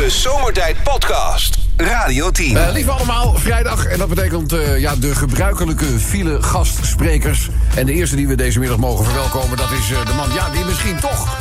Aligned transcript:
De 0.00 0.10
Zomertijd 0.10 0.82
Podcast. 0.82 1.58
Radio 1.76 2.30
10. 2.30 2.52
Uh, 2.52 2.68
lieve 2.72 2.90
allemaal, 2.90 3.34
vrijdag. 3.34 3.84
En 3.84 3.98
dat 3.98 4.08
betekent 4.08 4.52
uh, 4.52 4.78
ja, 4.78 4.96
de 4.96 5.14
gebruikelijke 5.14 5.84
file 5.84 6.42
gastsprekers. 6.42 7.48
En 7.74 7.86
de 7.86 7.92
eerste 7.92 8.16
die 8.16 8.28
we 8.28 8.34
deze 8.34 8.58
middag 8.58 8.78
mogen 8.78 9.04
verwelkomen... 9.04 9.56
dat 9.56 9.70
is 9.70 9.90
uh, 9.90 10.06
de 10.06 10.12
man 10.12 10.32
ja, 10.34 10.50
die 10.50 10.64
misschien 10.64 11.00
toch 11.00 11.38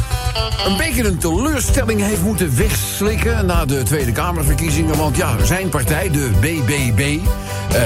een 0.65 0.77
beetje 0.77 1.03
een 1.03 1.17
teleurstelling 1.17 2.01
heeft 2.01 2.21
moeten 2.21 2.55
wegslikken... 2.57 3.45
na 3.45 3.65
de 3.65 3.83
Tweede 3.83 4.11
Kamerverkiezingen. 4.11 4.97
Want 4.97 5.17
ja, 5.17 5.45
zijn 5.45 5.69
partij, 5.69 6.09
de 6.09 6.29
BBB, 6.39 7.19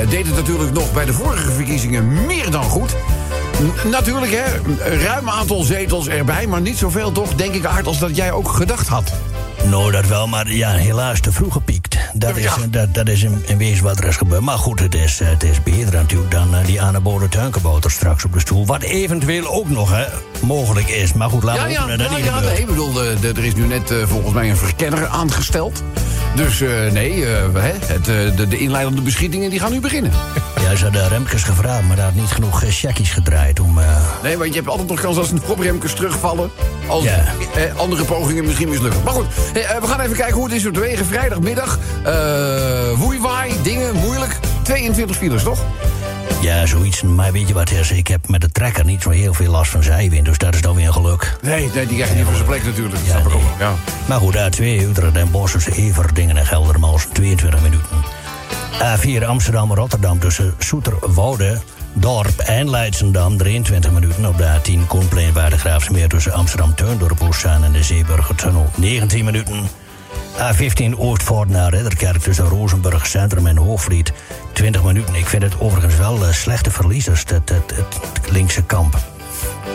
deed 0.10 0.26
het 0.26 0.36
natuurlijk 0.36 0.74
nog 0.74 0.94
bij 0.94 1.05
de 1.05 1.14
vorige 1.14 1.52
verkiezingen 1.52 2.26
meer 2.26 2.52
dan 2.52 2.64
goed... 2.64 2.96
Natuurlijk, 3.92 4.32
hè. 4.32 4.55
Een 4.55 5.00
ruim 5.00 5.30
aantal 5.30 5.64
zetels 5.64 6.08
erbij, 6.08 6.48
maar 6.48 6.62
niet 6.62 6.78
zoveel 6.78 7.12
toch, 7.12 7.36
denk 7.36 7.54
ik, 7.54 7.66
Aard, 7.66 7.88
als 7.88 8.00
dat 8.00 8.16
jij 8.16 8.32
ook 8.32 8.50
gedacht 8.50 8.88
had. 8.88 9.14
Nou, 9.70 9.91
dat 9.91 10.07
wel, 10.07 10.27
maar 10.27 10.52
ja, 10.52 10.71
helaas 10.71 11.20
te 11.20 11.32
vroeg 11.32 11.54
gepiekt. 11.54 11.98
Dat 12.14 12.38
is, 12.38 12.51
dat, 12.69 12.93
dat 12.93 13.07
is 13.07 13.24
in, 13.24 13.43
in 13.46 13.57
wezen 13.57 13.83
wat 13.83 13.97
er 13.97 14.07
is 14.07 14.18
gebeurd. 14.18 14.42
Maar 14.42 14.57
goed, 14.57 14.79
het 14.79 14.96
is, 14.96 15.19
het 15.24 15.43
is 15.43 15.64
beter 15.64 15.93
natuurlijk 15.93 16.32
dan 16.32 16.55
uh, 16.55 16.65
die 16.65 16.82
anabole 16.82 17.29
tuinkebouter 17.29 17.91
straks 17.91 18.25
op 18.25 18.33
de 18.33 18.39
stoel. 18.39 18.65
Wat 18.65 18.82
eventueel 18.82 19.47
ook 19.47 19.69
nog 19.69 19.91
hè, 19.91 20.05
mogelijk 20.41 20.88
is. 20.88 21.14
Maar 21.14 21.29
goed, 21.29 21.43
laten 21.43 21.64
we 21.64 21.71
ja, 21.71 21.88
ja, 21.88 21.97
dat 21.97 22.10
ja, 22.10 22.15
niet 22.15 22.25
ja, 22.25 22.39
nee, 22.39 22.60
ik 22.60 22.65
bedoel, 22.65 22.93
de, 22.93 23.15
de, 23.21 23.28
er 23.28 23.46
is 23.46 23.55
nu 23.55 23.65
net 23.65 23.91
uh, 23.91 24.07
volgens 24.07 24.33
mij 24.33 24.50
een 24.50 24.57
verkenner 24.57 25.07
aangesteld. 25.07 25.83
Dus 26.36 26.60
uh, 26.60 26.92
nee, 26.92 27.25
het, 27.25 28.05
de, 28.05 28.47
de 28.50 28.57
inleidende 28.57 29.01
beschietingen 29.01 29.50
die 29.50 29.60
gaan 29.60 29.71
nu 29.71 29.79
beginnen. 29.79 30.11
Ja, 30.64 30.75
ze 30.75 30.83
hadden 30.83 31.07
Remkes 31.07 31.43
gevraagd, 31.43 31.83
maar 31.87 31.96
daar 31.96 32.05
had 32.05 32.16
niet 32.16 32.31
genoeg 32.31 32.64
checkies 32.67 33.11
gedraaid 33.11 33.59
om... 33.59 33.80
Nee, 34.23 34.38
want 34.38 34.50
je 34.50 34.55
hebt 34.55 34.67
altijd 34.67 34.89
nog 34.89 35.02
kans 35.02 35.17
als 35.17 35.31
op 35.47 35.59
Remkes 35.59 35.94
terugvallen... 35.94 36.52
als 36.88 37.03
ja. 37.03 37.23
andere 37.77 38.03
pogingen 38.03 38.45
misschien 38.45 38.69
mislukken. 38.69 39.03
Maar 39.03 39.14
goed, 39.14 39.25
we 39.53 39.88
gaan 39.88 40.00
even 40.00 40.16
kijken 40.16 40.36
hoe 40.36 40.44
het 40.44 40.53
is 40.53 40.66
op 40.66 40.73
de 40.73 40.80
wegen. 40.80 41.05
Vrijdagmiddag. 41.05 41.80
Woeiwaai, 42.97 43.53
dingen, 43.63 43.95
moeilijk. 43.95 44.39
22 44.63 45.15
files, 45.17 45.43
toch? 45.43 45.59
Ja, 46.41 46.66
zoiets. 46.66 47.02
Maar 47.02 47.31
weet 47.31 47.47
je 47.47 47.53
wat 47.53 47.71
is? 47.71 47.91
Ik 47.91 48.07
heb 48.07 48.27
met 48.27 48.41
de 48.41 48.49
trekker 48.49 48.85
niet 48.85 49.02
zo 49.02 49.09
heel 49.09 49.33
veel 49.33 49.52
last 49.52 49.71
van 49.71 49.83
zijwind. 49.83 50.25
Dus 50.25 50.38
dat 50.38 50.53
is 50.53 50.61
dan 50.61 50.75
weer 50.75 50.88
een 50.88 50.93
geluk. 50.93 51.38
Nee, 51.41 51.69
nee 51.73 51.88
die 51.88 51.95
krijg 51.95 52.09
je 52.09 52.15
niet 52.15 52.25
van 52.25 52.35
zijn 52.35 52.45
plek 52.45 52.63
natuurlijk. 52.63 53.02
Ja, 53.05 53.23
nee. 53.23 53.38
ja. 53.59 53.73
Maar 54.05 54.19
goed, 54.19 54.35
A2, 54.35 54.59
Utrecht 54.59 55.15
en 55.15 55.31
Bosch, 55.31 55.67
Everdingen 55.67 56.38
en 56.38 56.45
Geldermals, 56.45 57.07
22 57.13 57.61
minuten. 57.61 57.97
A4 58.81 59.25
Amsterdam-Rotterdam 59.25 60.19
tussen 60.19 60.53
Soeterwoude... 60.57 61.61
Dorp 61.95 62.39
en 62.39 62.69
Leidsendam, 62.69 63.37
23 63.37 63.91
minuten 63.91 64.25
op 64.25 64.37
de 64.37 64.59
A10 64.59 64.87
Koenplein 64.87 65.33
Waardegraafsmeer 65.33 66.09
tussen 66.09 66.33
Amsterdam 66.33 66.75
Teundorp 66.75 67.21
Oostzaan 67.21 67.63
en 67.63 67.71
de 67.71 67.83
Zeeburgertunnel, 67.83 68.69
19 68.75 69.25
minuten. 69.25 69.69
A15 70.38 70.98
Oostvoort 70.98 71.50
naar 71.50 71.73
Ridderkerk 71.73 72.22
tussen 72.22 72.45
Rozenburg 72.45 73.08
Centrum 73.08 73.48
en 73.48 73.58
Hoogvliet, 73.58 74.14
20 74.53 74.84
minuten. 74.84 75.16
Ik 75.16 75.26
vind 75.26 75.44
het 75.44 75.59
overigens 75.59 75.95
wel 75.95 76.17
uh, 76.17 76.31
slechte 76.31 76.72
verliezers, 76.72 77.23
het, 77.28 77.50
het, 77.50 77.76
het, 77.76 78.31
linkse 78.31 78.64
kamp. 78.64 78.98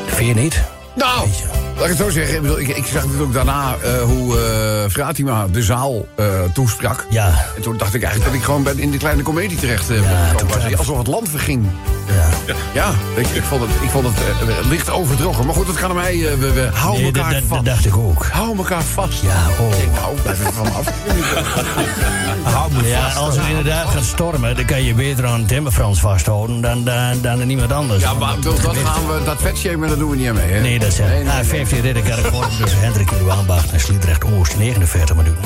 Vind 0.07 0.29
je 0.37 0.43
niet? 0.43 0.63
Nou, 0.95 1.29
laat 1.77 1.85
ik 1.85 1.89
het 1.89 1.97
zo 1.97 2.11
zeggen. 2.11 2.35
Ik, 2.35 2.43
bedoel, 2.43 2.59
ik, 2.59 2.69
ik 2.69 2.85
zag 2.85 3.05
natuurlijk 3.05 3.33
daarna 3.33 3.77
uh, 3.85 4.03
hoe 4.03 4.37
uh, 4.37 4.91
Fratima 4.91 5.47
de 5.47 5.63
zaal 5.63 6.07
uh, 6.17 6.43
toesprak. 6.55 7.07
Ja. 7.11 7.47
En 7.57 7.63
toen 7.63 7.77
dacht 7.77 7.95
ik 7.95 8.03
eigenlijk 8.03 8.33
dat 8.33 8.41
ik 8.41 8.47
gewoon 8.47 8.63
ben 8.63 8.79
in 8.79 8.91
die 8.91 8.99
kleine 8.99 9.23
komedie 9.23 9.59
terecht 9.59 9.89
ja, 9.89 10.35
was. 10.47 10.77
Alsof 10.77 10.99
het 10.99 11.07
land 11.07 11.29
verging. 11.29 11.67
Ja, 12.49 12.55
ja 12.75 12.95
ik, 13.15 13.27
ik, 13.27 13.43
vond 13.43 13.61
het, 13.61 13.71
ik 13.83 13.91
vond 13.91 14.07
het 14.07 14.67
licht 14.69 14.91
overdrogen. 14.91 15.47
Maar 15.47 15.55
goed, 15.55 15.67
dat 15.67 15.77
kan 15.77 15.91
aan 15.91 15.97
mij. 15.97 16.19
we, 16.39 16.53
we 16.53 16.69
houden 16.73 17.03
nee, 17.03 17.13
elkaar 17.13 17.33
dat, 17.33 17.43
vast. 17.47 17.65
Dat 17.65 17.75
dacht 17.75 17.87
ik 17.87 17.97
ook. 17.97 18.27
Hou 18.27 18.57
elkaar 18.57 18.83
vast. 18.83 19.23
Ja, 19.23 19.47
oh. 19.61 19.79
Ik 19.79 19.93
nou, 19.93 20.21
blijf 20.23 20.47
er 20.47 20.53
van 20.53 20.75
af. 20.75 20.87
Hou 22.55 22.73
me 22.73 22.89
ja, 22.89 23.09
als 23.09 23.37
het 23.37 23.47
inderdaad 23.47 23.89
gaat 23.89 24.05
stormen, 24.05 24.57
dan 24.57 24.65
kan 24.65 24.83
je 24.83 24.95
beter 24.95 25.27
aan 25.27 25.45
Timmerfrans 25.45 26.01
vasthouden 26.01 26.61
dan, 26.61 26.85
dan, 26.85 27.21
dan 27.21 27.41
aan 27.41 27.51
iemand 27.51 27.73
anders. 27.73 28.03
Ja, 28.03 28.15
maar 28.15 28.41
dat, 28.41 28.61
dat 28.63 28.77
gaan 28.77 29.07
we, 29.07 29.25
dat 29.25 29.41
vetshamen, 29.41 29.89
dat 29.89 29.99
doen 29.99 30.11
we 30.11 30.17
niet 30.17 30.29
aan 30.29 30.35
mee. 30.35 30.51
Hè? 30.51 30.61
Nee, 30.61 30.79
dat 30.79 30.89
is 30.89 30.99
nee, 30.99 31.25
nee, 31.25 31.45
15 31.45 31.81
Ridderkerk 31.81 32.31
tussen 32.61 32.81
Hendrik 32.81 33.11
Waanbach 33.11 33.73
en 33.73 33.81
Sliedrecht 33.81 34.25
Oost, 34.25 34.59
49 34.59 35.17
minuten. 35.17 35.45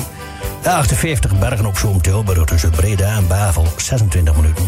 58 0.64 1.38
Bergen 1.38 1.66
op 1.66 1.78
Zoom 1.78 2.02
Tilburg 2.02 2.44
tussen 2.44 2.70
Breda 2.70 3.16
en 3.16 3.26
Bavel, 3.26 3.66
26 3.76 4.36
minuten. 4.36 4.64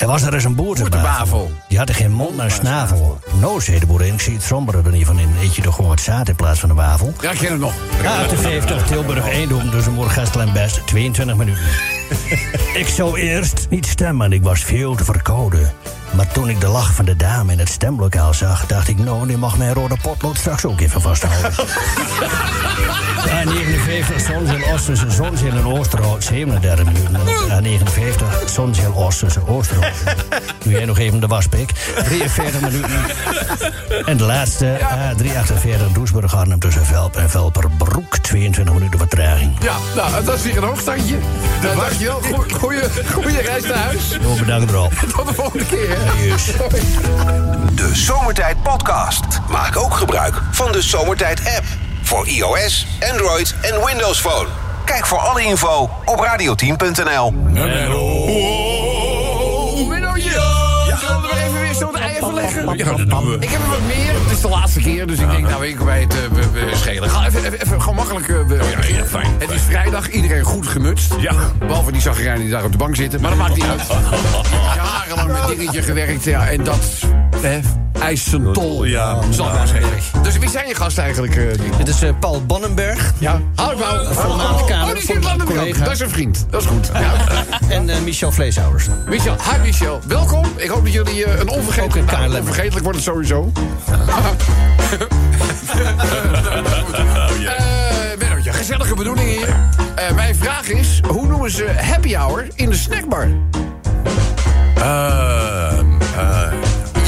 Er 0.00 0.06
was 0.06 0.22
er 0.22 0.34
eens 0.34 0.44
een 0.44 0.54
boer 0.54 0.76
te 0.76 0.88
Bavel. 0.88 1.52
Die 1.68 1.78
had 1.78 1.88
er 1.88 1.94
geen 1.94 2.12
mond 2.12 2.36
naar 2.36 2.50
snavel. 2.50 3.18
Nou, 3.40 3.60
zei 3.60 3.78
de 3.78 3.86
boerin, 3.86 4.14
ik 4.14 4.20
zie 4.20 4.34
het 4.34 4.42
sombere 4.42 4.82
er 4.84 4.90
niet 4.90 5.06
van 5.06 5.18
in. 5.18 5.34
Eet 5.42 5.54
je 5.54 5.62
toch 5.62 5.74
gewoon 5.74 5.90
wat 5.90 6.00
zaad 6.00 6.28
in 6.28 6.34
plaats 6.34 6.60
van 6.60 6.70
een 6.70 6.76
wafel? 6.76 7.14
Ja, 7.20 7.30
ik 7.30 7.38
ken 7.38 7.50
het 7.50 7.60
nog. 7.60 7.74
58 8.04 8.86
Tilburg 8.86 9.28
Eindhoven 9.28 9.70
tussen 9.70 9.92
Moergestel 9.92 10.40
en 10.40 10.52
Best, 10.52 10.86
22 10.86 11.36
minuten. 11.36 11.62
ik 12.82 12.88
zou 12.88 13.18
eerst 13.18 13.66
niet 13.70 13.86
stemmen, 13.86 14.32
ik 14.32 14.42
was 14.42 14.64
veel 14.64 14.94
te 14.94 15.04
verkouden. 15.04 15.72
Maar 16.10 16.26
toen 16.32 16.48
ik 16.48 16.60
de 16.60 16.68
lach 16.68 16.94
van 16.94 17.04
de 17.04 17.16
dame 17.16 17.52
in 17.52 17.58
het 17.58 17.68
stemlokaal 17.68 18.34
zag... 18.34 18.66
dacht 18.66 18.88
ik, 18.88 18.98
nou, 18.98 19.26
die 19.26 19.36
mag 19.36 19.56
mijn 19.56 19.74
rode 19.74 19.96
potlood 20.02 20.36
straks 20.36 20.64
ook 20.64 20.80
even 20.80 21.00
vasthouden. 21.00 21.52
ja, 23.26 23.44
59, 23.44 24.20
Zonzeel 24.20 24.72
Oosterse, 24.72 25.10
Zonzeel 25.10 25.50
en 25.52 25.64
Oosterhout, 25.64 26.24
37 26.24 26.84
minuten. 26.84 27.20
Ja, 27.48 27.60
59, 27.60 28.48
Zonzeel 28.50 28.94
Oosterse, 28.94 29.46
Oosterhout. 29.46 29.94
Doe 30.62 30.72
jij 30.72 30.84
nog 30.84 30.98
even 30.98 31.20
de 31.20 31.26
waspik. 31.26 31.72
43 32.04 32.60
minuten. 32.60 32.90
En 34.04 34.16
de 34.16 34.24
laatste, 34.24 34.78
A348, 34.78 35.92
Doesburg 35.92 36.36
Arnhem 36.36 36.58
tussen 36.58 36.86
Velp 36.86 37.16
en 37.16 37.30
Velperbroek. 37.30 38.18
22 38.18 38.74
minuten 38.74 38.98
vertraging. 38.98 39.56
Ja, 39.62 39.76
nou, 39.96 40.24
dat 40.24 40.34
is 40.34 40.42
weer 40.42 40.56
een 40.56 40.62
hoogstandje. 40.62 41.16
Uh, 41.64 41.76
dankjewel. 41.76 42.20
Goeie, 42.52 42.82
goeie 43.12 43.40
reis 43.40 43.64
naar 43.64 43.76
huis. 43.76 44.18
Nou, 44.22 44.38
bedankt 44.38 44.70
erop. 44.70 44.92
Tot 45.16 45.28
de 45.28 45.34
volgende 45.34 45.66
keer. 45.66 45.98
De 47.74 47.90
Zomertijd 47.92 48.62
Podcast. 48.62 49.24
Maak 49.50 49.76
ook 49.76 49.94
gebruik 49.94 50.42
van 50.50 50.72
de 50.72 50.82
Zomertijd 50.82 51.40
app. 51.56 51.64
Voor 52.02 52.28
iOS, 52.28 52.86
Android 53.10 53.54
en 53.60 53.84
Windows 53.84 54.20
Phone. 54.20 54.48
Kijk 54.84 55.06
voor 55.06 55.18
alle 55.18 55.42
info 55.42 55.90
op 56.04 56.20
radioteam.nl. 56.20 57.32
Zullen 61.00 61.22
we 61.22 61.42
even 61.44 61.60
weer 61.60 61.74
zo 61.74 61.92
de 61.92 61.98
ei 61.98 62.16
even 62.16 62.34
leggen? 62.34 62.76
Ja, 62.76 62.84
dat 62.84 63.10
doen 63.10 63.30
we. 63.30 63.36
Ik 63.40 63.50
heb 63.50 63.60
er 63.62 63.68
wat 63.68 63.80
meer. 63.80 64.09
Het 64.30 64.38
is 64.38 64.44
de 64.44 64.50
laatste 64.50 64.80
keer, 64.80 65.06
dus 65.06 65.18
ik 65.18 65.30
denk, 65.30 65.48
nou, 65.48 65.66
ik 65.66 65.84
bij 65.84 66.00
het 66.00 66.14
uh, 66.14 66.20
we 66.52 66.70
schelen. 66.72 67.10
Ga 67.10 67.26
even, 67.26 67.44
even, 67.44 67.60
even 67.60 67.80
gewoon 67.80 67.94
makkelijk. 67.94 68.28
Uh, 68.28 68.46
we, 68.46 68.54
oh, 68.54 68.70
ja, 68.70 68.96
ja, 68.96 69.04
fijn, 69.04 69.34
het 69.38 69.50
is 69.50 69.62
vrijdag, 69.62 70.10
iedereen 70.10 70.42
goed 70.42 70.66
gemutst. 70.66 71.14
Ja. 71.18 71.34
Behalve 71.58 71.92
die 71.92 72.00
zaggerijnen 72.00 72.42
die 72.42 72.50
daar 72.50 72.64
op 72.64 72.72
de 72.72 72.78
bank 72.78 72.96
zitten. 72.96 73.20
Maar 73.20 73.30
dat 73.30 73.38
maakt 73.38 73.54
niet 73.54 73.64
uit. 73.64 73.86
Jarenlang 74.76 75.32
met 75.32 75.58
dingetje 75.58 75.82
gewerkt, 75.82 76.24
ja, 76.24 76.48
en 76.48 76.64
dat 76.64 76.98
eh, 77.42 77.56
eist 78.00 78.28
zijn 78.28 78.52
tol. 78.52 78.84
Ja. 78.84 79.18
Zal 79.30 79.46
maar 79.46 79.66
zeggen. 79.66 80.22
Dus 80.22 80.38
wie 80.38 80.50
zijn 80.50 80.68
je 80.68 80.74
gast 80.74 80.98
eigenlijk? 80.98 81.36
Uh, 81.36 81.52
Dit 81.76 81.88
is 81.88 82.02
uh, 82.02 82.10
Paul 82.20 82.46
Bonnenberg. 82.46 83.12
Ja. 83.18 83.40
Hou 83.54 83.70
het 83.70 83.78
nou. 83.78 84.14
Voormalig 84.14 84.64
kamer. 84.64 84.88
Oh, 84.88 84.94
die 84.94 85.02
zit 85.02 85.26
aan 85.26 85.38
de 85.38 85.44
kant. 85.44 85.78
Dat 85.78 85.90
is 85.92 86.00
een 86.00 86.10
vriend. 86.10 86.46
Dat 86.50 86.60
is 86.62 86.66
goed. 86.66 86.90
Ja. 87.00 87.12
En 87.68 87.88
uh, 87.88 87.94
Michel 88.04 88.32
Vleeshouders. 88.32 88.86
Michel, 89.06 89.34
hi 89.34 89.58
Michel. 89.62 90.00
Welkom. 90.06 90.44
Ik 90.56 90.68
hoop 90.68 90.84
dat 90.84 90.92
jullie 90.92 91.26
uh, 91.26 91.38
een 91.38 91.48
onvergetelijk... 91.48 92.10
Nou, 92.10 92.38
onvergetelijk 92.38 92.82
wordt 92.82 92.98
het 92.98 93.06
sowieso. 93.06 93.52
Mennootje, 98.18 98.52
gezellige 98.52 98.94
bedoeling 98.94 99.28
hier. 99.28 99.48
Uh, 99.48 100.10
mijn 100.14 100.34
vraag 100.34 100.68
is, 100.68 101.00
hoe 101.08 101.26
noemen 101.26 101.50
ze 101.50 101.68
happy 101.80 102.14
hour 102.14 102.46
in 102.54 102.70
de 102.70 102.76
snackbar? 102.76 103.28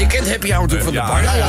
Je 0.03 0.09
kent 0.09 0.29
happy 0.29 0.51
hour 0.51 0.61
natuurlijk 0.67 0.83
van 0.83 0.93
de 0.93 1.11
bar. 1.11 1.23
Ja, 1.23 1.33
ja, 1.35 1.47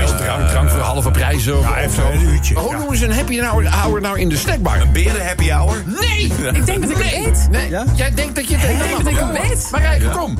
ja. 0.00 0.16
Drank, 0.16 0.48
drank 0.48 0.70
voor 0.70 0.80
halve 0.80 1.10
prijzen 1.10 1.58
of, 1.58 1.64
Ja, 1.64 1.76
even 1.78 1.94
zo. 1.94 2.10
een 2.12 2.22
uurtje. 2.22 2.54
Maar 2.54 2.62
hoe 2.62 2.76
noemen 2.76 2.96
ze 2.96 3.04
een 3.04 3.12
happy 3.12 3.40
hour, 3.40 4.00
nou 4.00 4.18
in 4.20 4.28
de 4.28 4.36
snackbar? 4.36 4.80
Een 4.80 4.92
beren 4.92 5.26
happy 5.26 5.50
hour? 5.50 5.82
Nee! 5.86 6.32
Ik 6.52 6.66
denk 6.66 6.80
dat 6.82 6.90
ik 6.90 6.96
het 6.96 7.10
weet. 7.10 7.48
Nee, 7.50 7.68
jij 7.94 8.14
denkt 8.14 8.34
dat 8.34 8.48
je 8.48 8.56
het 8.56 8.70
Ik 8.70 8.78
denk 8.78 9.04
dat 9.04 9.12
ik 9.12 9.18
het 9.18 9.48
weet. 9.48 9.68
Marijke, 9.70 10.08
kom. 10.08 10.38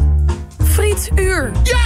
Frietuur. 0.65 1.51
Ja! 1.63 1.79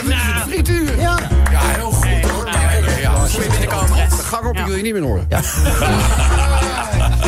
Is 0.00 0.06
een 0.06 0.50
frituur. 0.50 1.00
Ja. 1.00 1.18
Ja, 1.50 1.60
heel 1.60 1.90
goed 1.90 2.30
hoor. 2.30 2.46
Ja, 2.46 2.60
ja, 2.60 2.98
ja. 3.00 3.18
Moet 3.20 3.32
je? 3.32 3.38
De 4.08 4.22
gang 4.22 4.46
op, 4.46 4.56
ik 4.56 4.64
wil 4.66 4.76
je 4.76 4.82
niet 4.82 4.92
meer 4.92 5.02
horen. 5.02 5.26
Ja. 5.28 5.40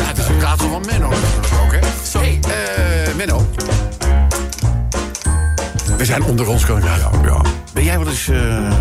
het 0.03 0.17
is 0.17 0.27
een 0.27 0.39
raadsel 0.39 0.69
van 0.69 0.83
Menno 0.85 1.09
natuurlijk 1.09 1.53
ook, 1.63 1.71
hè? 1.71 1.79
hey, 2.19 2.39
eh, 2.41 3.15
Menno. 3.15 3.47
We 5.97 6.05
zijn 6.05 6.23
onder 6.23 6.47
ons, 6.47 6.65
kan 6.65 6.77
ik 6.77 6.83
ja, 6.83 6.95
ja. 7.25 7.41
Ben 7.73 7.83
jij 7.83 7.97
wel 7.97 8.07
eens 8.07 8.27
eh, 8.27 8.71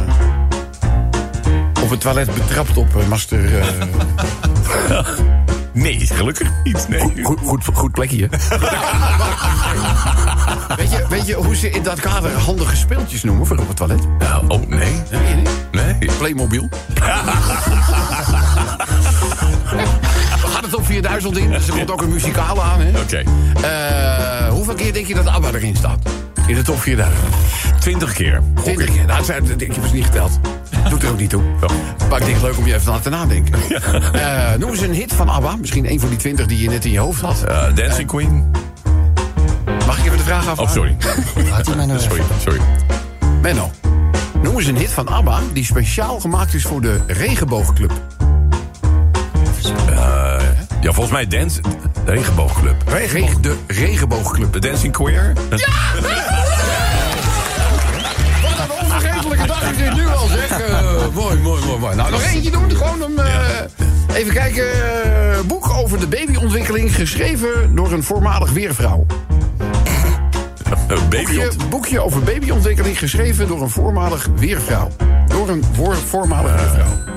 op 1.82 1.90
het 1.90 2.00
toilet 2.00 2.34
betrapt 2.34 2.76
op 2.76 2.96
eh, 2.96 3.06
master... 3.08 3.58
eh, 3.58 3.66
Nee, 5.72 6.06
gelukkig 6.06 6.50
niet. 6.64 6.88
Nee. 6.88 7.24
Goed, 7.24 7.38
goed, 7.44 7.64
goed 7.72 7.92
plekje. 7.92 8.28
weet, 10.78 10.90
je, 10.90 11.06
weet 11.08 11.26
je 11.26 11.34
hoe 11.34 11.56
ze 11.56 11.70
in 11.70 11.82
dat 11.82 12.00
kader 12.00 12.30
handige 12.30 12.76
speeltjes 12.76 13.22
noemen 13.22 13.46
voor 13.46 13.58
op 13.58 13.68
het 13.68 13.76
toilet? 13.76 14.00
Nou, 14.18 14.44
oh, 14.48 14.68
nee. 14.68 15.02
Nee, 15.10 15.34
niet? 15.34 15.50
Nee. 15.72 16.10
Playmobil. 16.18 16.68
4000 20.82 21.36
in. 21.36 21.50
Dus 21.50 21.68
er 21.68 21.74
komt 21.74 21.90
ook 21.90 22.02
een 22.02 22.08
muzikale 22.08 22.60
aan, 22.60 22.80
hè? 22.80 23.00
Oké. 23.00 23.22
Hoeveel 24.50 24.74
keer 24.74 24.92
denk 24.92 25.06
je 25.06 25.14
dat 25.14 25.26
ABBA 25.26 25.48
erin 25.52 25.76
staat? 25.76 25.98
In 26.46 26.54
de 26.54 26.62
top 26.62 26.80
4000. 26.80 27.18
20 27.78 28.12
keer. 28.12 28.42
20 28.62 28.86
keer. 28.86 29.04
Nou, 29.06 29.16
het 29.16 29.26
zijn, 29.26 29.60
ik 29.60 29.74
heb 29.74 29.86
ze 29.86 29.94
niet 29.94 30.04
geteld. 30.04 30.40
Doet 30.88 31.02
er 31.02 31.10
ook 31.10 31.18
niet 31.18 31.30
toe. 31.30 31.42
Maar 32.08 32.18
ik 32.18 32.24
denk 32.24 32.36
het 32.36 32.42
leuk 32.42 32.58
om 32.58 32.66
je 32.66 32.72
even 32.72 32.84
te 32.84 32.90
laten 32.90 33.10
nadenken. 33.10 33.54
Eh, 34.12 34.54
noem 34.58 34.70
eens 34.70 34.80
een 34.80 34.92
hit 34.94 35.12
van 35.12 35.28
ABBA. 35.28 35.56
Misschien 35.56 35.90
een 35.90 36.00
van 36.00 36.08
die 36.08 36.18
20 36.18 36.46
die 36.46 36.62
je 36.62 36.68
net 36.68 36.84
in 36.84 36.90
je 36.90 36.98
hoofd 36.98 37.20
had. 37.20 37.44
Eh, 37.44 37.74
Dancing 37.74 38.08
Queen. 38.08 38.50
Mag 39.86 39.98
ik 39.98 40.04
even 40.04 40.16
de 40.16 40.24
vraag 40.24 40.48
af? 40.48 40.58
Oh, 40.58 40.70
sorry. 40.70 40.96
Laat 41.50 41.66
hij 41.66 41.76
mij 41.76 41.86
nou 41.96 42.00
Sorry, 42.00 42.22
sorry. 42.40 42.60
Menno. 43.42 43.70
Noem 44.42 44.56
eens 44.56 44.66
een 44.66 44.76
hit 44.76 44.90
van 44.90 45.08
ABBA 45.08 45.40
die 45.52 45.64
speciaal 45.64 46.20
gemaakt 46.20 46.54
is 46.54 46.62
voor 46.62 46.80
de 46.80 47.00
Regenboogclub. 47.06 47.92
Ja, 50.82 50.92
volgens 50.92 51.10
mij 51.10 51.26
Dance... 51.26 51.60
De 52.04 52.10
Regenboogclub. 52.12 52.74
Reg- 52.86 53.40
de 53.40 53.56
Regenboogclub. 53.66 54.52
De 54.52 54.58
Dancing 54.58 54.92
Queer. 54.92 55.32
Wat 55.50 55.60
een 58.58 58.70
onvergetelijke 58.82 59.46
dag 59.46 59.70
is 59.70 59.76
dit 59.76 59.94
nu 59.94 60.06
al, 60.08 60.26
zeg. 60.26 60.60
Eh, 60.60 60.92
mooi, 61.14 61.36
mooi, 61.38 61.64
mooi, 61.64 61.78
mooi. 61.78 61.96
Nou, 61.96 62.10
nog 62.10 62.22
eentje 62.22 62.50
doen, 62.50 62.70
gewoon 62.70 63.02
om... 63.04 63.18
eh, 63.18 64.16
Even 64.16 64.32
kijken. 64.32 64.64
eh, 64.72 65.40
boek 65.46 65.70
over 65.70 66.00
de 66.00 66.06
babyontwikkeling, 66.06 66.94
geschreven 66.94 67.74
door 67.74 67.92
een 67.92 68.02
voormalig 68.02 68.50
weervrouw. 68.50 69.06
Boekje, 71.08 71.50
boekje 71.70 72.00
over 72.00 72.22
babyontwikkeling, 72.22 72.98
geschreven 72.98 73.48
door 73.48 73.62
een 73.62 73.70
voormalig 73.70 74.28
weervrouw. 74.36 74.88
Door 75.26 75.48
een 75.48 75.64
voor, 75.72 75.96
voormalig 75.96 76.54
weervrouw. 76.54 77.11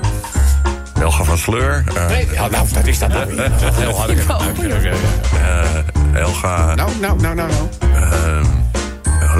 Helga 0.98 1.24
van 1.24 1.38
Sleur. 1.38 1.84
eh, 1.96 2.06
Nee, 2.06 2.26
ja, 2.32 2.48
nou, 2.48 2.66
dat 2.72 2.86
is 2.86 2.98
dat 2.98 3.08
nou 3.08 3.26
weer. 3.26 3.44
Is 3.44 3.76
heel 3.76 3.96
hard. 3.98 4.10
eh, 4.20 5.68
Helga... 6.12 6.74
Nou, 6.74 6.90
nou, 7.00 7.20
nou, 7.20 7.34
nou, 7.34 7.50
nou. 7.50 7.68
ehm, 7.94 8.44
eh, 9.04 9.36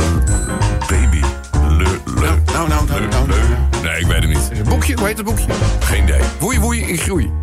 baby. 0.88 1.20
Le, 1.69 1.99
le, 2.05 2.29
Nou, 2.53 2.69
nou, 2.69 2.87
nou, 2.87 3.00
nou, 3.08 3.26
nou. 3.26 3.41
Nee, 3.82 4.00
ik 4.00 4.06
weet 4.06 4.23
het 4.23 4.29
niet. 4.29 4.50
Een 4.58 4.64
boekje, 4.69 4.94
hoe 4.94 5.06
heet 5.06 5.17
het 5.17 5.26
boekje? 5.26 5.47
Geen 5.81 6.03
idee. 6.03 6.20
Woei, 6.38 6.61
woei, 6.61 6.81
ik 6.87 7.03
groei. 7.03 7.32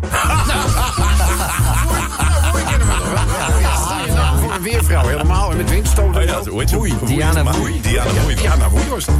Nou 4.48 4.62
weervrouw 4.62 5.06
helemaal 5.06 5.50
en 5.50 5.56
met 5.56 5.70
windstoten. 5.70 6.20
Oh 6.22 6.26
ja, 6.28 6.50
hoe 6.50 6.60
heet 6.60 6.68
ze? 6.70 6.76
Woei. 6.76 6.94
Diana 7.04 7.42
Woei. 7.42 7.80
Diana 7.80 8.10
Woei. 8.22 8.34
Nou, 8.58 8.70
was 8.90 9.04
dat. 9.04 9.14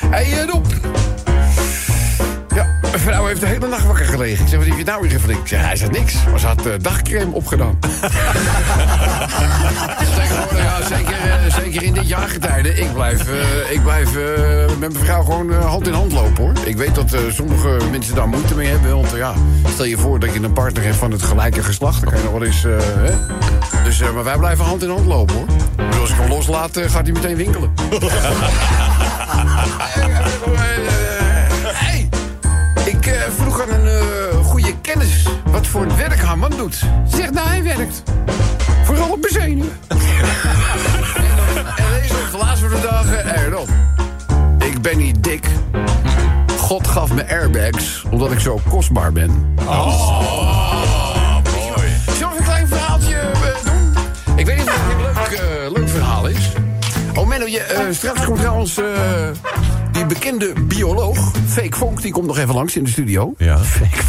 Hé, 0.00 0.08
hey, 0.08 0.44
uh, 0.46 0.54
Ja, 2.96 3.02
een 3.02 3.08
vrouw 3.08 3.26
heeft 3.26 3.40
de 3.40 3.46
hele 3.46 3.68
nacht 3.68 3.86
wakker 3.86 4.06
gelegen. 4.06 4.44
Ik 4.44 4.50
zeg, 4.50 4.58
wat 4.58 4.68
heb 4.68 4.78
je 4.78 4.84
nou 4.84 5.00
weer 5.00 5.10
geflikt? 5.10 5.40
Ik 5.40 5.46
zeg, 5.46 5.60
hij 5.60 5.76
zegt 5.76 5.90
niks. 5.90 6.14
Maar 6.30 6.40
ze 6.40 6.46
had 6.46 6.66
eh, 6.66 6.72
dagcreme 6.80 7.34
opgedaan. 7.34 7.78
Tegenwoordig, 10.16 10.62
ja, 10.62 10.82
zeker, 10.82 11.14
eh, 11.14 11.54
zeker 11.54 11.82
in 11.82 11.92
dit 11.92 12.08
jaargetijde. 12.08 12.74
Ik 12.74 12.92
blijf, 12.92 13.28
eh, 13.28 13.70
ik 13.70 13.82
blijf 13.82 14.10
met 14.78 14.92
mijn 14.92 15.04
vrouw 15.04 15.22
gewoon 15.22 15.52
hand 15.52 15.86
in 15.86 15.92
hand 15.92 16.12
lopen, 16.12 16.44
hoor. 16.44 16.52
Ik 16.64 16.76
weet 16.76 16.94
dat 16.94 17.16
sommige 17.30 17.78
mensen 17.90 18.14
daar 18.14 18.28
moeite 18.28 18.54
mee 18.54 18.68
hebben. 18.68 18.94
Want 18.94 19.10
ja, 19.16 19.34
stel 19.72 19.84
je 19.84 19.98
voor 19.98 20.20
dat 20.20 20.32
je 20.32 20.42
een 20.42 20.52
partner 20.52 20.84
hebt 20.84 20.96
van 20.96 21.10
het 21.10 21.22
gelijke 21.22 21.62
geslacht. 21.62 22.00
Dan 22.00 22.10
kan 22.10 22.18
je 22.18 22.24
nog 22.24 22.32
wel 22.32 22.44
eens... 22.44 22.62
hè? 22.62 23.14
Dus, 23.84 24.00
maar 24.00 24.24
wij 24.24 24.36
blijven 24.36 24.64
hand 24.64 24.82
in 24.82 24.88
hand 24.88 25.06
lopen, 25.06 25.34
hoor. 25.34 25.46
Dus 25.90 26.00
als 26.00 26.10
ik 26.10 26.16
hem 26.16 26.28
loslaat, 26.28 26.80
gaat 26.86 27.04
hij 27.04 27.12
meteen 27.12 27.36
winkelen. 27.36 27.70
Eh, 33.56 33.62
vroeg 33.62 33.76
aan 33.76 33.80
een 33.80 34.30
eh, 34.30 34.44
goede 34.44 34.74
kennis 34.80 35.26
wat 35.44 35.66
voor 35.66 35.96
werk 35.96 36.20
haar 36.20 36.38
man 36.38 36.50
doet. 36.56 36.74
Ze 36.74 36.86
Zegt, 37.16 37.32
nou, 37.32 37.48
hij 37.48 37.62
werkt. 37.62 38.02
Vooral 38.84 39.10
op 39.10 39.22
bezenuwen. 39.22 39.78
en, 39.88 39.96
en 41.76 42.00
deze 42.00 42.14
laatste 42.38 42.68
van 42.68 42.80
de 42.80 42.86
dagen 42.90 43.44
erop. 43.44 43.68
Ik 44.58 44.82
ben 44.82 44.98
niet 44.98 45.24
dik. 45.24 45.46
God 46.58 46.86
gaf 46.86 47.12
me 47.12 47.28
airbags, 47.28 48.04
omdat 48.10 48.32
ik 48.32 48.40
zo 48.40 48.60
kostbaar 48.68 49.12
ben. 49.12 49.56
Oh, 49.66 51.38
mooi. 51.54 51.88
Zullen 52.16 52.32
we 52.32 52.38
een 52.38 52.44
klein 52.44 52.68
verhaaltje 52.68 53.16
eh, 53.16 53.64
doen? 53.64 53.94
Ik 54.36 54.46
weet 54.46 54.56
niet 54.56 54.66
of 54.66 54.74
het 54.74 54.92
een 54.92 55.02
leuk, 55.02 55.40
eh, 55.40 55.72
leuk 55.72 55.88
verhaal 55.88 56.26
is. 56.28 56.52
Oh 57.14 57.26
Menno, 57.26 57.46
je, 57.46 57.60
eh, 57.60 57.84
straks 57.90 58.24
komt 58.24 58.38
trouwens 58.38 58.78
eh, 58.78 58.84
die 60.06 60.18
bekende 60.18 60.52
bioloog, 60.62 61.32
Fake 61.46 61.76
Vonk, 61.76 62.02
die 62.02 62.12
komt 62.12 62.26
nog 62.26 62.38
even 62.38 62.54
langs 62.54 62.76
in 62.76 62.84
de 62.84 62.90
studio. 62.90 63.34
Ja. 63.38 63.58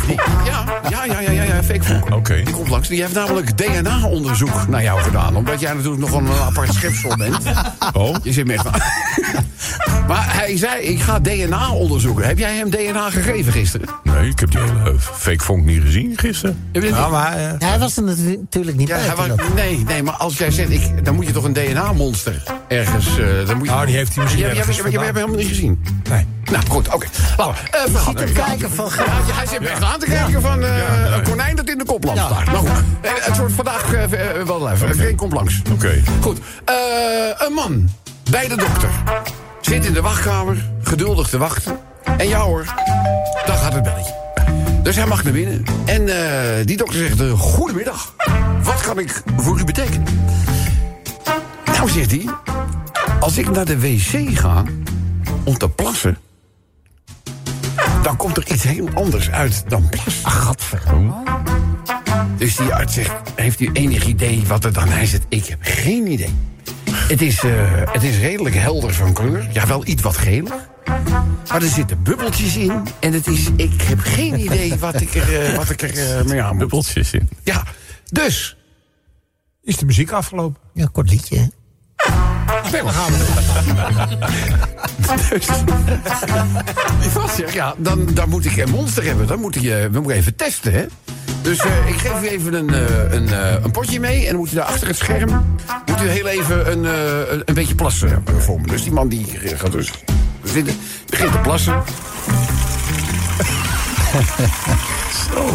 Die- 0.07 0.15
ja, 0.45 0.63
ja, 0.89 1.03
ja, 1.05 1.19
ja, 1.19 1.31
ja, 1.31 1.43
ja 1.43 1.63
Fake 1.63 1.83
Vonk. 1.83 2.15
Oké. 2.15 2.41
Die 2.43 2.53
komt 2.53 2.69
langs. 2.69 2.87
Die 2.87 3.01
heeft 3.01 3.13
namelijk 3.13 3.57
DNA-onderzoek 3.57 4.67
naar 4.67 4.83
jou 4.83 5.01
gedaan. 5.01 5.35
Omdat 5.35 5.59
jij 5.59 5.73
natuurlijk 5.73 6.01
nog 6.01 6.11
een 6.11 6.27
apart 6.27 6.73
schepsel 6.73 7.15
bent. 7.17 7.37
Oh? 7.93 8.15
Je 8.23 8.31
zit 8.31 8.53
van... 8.55 8.71
maar 10.07 10.33
hij 10.35 10.57
zei, 10.57 10.81
ik 10.81 11.01
ga 11.01 11.19
DNA 11.19 11.71
onderzoeken. 11.71 12.25
Heb 12.27 12.37
jij 12.37 12.55
hem 12.55 12.69
DNA 12.69 13.09
gegeven 13.09 13.51
gisteren? 13.51 13.87
Nee, 14.03 14.29
ik 14.29 14.39
heb 14.39 14.51
die 14.51 14.59
hele 14.59 14.95
fake 14.99 15.43
vonk 15.43 15.65
niet 15.65 15.81
gezien 15.81 16.13
gisteren. 16.17 16.69
Heb 16.71 16.83
je 16.83 16.89
dat 16.89 16.99
niet? 16.99 17.09
maar, 17.11 17.37
eh, 17.37 17.51
hij 17.69 17.79
was 17.79 17.97
er 17.97 18.03
natu- 18.03 18.37
natuurlijk 18.39 18.77
niet 18.77 18.87
Ja, 18.87 18.95
bij. 18.95 19.05
hij 19.05 19.15
toen 19.15 19.27
was- 19.27 19.37
dat- 19.37 19.53
nee, 19.55 19.77
nee, 19.87 20.03
maar 20.03 20.13
als 20.13 20.37
jij 20.37 20.51
zegt, 20.51 20.69
ik, 20.69 21.05
dan 21.05 21.15
moet 21.15 21.25
je 21.27 21.31
toch 21.33 21.43
een 21.43 21.53
DNA-monster 21.53 22.43
ergens... 22.67 23.07
eh, 23.07 23.25
dan 23.47 23.57
moet 23.57 23.65
je, 23.67 23.71
Nou, 23.73 23.85
die 23.85 23.95
heeft 23.95 24.13
hij 24.15 24.23
misschien 24.23 24.43
Ja, 24.45 24.51
ja, 24.51 24.57
ergens 24.59 24.77
ja, 24.77 24.81
maar 24.83 24.91
je 24.91 24.97
hebt 24.97 25.09
hem 25.09 25.15
helemaal 25.25 25.39
niet 25.45 25.55
gezien. 25.55 25.83
Nee. 26.09 26.25
Nou, 26.51 26.63
goed, 26.69 26.93
oké. 26.93 27.07
Laten 27.37 27.53
we. 27.71 27.77
Eh, 27.77 27.81
verhaal. 27.91 28.03
Ziet 28.17 28.19
hem 28.19 28.33
kijken 28.33 28.71
van... 28.71 28.89
Ja, 28.97 29.03
ja, 29.27 29.33
hij 29.33 29.45
zit 29.47 29.59
echt 29.59 29.83
aan 29.83 29.99
te 29.99 30.05
kijken 30.05 30.41
van 30.41 30.63
eh, 30.63 31.15
een 31.15 31.23
konijn 31.23 31.55
dat 31.55 31.69
in 31.69 31.77
de 31.77 31.85
koplamp 31.85 32.17
Ja. 32.17 32.25
staat. 32.25 32.45
Nou 32.45 32.57
goed, 32.57 32.69
Eh, 33.01 33.11
het 33.19 33.37
wordt 33.37 33.53
vandaag 33.53 33.93
eh, 33.93 34.03
eh, 34.39 34.45
wel 34.47 34.69
even. 34.71 34.93
Geen 34.95 35.15
komt 35.15 35.33
langs. 35.33 35.61
Oké. 35.71 36.01
Goed. 36.21 36.37
Eh, 36.65 36.75
een 37.47 37.53
man 37.53 37.89
bij 38.31 38.47
de 38.47 38.55
dokter. 38.55 38.89
Zit 39.67 39.85
in 39.85 39.93
de 39.93 40.01
wachtkamer, 40.01 40.69
geduldig 40.81 41.27
te 41.27 41.37
wachten. 41.37 41.79
En 42.17 42.27
ja 42.27 42.39
hoor, 42.39 42.65
dan 43.45 43.57
gaat 43.57 43.73
het 43.73 43.83
belletje. 43.83 44.15
Dus 44.83 44.95
hij 44.95 45.05
mag 45.05 45.23
naar 45.23 45.33
binnen. 45.33 45.63
En 45.85 46.07
eh, 46.07 46.65
die 46.65 46.77
dokter 46.77 46.99
zegt, 46.99 47.21
eh, 47.21 47.31
goedemiddag. 47.31 48.13
Wat 48.61 48.81
kan 48.81 48.99
ik 48.99 49.23
voor 49.37 49.59
u 49.59 49.63
betekenen? 49.63 50.03
Nou, 51.65 51.89
zegt 51.89 52.11
hij, 52.11 52.25
als 53.19 53.37
ik 53.37 53.49
naar 53.49 53.65
de 53.65 53.79
wc 53.79 54.37
ga 54.37 54.63
om 55.43 55.57
te 55.57 55.69
plassen... 55.69 56.17
dan 58.01 58.15
komt 58.15 58.37
er 58.37 58.51
iets 58.51 58.63
heel 58.63 58.89
anders 58.93 59.31
uit 59.31 59.63
dan 59.67 59.89
plassen. 59.89 60.25
Ach, 60.25 60.43
gadverdamme. 60.43 61.13
Dus 62.37 62.55
die 62.55 62.73
arts 62.73 62.93
zegt, 62.93 63.11
heeft 63.35 63.59
u 63.59 63.69
enig 63.73 64.05
idee 64.05 64.43
wat 64.47 64.63
er 64.63 64.73
dan... 64.73 64.87
Hij 64.87 65.05
zegt, 65.05 65.25
ik 65.29 65.45
heb 65.45 65.59
geen 65.61 66.11
idee. 66.11 66.35
Het 67.07 67.21
is, 67.21 67.43
eh, 67.43 67.51
het 67.91 68.03
is 68.03 68.17
redelijk 68.17 68.55
helder 68.55 68.93
van 68.93 69.13
kleur. 69.13 69.47
Ja, 69.51 69.67
wel 69.67 69.87
iets 69.87 70.01
wat 70.01 70.17
geler. 70.17 70.67
Maar 71.49 71.61
er 71.61 71.69
zitten 71.69 72.03
bubbeltjes 72.03 72.57
in. 72.57 72.83
En 72.99 73.13
het 73.13 73.27
is, 73.27 73.49
ik 73.55 73.81
heb 73.81 73.99
geen 73.99 74.39
idee 74.39 74.75
wat 74.75 75.01
ik 75.01 75.15
er, 75.15 75.41
eh, 75.41 75.55
wat 75.55 75.69
ik 75.69 75.81
er 75.81 76.17
eh, 76.17 76.23
mee 76.25 76.41
aan 76.41 76.49
moet. 76.49 76.59
Bubbeltjes 76.59 77.13
in. 77.13 77.29
Ja, 77.43 77.63
dus... 78.11 78.57
Is 79.63 79.77
de 79.77 79.85
muziek 79.85 80.11
afgelopen? 80.11 80.61
Ja, 80.73 80.87
kort 80.91 81.09
liedje. 81.09 81.37
hè? 81.37 81.45
Gaan 82.71 83.11
we. 83.11 83.25
Dus, 85.29 85.47
die 87.01 87.09
vast 87.09 87.35
zegt, 87.35 87.53
ja, 87.53 87.75
dan, 87.77 88.05
dan 88.13 88.29
moet 88.29 88.45
ik 88.45 88.57
een 88.57 88.69
monster 88.69 89.03
hebben. 89.03 89.27
Dan 89.27 89.39
moet 89.39 89.55
ik, 89.55 89.61
je 89.61 89.89
dan 89.91 90.01
moet 90.01 90.11
ik 90.11 90.17
even 90.17 90.35
testen, 90.35 90.73
hè. 90.73 90.85
Dus 91.41 91.59
eh, 91.59 91.87
ik 91.87 91.97
geef 91.97 92.23
u 92.23 92.27
even 92.27 92.53
een, 92.53 92.69
eh, 92.69 93.11
een, 93.11 93.27
eh, 93.27 93.63
een 93.63 93.71
potje 93.71 93.99
mee. 93.99 94.21
En 94.21 94.27
dan 94.27 94.35
moet 94.35 94.51
u 94.51 94.55
daar 94.55 94.65
achter 94.65 94.87
het 94.87 94.97
scherm... 94.97 95.57
moet 95.97 96.05
u 96.05 96.09
heel 96.09 96.27
even 96.27 96.71
een, 96.71 96.85
eh, 96.85 97.37
een, 97.45 97.53
beetje 97.53 97.75
plassen 97.75 98.23
eh, 98.25 98.33
voor 98.37 98.61
me. 98.61 98.67
Dus 98.67 98.83
die 98.83 98.91
man 98.91 99.07
die 99.07 99.25
gaat 99.43 99.71
dus 99.71 99.91
zitten, 100.43 100.75
begint 101.09 101.31
te 101.31 101.37
plassen. 101.37 101.83
Zo. 105.33 105.49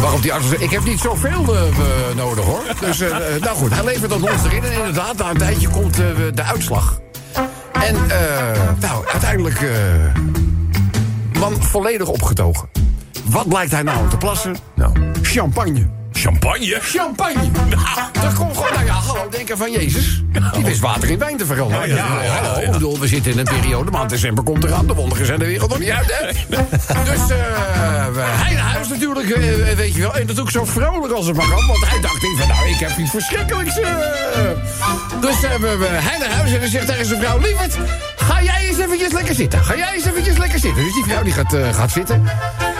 Waarop 0.00 0.22
die 0.22 0.32
arts 0.32 0.46
ik 0.58 0.70
heb 0.70 0.84
niet 0.84 1.00
zoveel 1.00 1.54
eh, 1.54 1.68
eh, 1.68 2.16
nodig 2.16 2.44
hoor. 2.44 2.62
Dus 2.80 3.00
eh, 3.00 3.34
eh, 3.34 3.42
nou 3.42 3.56
goed, 3.56 3.74
hij 3.74 3.84
levert 3.84 4.10
dat 4.10 4.18
monster 4.18 4.52
in. 4.52 4.64
En 4.64 4.72
inderdaad, 4.72 5.16
na 5.16 5.30
een 5.30 5.36
tijdje 5.36 5.68
komt 5.68 6.00
eh, 6.00 6.06
de 6.34 6.42
uitslag. 6.42 7.00
En 7.72 7.96
eh, 8.10 8.60
nou, 8.80 9.06
uiteindelijk... 9.06 9.60
eh, 9.60 9.70
man 11.40 11.62
volledig 11.62 12.08
opgetogen. 12.08 12.68
Wat 13.24 13.48
blijkt 13.48 13.70
hij 13.72 13.82
nou 13.82 14.08
te 14.08 14.16
plassen? 14.16 14.56
Nou, 14.74 14.92
champagne. 15.22 15.86
Champagne? 16.24 16.78
Champagne! 16.82 17.50
Dat 18.22 18.34
komt 18.34 18.56
gewoon, 18.56 18.72
nou 18.72 18.84
ja, 18.84 18.92
hallo, 18.92 19.28
denken 19.30 19.58
van 19.58 19.72
Jezus. 19.72 20.22
Die 20.54 20.64
wist 20.64 20.80
water 20.80 21.10
in 21.10 21.18
wijn 21.18 21.36
te 21.36 21.46
veranderen. 21.46 21.88
Ja, 21.88 21.94
ja, 22.22 22.30
hallo, 22.42 22.60
ik 22.60 22.70
bedoel, 22.70 22.98
we 22.98 23.06
zitten 23.08 23.32
in 23.32 23.38
een 23.38 23.44
periode, 23.44 23.90
maand 23.90 24.10
december 24.10 24.44
komt 24.44 24.64
eraan. 24.64 24.86
De 24.86 24.94
wonderen 24.94 25.26
zijn 25.26 25.38
de 25.38 25.44
wereld 25.44 25.70
nog 25.70 25.78
niet 25.78 25.90
uit, 25.90 26.06
hè? 26.20 26.26
Dus 27.04 27.20
eh, 27.20 28.06
we- 28.12 28.20
hij 28.20 28.54
naar 28.54 28.62
huis 28.72 28.88
natuurlijk, 28.88 29.30
eh, 29.30 29.74
weet 29.76 29.94
je 29.94 30.00
wel. 30.00 30.14
En 30.14 30.26
dat 30.26 30.40
ook 30.40 30.50
zo 30.50 30.64
vrolijk 30.64 31.12
als 31.12 31.26
het 31.26 31.36
maar 31.36 31.48
kan. 31.48 31.66
Want 31.66 31.86
hij 31.88 32.00
dacht 32.00 32.22
niet 32.22 32.38
van, 32.38 32.48
nou, 32.48 32.68
ik 32.68 32.78
heb 32.78 32.96
iets 32.98 33.10
verschrikkelijks. 33.10 33.78
eh. 33.80 33.90
Dus 35.20 35.42
eh, 35.42 35.54
we, 35.54 35.76
we- 35.76 35.86
hij 35.90 36.18
naar 36.18 36.30
huis 36.36 36.52
en 36.52 36.60
dan 36.60 36.68
zegt 36.68 36.86
tegen 36.86 37.06
zijn 37.06 37.20
vrouw... 37.20 37.38
Lieverd, 37.38 37.76
ga 38.16 38.42
jij 38.42 38.66
eens 38.68 38.78
eventjes 38.78 39.12
lekker 39.12 39.34
zitten. 39.34 39.64
Ga 39.64 39.76
jij 39.76 39.94
eens 39.94 40.04
eventjes 40.04 40.36
lekker 40.36 40.58
zitten. 40.58 40.84
Dus 40.84 40.94
die 40.94 41.04
vrouw 41.04 41.22
die 41.22 41.32
gaat, 41.32 41.56
gaat 41.72 41.90
zitten. 41.90 42.14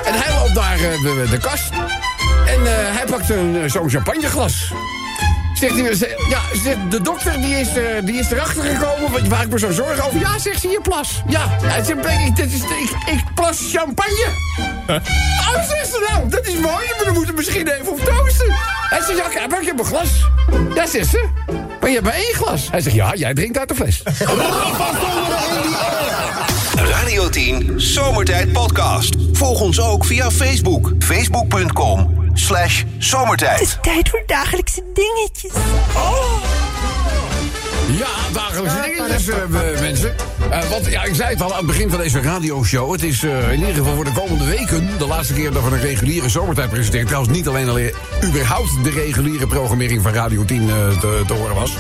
En 0.05 0.13
hij 0.15 0.35
loopt 0.39 0.55
de, 0.55 1.27
de 1.31 1.39
kast. 1.39 1.71
En 2.47 2.67
eh, 2.67 2.97
hij 2.97 3.05
pakt 3.11 3.31
een, 3.31 3.63
eh, 3.63 3.71
zo'n 3.71 3.91
champagneglas. 3.91 4.73
Zegt 5.55 5.75
hij, 5.75 6.17
ja, 6.29 6.41
zegt, 6.63 6.91
de 6.91 7.01
dokter 7.01 7.41
die 7.41 7.55
is, 7.55 7.69
eh, 7.69 7.85
die 8.05 8.15
is 8.15 8.31
erachter 8.31 8.63
gekomen, 8.63 9.11
want 9.11 9.29
waar 9.29 9.43
ik 9.43 9.51
me 9.51 9.59
zo 9.59 9.71
zorgen 9.71 10.05
over. 10.05 10.21
Ja, 10.21 10.39
zegt 10.39 10.61
ze, 10.61 10.69
je 10.69 10.81
plas. 10.83 11.23
Ja, 11.29 11.57
hij 11.63 11.85
zegt, 11.85 12.07
ik, 12.07 12.37
dit 12.37 12.53
is, 12.53 12.61
ik, 12.61 12.91
ik 13.13 13.25
plas 13.35 13.59
champagne. 13.73 14.29
Oh, 14.87 15.69
zegt 15.69 15.89
ze 15.89 16.07
nou, 16.11 16.29
dat 16.29 16.47
is 16.47 16.55
mooi, 16.55 16.87
maar 16.97 17.07
we 17.07 17.13
moeten 17.13 17.35
misschien 17.35 17.69
even 17.69 17.93
op 17.93 18.01
toosten. 18.01 18.55
Hij 18.89 19.01
zegt, 19.01 19.19
ja, 19.19 19.29
kijk, 19.29 19.51
maar 19.51 19.61
ik 19.61 19.67
heb 19.67 19.79
een 19.79 19.85
glas. 19.85 20.09
Ja, 20.75 20.87
zegt 20.87 21.09
ze, 21.09 21.29
maar 21.81 21.89
je 21.89 21.95
hebt 21.95 22.05
maar 22.05 22.15
één 22.15 22.35
glas. 22.35 22.69
Hij 22.71 22.81
zegt, 22.81 22.97
ja, 22.97 23.15
jij 23.15 23.35
drinkt 23.35 23.59
uit 23.59 23.69
de 23.69 23.75
fles. 23.75 24.03
Radio 26.77 27.29
10 27.29 27.73
Zomertijd 27.77 28.53
Podcast. 28.53 29.15
Volg 29.33 29.61
ons 29.61 29.81
ook 29.81 30.05
via 30.05 30.31
Facebook. 30.31 30.93
Facebook.com 30.99 32.24
slash 32.35 32.85
zomertijd. 32.99 33.79
Tijd 33.83 34.09
voor 34.09 34.23
dagelijkse 34.27 34.83
dingetjes. 34.93 35.53
Ja, 37.97 38.07
dagelijkse 38.33 38.81
dingetjes, 38.81 39.29
eh, 39.29 39.81
mensen. 39.81 40.15
Eh, 40.51 40.71
want 40.71 40.87
ja, 40.87 41.03
ik 41.05 41.15
zei 41.15 41.29
het 41.29 41.43
al 41.43 41.51
aan 41.51 41.57
het 41.57 41.67
begin 41.67 41.91
van 41.91 41.99
deze 41.99 42.21
radioshow. 42.21 42.93
Het 42.93 43.03
is 43.03 43.23
eh, 43.23 43.53
in 43.53 43.59
ieder 43.59 43.75
geval 43.75 43.95
voor 43.95 44.05
de 44.05 44.13
komende 44.13 44.45
weken 44.45 44.89
de 44.99 45.07
laatste 45.07 45.35
keer 45.35 45.53
dat 45.53 45.63
we 45.63 45.71
een 45.71 45.81
reguliere 45.81 46.29
zomertijd 46.29 46.71
presenteren. 46.71 47.07
Trouwens, 47.07 47.37
niet 47.37 47.49
alleen, 47.49 47.69
alleen 47.69 47.93
überhaupt 48.25 48.85
de 48.85 48.91
reguliere 48.91 49.47
programmering 49.47 50.03
van 50.03 50.13
Radio 50.13 50.45
10 50.45 50.71
eh, 50.71 50.99
te, 51.01 51.23
te 51.27 51.33
horen 51.33 51.55
was. 51.55 51.73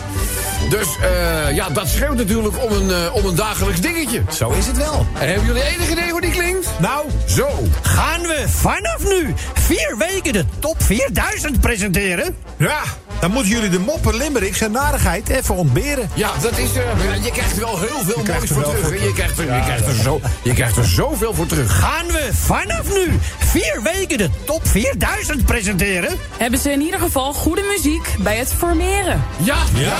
Dus 0.70 0.88
eh, 1.00 1.54
ja, 1.54 1.68
dat 1.68 1.88
schreeuwt 1.88 2.16
natuurlijk 2.16 2.64
om 2.64 2.72
een, 2.72 2.90
eh, 2.90 3.14
om 3.14 3.24
een 3.24 3.34
dagelijks 3.34 3.80
dingetje. 3.80 4.22
Zo 4.30 4.50
is 4.50 4.66
het 4.66 4.76
wel. 4.76 5.06
En 5.18 5.28
hebben 5.28 5.46
jullie 5.46 5.62
enig 5.62 5.90
idee 5.90 6.10
hoe 6.10 6.20
die 6.20 6.30
klinkt? 6.30 6.68
Nou, 6.78 7.06
Zo. 7.26 7.48
Gaan 7.82 8.20
we 8.20 8.44
vanaf 8.48 9.04
nu 9.08 9.34
vier 9.54 9.94
weken 9.98 10.32
de 10.32 10.44
top 10.58 10.82
4000 10.82 11.60
presenteren? 11.60 12.36
ja, 12.56 12.80
dan 13.20 13.30
moeten 13.30 13.50
jullie 13.50 13.70
de 13.70 13.78
moppen, 13.78 14.16
limericks 14.16 14.60
en 14.60 14.72
narigheid 14.72 15.28
even 15.28 15.54
ontberen. 15.54 16.03
Ja, 16.14 16.30
dat 16.42 16.58
is. 16.58 16.68
eh, 16.74 17.24
je 17.24 17.30
krijgt 17.30 17.52
er 17.56 17.58
wel 17.60 17.78
heel 17.78 18.00
veel 18.04 18.22
moois 18.26 18.28
er 18.40 18.46
voor 18.48 18.62
wel 18.62 18.70
terug. 18.70 18.86
voor. 18.86 18.94
Je 19.02 19.12
krijgt 19.12 19.38
er, 19.38 19.44
je, 19.44 19.60
krijgt 19.64 19.86
er 19.86 19.94
zo, 19.94 20.20
je 20.42 20.52
krijgt 20.52 20.76
er 20.76 20.84
zoveel 20.84 21.34
voor 21.34 21.46
terug. 21.46 21.78
Gaan 21.78 22.06
we 22.06 22.28
vanaf 22.32 22.94
nu 22.94 23.18
vier 23.38 23.80
weken 23.92 24.18
de 24.18 24.30
top 24.44 24.68
4000 24.68 25.44
presenteren? 25.44 26.16
Hebben 26.36 26.58
ze 26.60 26.70
in 26.72 26.80
ieder 26.80 27.00
geval 27.00 27.32
goede 27.32 27.62
muziek 27.76 28.14
bij 28.18 28.36
het 28.36 28.52
formeren. 28.56 29.22
Ja, 29.36 29.56
ja, 29.74 29.80
ja, 29.80 29.94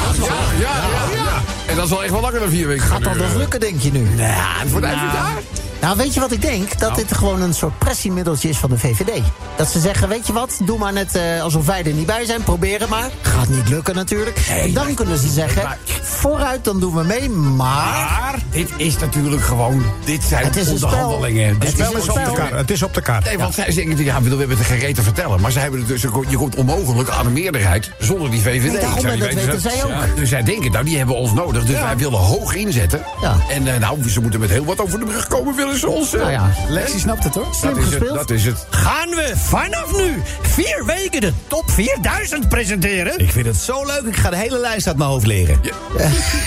ja, 0.61 0.75
ja, 0.93 1.15
ja. 1.15 1.43
En 1.67 1.77
dat 1.77 1.85
is 1.87 1.93
al 1.93 2.03
echt 2.03 2.13
wel 2.13 2.21
langer 2.21 2.41
dan 2.41 2.49
vier 2.49 2.67
weken. 2.67 2.85
Gaat 2.87 3.05
dat 3.05 3.17
nog 3.17 3.35
lukken, 3.35 3.61
denk 3.61 3.81
je 3.81 3.93
nu? 3.93 4.09
Ja, 4.17 4.53
het 4.59 4.71
wordt 4.71 4.87
het 4.87 4.95
jaar. 4.97 5.33
Nou, 5.85 5.97
weet 5.97 6.15
je 6.15 6.21
wat 6.21 6.33
ik 6.33 6.43
denk? 6.43 6.79
Dat 6.79 6.95
dit 6.95 7.15
gewoon 7.15 7.43
een 7.43 7.55
soort 7.55 7.79
pressiemiddeltje 7.79 8.49
is 8.49 8.57
van 8.57 8.71
de 8.71 8.79
VVD. 8.79 9.23
Dat 9.57 9.69
ze 9.69 9.81
zeggen, 9.81 10.09
weet 10.09 10.27
je 10.27 10.33
wat, 10.33 10.61
doe 10.65 10.79
maar 10.79 10.93
net 10.93 11.15
eh, 11.15 11.43
alsof 11.43 11.67
wij 11.67 11.85
er 11.85 11.93
niet 11.93 12.07
bij 12.07 12.25
zijn. 12.25 12.43
Probeer 12.43 12.81
het 12.81 12.89
maar. 12.89 13.11
Gaat 13.23 13.49
niet 13.49 13.69
lukken 13.69 13.95
natuurlijk. 13.95 14.39
en 14.49 14.73
dan 14.73 14.95
kunnen 14.95 15.19
ze 15.19 15.29
zeggen, 15.29 15.63
maar- 15.63 15.79
vooruit, 16.03 16.65
dan 16.65 16.81
doen 16.81 16.95
we 16.95 17.03
mee. 17.03 17.31
Maar 17.31 18.15
Maar 18.25 18.39
dit 18.51 18.71
is 18.77 18.99
natuurlijk 18.99 19.43
gewoon. 19.43 19.85
Dit 20.05 20.23
zijn 20.23 20.45
Het 20.45 20.57
is 20.57 20.69
een 20.69 20.77
spel. 20.77 20.89
onderhandelingen. 20.89 21.49
Het 21.49 21.61
Dit 21.61 21.79
is 21.79 22.09
op 22.09 22.15
de 22.15 22.33
kaart. 22.35 22.51
Het 22.51 22.71
is 22.71 22.83
op 22.83 22.95
de 22.95 23.01
kaart. 23.01 23.25
Nee, 23.25 23.39
want 23.39 23.55
zij 23.55 23.75
denken, 23.75 24.05
ja, 24.05 24.23
we 24.23 24.29
hebben 24.29 24.57
het 24.59 24.67
geen 24.67 24.95
te 24.95 25.03
vertellen. 25.03 25.41
Maar 25.41 25.53
zij 25.53 25.63
hebben 25.63 25.81
het 25.81 25.89
dus, 25.89 26.03
je 26.03 26.37
komt 26.37 26.55
onmogelijk 26.55 27.09
aan 27.09 27.25
de 27.25 27.31
meerderheid 27.31 27.91
zonder 27.99 28.31
die 28.31 28.41
VVD. 28.41 28.73
Nee, 28.73 28.81
daarom, 28.81 29.03
dat 29.03 29.19
weten, 29.19 29.37
weten 29.37 29.61
zij 29.61 29.85
ook. 29.85 29.91
Ja, 29.91 30.07
dus 30.15 30.29
zij 30.29 30.43
denken, 30.43 30.73
nou, 30.73 30.85
die 30.85 30.97
hebben 30.97 31.17
ons 31.17 31.33
nodig. 31.33 31.65
Dus 31.65 31.81
wij 31.81 31.97
willen 31.97 32.19
hoog 32.19 32.55
inzetten. 32.55 33.03
Ja. 33.21 33.37
En 33.51 33.75
eh, 33.75 33.81
nou, 33.81 34.09
ze 34.11 34.21
moeten 34.21 34.41
met 34.41 34.51
heel 34.51 34.65
wat 34.65 34.81
over 34.81 34.99
de 34.99 35.05
brug 35.05 35.29
komen, 35.29 35.57
willen 35.57 35.74
ze 35.79 35.89
ons. 35.89 36.13
Nou 36.13 36.31
ja, 36.31 36.51
Lexie 36.69 37.01
snapt 37.01 37.25
het 37.25 37.35
hoor. 37.35 37.45
dat 37.45 37.55
slim 37.57 37.77
het. 37.77 37.85
gespeeld. 37.85 38.15
Dat 38.15 38.31
is 38.31 38.45
het. 38.45 38.67
Gaan 38.71 39.09
we 39.09 39.33
vanaf 39.37 39.97
nu 39.97 40.23
vier 40.43 40.83
weken 40.87 41.21
de 41.21 41.33
top 41.47 41.71
4000 41.71 42.49
presenteren? 42.49 43.19
Ik 43.19 43.31
vind 43.31 43.47
het 43.47 43.57
zo 43.57 43.85
leuk, 43.87 44.03
ik 44.05 44.17
ga 44.17 44.31
de 44.31 44.37
hele 44.37 44.59
lijst 44.59 44.87
uit 44.87 44.97
mijn 44.97 45.11
hoofd 45.11 45.27
leren. 45.27 45.61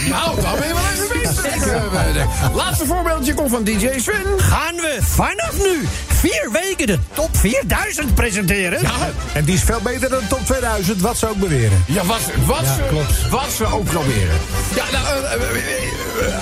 Nou, 0.09 0.41
dan 0.41 0.55
ben 0.59 0.67
je 0.67 0.73
wel 0.73 0.83
even 0.93 1.21
bezig. 1.21 1.67
Eh, 1.67 2.55
Laatste 2.55 2.85
voorbeeldje 2.85 3.33
komt 3.33 3.49
van 3.49 3.63
DJ 3.63 3.87
Sven. 3.99 4.23
Gaan 4.39 4.75
we 4.75 4.97
vanaf 5.01 5.53
nu 5.63 5.87
vier 6.07 6.49
weken 6.51 6.87
de 6.87 6.99
top 7.13 7.29
4000 7.37 8.13
presenteren? 8.15 8.81
Ja, 8.81 8.89
En 9.33 9.43
die 9.45 9.55
is 9.55 9.63
veel 9.63 9.79
beter 9.83 10.09
dan 10.09 10.19
de 10.19 10.27
top 10.27 10.45
2000, 10.45 11.01
wat 11.01 11.17
ze 11.17 11.29
ook 11.29 11.37
beweren. 11.37 11.83
ja 11.87 12.03
wat, 12.05 12.19
wat, 12.45 12.57
ze, 12.65 12.81
klopt. 12.89 13.29
wat 13.29 13.51
ze 13.57 13.65
ook 13.65 13.83
proberen. 13.85 14.35
Ja, 14.75 14.83
nou, 14.91 15.05
eh, 15.23 15.33
eh, 15.33 15.39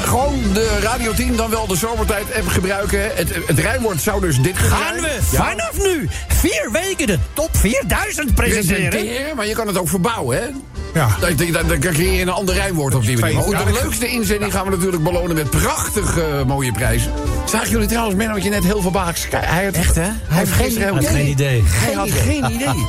gewoon 0.05 0.41
de 0.53 0.79
Radio 0.81 1.13
10 1.13 1.35
dan 1.35 1.49
wel 1.49 1.67
de 1.67 1.75
zomertijd 1.75 2.35
app 2.35 2.47
gebruiken. 2.47 2.99
Het, 3.15 3.29
het 3.45 3.59
rijwoord 3.59 4.01
zou 4.01 4.21
dus 4.21 4.41
dit 4.41 4.57
Gaan 4.57 4.99
zijn. 4.99 5.01
we 5.01 5.19
Ja. 5.31 5.43
vanaf 5.49 5.77
nu 5.83 6.09
vier 6.27 6.69
weken 6.71 7.07
de 7.07 7.17
top 7.33 7.49
4000 7.57 8.35
presenteren? 8.35 8.89
Presenteren, 8.89 9.35
maar 9.35 9.47
je 9.47 9.53
kan 9.53 9.67
het 9.67 9.77
ook 9.77 9.89
verbouwen, 9.89 10.37
hè? 10.37 10.47
Ja. 10.93 11.07
Dan, 11.19 11.51
dan, 11.51 11.67
dan 11.67 11.79
creëer 11.79 12.13
je 12.13 12.21
een 12.21 12.29
ander 12.29 12.55
rijmwoord 12.55 12.95
op 12.95 13.05
die 13.05 13.17
manier. 13.17 13.35
Maar 13.35 13.43
goed, 13.43 13.57
de 13.57 13.79
leukste 13.83 14.07
inzending 14.07 14.51
gaan 14.51 14.65
we 14.65 14.69
natuurlijk 14.75 15.03
belonen 15.03 15.35
met 15.35 15.49
prachtig 15.49 16.17
eh, 16.17 16.43
mooie 16.43 16.71
prijzen. 16.71 17.11
Zagen 17.45 17.69
jullie 17.69 17.87
trouwens, 17.87 18.15
Menno, 18.15 18.33
dat 18.33 18.43
je 18.43 18.49
net 18.49 18.63
heel 18.63 18.81
verbaasd... 18.81 19.27
Hij 19.31 19.65
had, 19.65 19.73
Echt, 19.73 19.95
hè? 19.95 20.01
Hij 20.01 20.13
heeft 20.27 20.51
gisteren 20.51 20.93
Had 20.93 21.05
geen 21.07 21.27
idee. 21.27 21.63
Hij 21.65 21.93
had 21.93 22.11
geen 22.11 22.51
idee. 22.51 22.67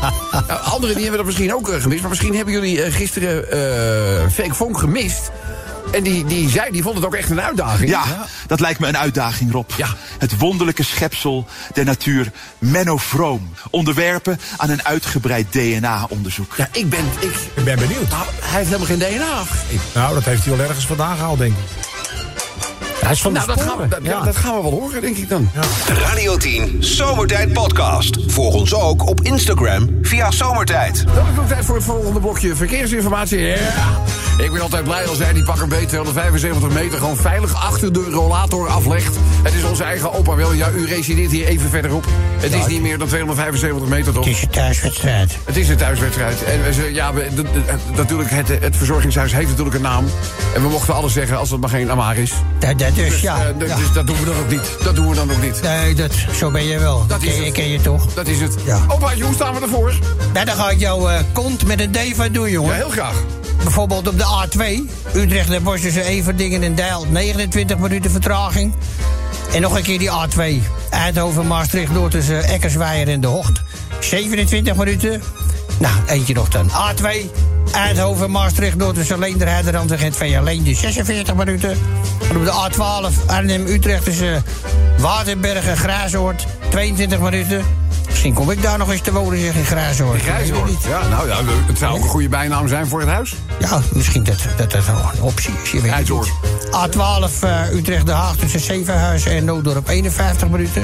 Nou, 0.47 0.61
anderen 0.63 0.95
die 0.95 1.05
hebben 1.05 1.17
dat 1.17 1.27
misschien 1.27 1.55
ook 1.55 1.69
eh, 1.69 1.81
gemist. 1.81 2.01
Maar 2.01 2.11
misschien 2.11 2.35
hebben 2.35 2.55
jullie 2.55 2.91
gisteren 2.93 3.51
eh 3.51 4.31
Fake 4.33 4.55
Vonk 4.55 4.79
gemist. 4.79 5.31
En 5.93 6.03
die, 6.03 6.25
die 6.25 6.49
zei, 6.51 6.71
die 6.71 6.83
vond 6.83 6.95
het 6.97 7.05
ook 7.05 7.15
echt 7.15 7.31
een 7.31 7.41
uitdaging. 7.41 7.91
Ja, 7.91 8.05
dat 8.47 8.61
lijkt 8.61 8.81
me 8.81 8.87
een 8.89 8.97
uitdaging, 8.99 9.53
Rob. 9.53 9.71
Ja. 9.77 9.89
Het 10.19 10.39
wonderlijke 10.39 10.83
schepsel 10.83 11.47
der 11.75 11.85
natuur, 11.85 12.33
Menno 12.59 12.97
Vroom. 12.97 13.51
Onderwerpen 13.71 14.41
aan 14.57 14.71
een 14.71 14.85
uitgebreid 14.85 15.53
DNA-onderzoek. 15.53 16.55
Ja, 16.57 16.69
ik 16.73 16.91
ben... 16.91 17.05
Ik, 17.19 17.35
Ik 17.55 17.65
ben 17.65 17.79
benieuwd. 17.79 18.09
nou, 18.09 18.25
hij 18.43 18.59
heeft 18.59 18.67
helemaal 18.71 18.87
geen 18.87 18.99
DNA. 18.99 19.43
Nou, 19.95 20.15
dat 20.15 20.25
heeft 20.25 20.45
hij 20.45 20.57
wel 20.57 20.67
ergens 20.67 20.87
vandaan 20.87 21.17
gehaald, 21.17 21.39
denk 21.39 21.53
ik. 21.53 21.96
Hij 23.07 23.15
is 23.15 23.21
van 23.23 23.33
de 23.33 23.39
Nou, 23.39 23.55
dat 23.55 23.61
gaan, 23.67 23.79
we, 23.79 23.89
dat, 23.89 23.99
ja, 24.03 24.21
dat 24.21 24.37
gaan 24.37 24.55
we 24.57 24.63
wel 24.63 24.71
horen, 24.71 25.01
denk 25.01 25.17
ik 25.17 25.29
dan. 25.29 25.51
Radio 25.89 26.37
10 26.37 26.77
Zomertijd 26.81 27.53
Podcast. 27.53 28.17
Volg 28.27 28.55
ons 28.55 28.75
ook 28.75 29.07
op 29.09 29.21
Instagram 29.21 29.99
via 30.03 30.31
Zomertijd. 30.31 31.05
Dan 31.15 31.23
is 31.25 31.31
het 31.31 31.39
ook 31.39 31.47
tijd 31.49 31.65
voor 31.65 31.75
het 31.75 31.85
volgende 31.85 32.21
blokje 32.21 32.55
verkeersinformatie. 32.57 33.39
Ja. 33.41 33.55
Ik 34.39 34.53
ben 34.53 34.61
altijd 34.61 34.85
blij 34.85 35.07
als 35.07 35.19
hij 35.19 35.33
die 35.33 35.43
pak 35.45 35.61
een 35.61 35.69
B 35.69 35.73
275 35.75 36.71
meter 36.71 36.99
gewoon 36.99 37.17
veilig 37.17 37.55
achter 37.65 37.93
de 37.93 38.05
rollator 38.11 38.69
aflegt. 38.69 39.17
Het 39.43 39.55
is 39.55 39.63
onze 39.65 39.85
eigen 39.85 40.13
opa 40.13 40.35
wel. 40.35 40.53
Ja, 40.53 40.71
u 40.71 40.87
resideert 40.87 41.31
hier 41.31 41.47
even 41.47 41.71
verderop. 41.71 42.05
Het 42.37 42.53
is 42.55 42.67
niet 42.67 42.81
meer 42.83 42.99
dan 42.99 43.09
275 43.09 43.89
meter 43.89 44.13
toch? 44.13 44.25
Het 44.25 44.35
is 44.35 44.41
je 44.41 44.49
thuiswedstrijd. 44.49 45.37
Het 45.45 45.57
is 45.57 45.69
een 45.69 45.77
thuiswedstrijd. 45.77 46.45
En 46.45 46.63
we, 46.63 46.93
ja, 46.93 47.13
we, 47.15 47.27
de- 47.35 47.43
de- 47.43 47.75
natuurlijk, 47.97 48.31
het, 48.31 48.49
het 48.49 48.77
verzorgingshuis 48.77 49.33
heeft 49.33 49.49
natuurlijk 49.49 49.77
een 49.77 49.83
naam. 49.83 50.05
En 50.55 50.63
we 50.63 50.69
mochten 50.69 50.95
alles 50.95 51.13
zeggen 51.13 51.39
als 51.39 51.51
het 51.51 51.61
maar 51.61 51.71
geen 51.71 51.91
Amar 51.91 52.17
is. 52.17 52.33
Dat, 52.59 52.79
dat 52.79 52.96
dus, 52.97 53.21
ja. 53.21 53.53
Dus 53.59 53.93
dat 53.95 54.07
doen 54.07 54.19
we 54.19 54.25
dan 54.25 54.37
ook 54.37 54.49
niet. 54.51 54.77
Dat 54.83 54.95
doen 54.95 55.09
we 55.09 55.15
dan 55.15 55.31
ook 55.31 55.43
niet. 55.43 55.63
Nee, 55.63 55.95
dat, 55.95 56.13
zo 56.35 56.51
ben 56.51 56.65
je 56.65 56.79
wel. 56.79 57.07
Dat 57.07 57.23
is 57.23 57.29
ken, 57.29 57.37
je- 57.39 57.45
het. 57.45 57.55
ken 57.55 57.69
je 57.69 57.81
toch? 57.81 58.15
Dat 58.15 58.27
is 58.27 58.41
het. 58.41 58.55
Ja. 58.65 58.81
Opaatje, 58.89 59.25
hoe 59.25 59.35
staan 59.35 59.55
we 59.55 59.61
ervoor? 59.61 59.95
Nou, 60.33 60.47
dan 60.47 60.55
ga 60.57 60.71
ik 60.71 60.79
jouw 60.81 61.09
eh, 61.09 61.19
kont 61.33 61.67
met 61.67 61.81
een 61.81 61.91
D 61.93 61.99
van 62.17 62.33
doen, 62.33 62.45
Ja, 62.45 62.51
jongen. 62.51 62.75
heel 62.75 62.89
graag. 62.91 63.15
Bijvoorbeeld 63.63 64.09
op 64.09 64.19
de 64.19 64.25
A2. 64.25 64.91
Utrecht 65.17 65.51
en 65.51 65.63
Bosch 65.63 65.83
tussen 65.83 66.05
Everdingen 66.05 66.63
en 66.63 66.75
Deil. 66.75 67.07
29 67.11 67.79
minuten 67.79 68.11
vertraging. 68.11 68.75
En 69.53 69.61
nog 69.61 69.77
een 69.77 69.83
keer 69.83 69.99
die 69.99 70.11
A2. 70.11 70.63
Eindhoven, 70.91 71.47
Maastricht, 71.47 71.95
door 71.95 72.09
tussen 72.11 72.45
Eckersweijer 72.45 73.09
en 73.09 73.21
De 73.21 73.27
Hocht. 73.27 73.63
27 74.01 74.75
minuten. 74.77 75.23
Nou, 75.79 75.95
eentje 76.07 76.35
nog 76.35 76.49
dan. 76.49 76.71
A2. 76.71 77.31
Eindhoven, 77.73 78.31
Maastricht, 78.31 78.79
door 78.79 78.95
tussen 78.95 79.19
Leender, 79.19 79.49
Heiderland 79.49 79.91
en 79.91 79.99
Gent 79.99 80.21
alleen. 80.37 80.63
Dus 80.63 80.81
46 80.81 81.35
minuten. 81.35 81.71
En 82.31 82.37
op 82.37 82.45
de 82.45 82.71
A12. 82.71 83.27
Arnhem, 83.27 83.67
Utrecht 83.67 84.05
tussen 84.05 84.45
Waterberg 84.99 85.67
en 85.67 85.77
Graasoord. 85.77 86.47
22 86.71 87.19
minuten. 87.19 87.65
Misschien 88.07 88.35
kom 88.35 88.51
ik 88.51 88.63
daar 88.63 88.79
nog 88.79 88.93
eens 88.93 89.01
te 89.01 89.13
wonen, 89.13 89.39
zeg 89.41 89.55
in 89.55 89.65
Graasoord. 89.65 90.23
Grijshoor. 90.23 90.69
Ja, 90.89 91.09
nou 91.09 91.29
ja, 91.29 91.37
het 91.67 91.79
zou 91.79 91.97
ook 91.97 92.03
een 92.03 92.09
goede 92.09 92.29
bijnaam 92.29 92.69
zijn 92.69 92.87
voor 92.87 93.01
het 93.01 93.09
huis. 93.09 93.35
Ja, 93.59 93.81
misschien 93.93 94.25
dat 94.25 94.37
dat, 94.57 94.71
dat 94.71 94.87
wel 94.87 95.11
een 95.15 95.23
optie 95.23 95.55
is. 95.63 95.71
Je 95.71 95.81
weet 95.81 95.83
het 95.83 95.93
Grijshoor. 95.93 96.29
niet. 96.43 96.97
A12 96.97 97.41
eh, 97.41 97.73
Utrecht-Den 97.73 98.15
Haag 98.15 98.37
tussen 98.37 98.61
Zevenhuizen 98.61 99.31
en 99.33 99.45
Nooddorp 99.45 99.89
51 99.89 100.49
minuten. 100.49 100.83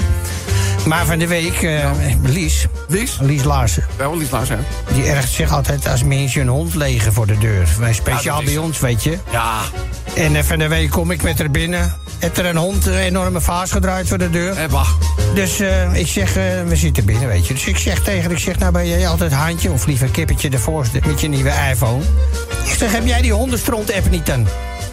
Maar 0.86 1.06
van 1.06 1.18
de 1.18 1.26
week, 1.26 1.62
eh, 1.62 1.90
Lies, 2.22 2.66
Lies? 2.88 3.18
Lies 3.20 3.44
Laarsen, 3.44 3.84
Wel, 3.96 4.16
Lies 4.18 4.30
Laars, 4.30 4.48
hè? 4.48 4.56
die 4.94 5.04
ergt 5.04 5.32
zich 5.32 5.52
altijd 5.52 5.88
als 5.88 6.02
mensen 6.04 6.40
een 6.40 6.48
hond 6.48 6.74
legen 6.74 7.12
voor 7.12 7.26
de 7.26 7.38
deur. 7.38 7.68
Wij 7.78 7.92
speciaal 7.92 8.38
Ja, 8.40 8.44
bij 8.44 8.56
ons, 8.58 8.80
weet 8.80 9.02
je. 9.02 9.18
Ja. 9.30 9.60
En 10.14 10.36
eh, 10.36 10.42
van 10.42 10.58
de 10.58 10.68
week 10.68 10.90
kom 10.90 11.10
ik 11.10 11.22
met 11.22 11.38
haar 11.38 11.50
binnen. 11.50 11.94
Heeft 12.18 12.38
er 12.38 12.46
een 12.46 12.56
hond 12.56 12.86
een 12.86 12.96
enorme 12.98 13.40
vaas 13.40 13.70
gedraaid 13.70 14.08
voor 14.08 14.18
de 14.18 14.30
deur. 14.30 14.56
Eh, 14.56 14.70
wacht. 14.70 15.06
Dus 15.34 15.60
eh, 15.60 15.94
ik 15.94 16.06
zeg, 16.06 16.34
we 16.66 16.76
zitten 16.76 17.04
binnen, 17.04 17.28
weet 17.28 17.46
je. 17.46 17.54
Dus 17.54 17.64
ik 17.66 17.76
zeg 17.76 18.00
tegen 18.02 18.30
ik 18.30 18.38
zeg, 18.38 18.58
nou 18.58 18.72
ben 18.72 18.88
jij 18.88 19.08
altijd 19.08 19.32
handje... 19.32 19.70
of 19.70 19.86
liever 19.86 20.08
kippetje 20.08 20.50
de 20.50 20.58
voorste 20.58 21.00
met 21.06 21.20
je 21.20 21.28
nieuwe 21.28 21.52
iPhone. 21.70 22.02
Ik 22.64 22.74
zeg, 22.78 22.92
heb 22.92 23.06
jij 23.06 23.22
die 23.22 23.32
hondenstront-app 23.32 24.10
niet 24.10 24.26
dan? 24.26 24.46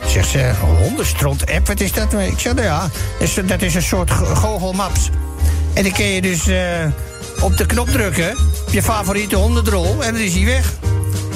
Zegt 0.08 0.30
ze, 0.30 0.52
hondenstront-app, 0.82 1.68
wat 1.68 1.80
is 1.80 1.92
dat? 1.92 2.14
Ik 2.14 2.40
zeg, 2.40 2.54
nou 2.54 2.66
ja, 2.66 2.90
dat 3.46 3.62
is 3.62 3.76
een 3.76 3.82
soort 3.82 4.12
go- 4.12 4.36
goochelmaps. 4.36 5.10
En 5.74 5.84
dan 5.84 5.92
kun 5.92 6.06
je 6.06 6.22
dus... 6.22 6.48
eh, 6.48 6.86
op 7.42 7.58
de 7.58 7.66
knop 7.66 7.90
drukken. 7.90 8.32
Op 8.68 8.74
je 8.74 8.84
favoriete 8.84 9.36
hondendrol. 9.36 10.04
En 10.04 10.14
dan 10.14 10.22
is 10.22 10.34
hij 10.34 10.46
weg. 10.46 10.74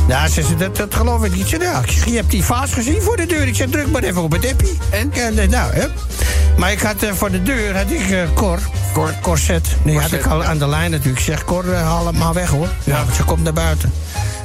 Nou, 0.07 0.27
ze 0.29 0.41
zei, 0.41 0.57
dat, 0.57 0.75
dat 0.77 0.95
geloof 0.95 1.23
ik 1.23 1.35
niet. 1.35 1.47
Ze 1.47 1.57
nou, 1.57 1.85
je 2.05 2.15
hebt 2.15 2.31
die 2.31 2.43
vaas 2.43 2.73
gezien 2.73 3.01
voor 3.01 3.17
de 3.17 3.25
deur. 3.25 3.47
Ik 3.47 3.55
zei, 3.55 3.69
druk 3.69 3.87
maar 3.87 4.03
even 4.03 4.21
op 4.21 4.31
het 4.31 4.51
appie. 4.51 4.77
En? 4.91 5.11
eh, 5.13 5.47
nou, 5.47 5.73
hè. 5.73 5.85
Maar 6.57 6.71
ik 6.71 6.79
had 6.81 7.03
eh, 7.03 7.11
voor 7.13 7.31
de 7.31 7.43
deur, 7.43 7.77
had 7.77 7.91
ik 7.91 8.09
eh, 8.09 8.23
Cor. 8.33 8.59
Cor. 8.93 9.13
Corset. 9.21 9.67
Nee, 9.83 9.99
had 9.99 10.11
ik 10.11 10.25
al 10.25 10.43
aan 10.43 10.57
de 10.57 10.67
lijn 10.67 10.91
natuurlijk. 10.91 11.19
Ik 11.19 11.25
zeg, 11.25 11.43
Cor, 11.43 11.73
haal 11.73 12.05
hem 12.05 12.17
maar 12.17 12.33
weg, 12.33 12.49
hoor. 12.49 12.67
Ja, 12.83 13.03
want 13.03 13.15
ze 13.15 13.23
komt 13.23 13.43
naar 13.43 13.53
buiten. 13.53 13.93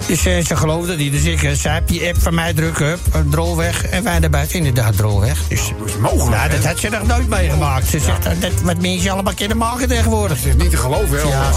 Dus 0.09 0.27
eh, 0.27 0.45
ze 0.45 0.57
geloofde 0.57 0.97
niet. 0.97 1.13
Dus 1.13 1.25
ik 1.25 1.51
zei, 1.53 1.81
die 1.87 2.07
app 2.09 2.23
van 2.23 2.35
mij 2.35 2.53
hup, 2.57 2.99
een 3.13 3.29
drol 3.31 3.57
weg. 3.57 3.87
En 3.87 4.03
wij 4.03 4.31
buiten, 4.31 4.57
inderdaad, 4.59 4.97
drol 4.97 5.21
weg. 5.21 5.39
Dus, 5.49 5.61
Dat 5.79 5.89
is 5.89 5.97
mogelijk, 5.97 6.37
nou, 6.37 6.51
dat 6.51 6.63
hè? 6.63 6.69
had 6.69 6.79
ze 6.79 6.89
nog 6.89 7.07
nooit 7.07 7.29
meegemaakt. 7.29 7.89
Ze 7.89 7.99
zegt, 8.01 8.23
dat, 8.25 8.41
dat 8.41 8.61
wat 8.63 8.81
mensen 8.81 9.11
allemaal 9.11 9.35
kunnen 9.35 9.57
maken 9.57 9.89
tegenwoordig. 9.89 10.37
Het 10.43 10.47
is 10.47 10.63
niet 10.63 10.71
te 10.71 10.77
geloven, 10.77 11.17
hè? 11.17 11.23
Ja? 11.23 11.51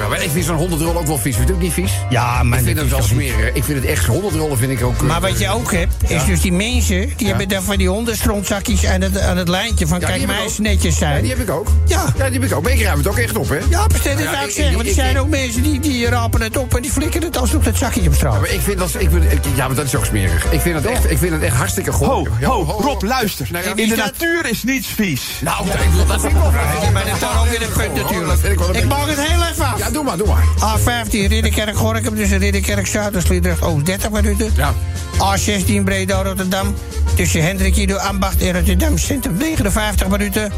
Ja, 0.00 0.08
maar 0.08 0.22
ik 0.22 0.30
vind 0.30 0.44
zo'n 0.44 0.56
honderdrol 0.56 0.96
ook 0.98 1.06
wel 1.06 1.18
vies. 1.18 1.36
Vind 1.36 1.48
je 1.48 1.54
het 1.54 1.62
ook 1.62 1.62
niet 1.62 1.72
vies? 1.72 1.92
Ja, 2.10 2.42
maar 2.42 2.58
ik 2.58 2.64
vind 2.64 2.76
dat 2.76 2.84
het 2.84 2.94
wel 2.94 3.02
smerig. 3.02 3.54
Ik 3.54 3.64
vind 3.64 3.78
het 3.82 3.86
echt, 3.90 4.06
honderdrollen 4.06 4.58
vind 4.58 4.70
ik 4.70 4.84
ook... 4.84 4.96
eh, 4.96 5.02
Maar 5.02 5.20
wat 5.20 5.38
je 5.38 5.48
ook 5.50 5.72
hebt, 5.72 5.94
is 6.10 6.24
dus 6.24 6.40
die 6.40 6.52
mensen... 6.52 7.12
die 7.16 7.26
hebben 7.28 7.48
dan 7.48 7.62
van 7.62 7.76
die 7.76 7.88
hondenstroontzakjes 7.88 8.86
aan 8.86 9.00
het, 9.00 9.18
aan 9.20 9.36
het 9.36 9.48
lijntje 9.48 9.86
van... 9.86 10.00
Ja, 10.00 10.06
die 10.06 10.16
kijk, 10.26 10.30
ik 10.30 10.36
mij 10.58 10.70
netjes 10.72 10.92
Ja, 10.98 10.98
zijn. 10.98 11.20
die 11.22 11.30
heb 11.30 11.40
ik 11.40 11.50
ook. 11.50 11.68
Ja. 11.86 12.04
Ja, 12.18 12.24
die 12.24 12.40
heb 12.40 12.50
ik 12.50 12.56
ook. 12.56 12.62
Maar 12.62 12.72
ik 12.72 12.82
ruim 12.82 12.98
het 12.98 13.06
ook 13.08 13.18
echt 13.18 13.36
op, 13.36 13.48
hè? 13.48 13.58
Ja, 13.68 13.86
besteed 13.86 14.14
dat 14.18 14.22
Ja, 14.24 14.30
zou 14.32 14.42
ik 14.42 14.48
ik- 14.48 14.54
zeggen. 14.54 14.72
Want 14.74 14.84
er 14.84 14.90
ik- 14.90 14.98
zijn 14.98 15.14
ik- 15.14 15.20
ook 15.20 15.28
mensen 15.28 15.62
die, 15.62 15.80
die 15.80 16.08
rapen 16.08 16.40
het 16.42 16.56
op... 16.56 16.74
en 16.76 16.82
die 16.82 16.90
flikken 16.90 17.22
het 17.22 17.36
alsnog 17.36 17.62
dat 17.62 17.76
zakje 17.76 17.93
op 18.08 18.14
straat. 18.14 18.40
Maar 18.40 18.50
ik 18.50 18.60
vind 18.60 18.78
dat... 18.78 18.94
Ik 18.98 19.10
ik- 19.12 19.40
ja, 19.54 19.66
maar 19.66 19.76
dat 19.76 19.84
is 19.84 19.94
ook 19.94 20.04
smerig. 20.04 20.44
Ik 20.52 20.60
vind 20.60 20.74
het 20.74 20.86
echt, 20.86 21.10
ik 21.10 21.18
vind 21.18 21.32
het 21.32 21.42
echt 21.42 21.56
hartstikke 21.56 21.92
goed. 21.92 22.06
Ho, 22.06 22.26
Ja, 22.40 22.46
ho, 22.48 22.62
Rob, 22.80 23.02
luister. 23.02 23.48
Nou 23.50 23.64
ja, 23.64 23.70
In 23.70 23.76
wie 23.76 23.88
de 23.88 23.94
dat? 23.96 24.04
natuur 24.04 24.46
is 24.50 24.62
niets 24.62 24.86
vies. 24.86 25.22
Nou, 25.40 25.66
dat, 25.66 26.08
dat 26.08 26.20
vind 26.20 26.32
ik 26.32 26.38
wel 26.40 26.50
Ja, 26.82 26.90
maar 26.90 27.04
dat 27.20 27.38
ook 27.38 27.48
weer 27.48 27.62
een 27.62 27.72
punt 27.72 27.96
Dat 27.96 28.02
natuurlijk. 28.10 28.40
vind 28.40 28.76
ik 28.76 28.84
mag 28.84 29.06
het 29.06 29.20
heel 29.20 29.42
even 29.52 29.64
af. 29.66 29.78
Ja, 29.78 29.90
doe 29.90 30.04
maar, 30.04 30.16
doe 30.16 30.26
maar. 30.26 30.44
A15 30.78 31.10
Ridderkerk 31.10 31.76
Gorkum, 31.76 32.14
dus 32.14 32.30
Ridderkerk 32.30 32.86
Zuidersliedrecht 32.86 33.62
Oost 33.62 33.86
30 33.86 34.10
minuten. 34.10 34.52
Ja. 34.56 34.74
A16 35.18 35.82
Breda 35.84 36.22
Rotterdam, 36.22 36.74
tussen 37.14 37.42
Hendrik 37.42 37.76
Ido 37.76 37.96
Ambacht 37.96 38.42
en 38.42 38.52
Rotterdam 38.52 38.98
Centrum 38.98 39.36
59 39.36 40.08
minuten. 40.08 40.52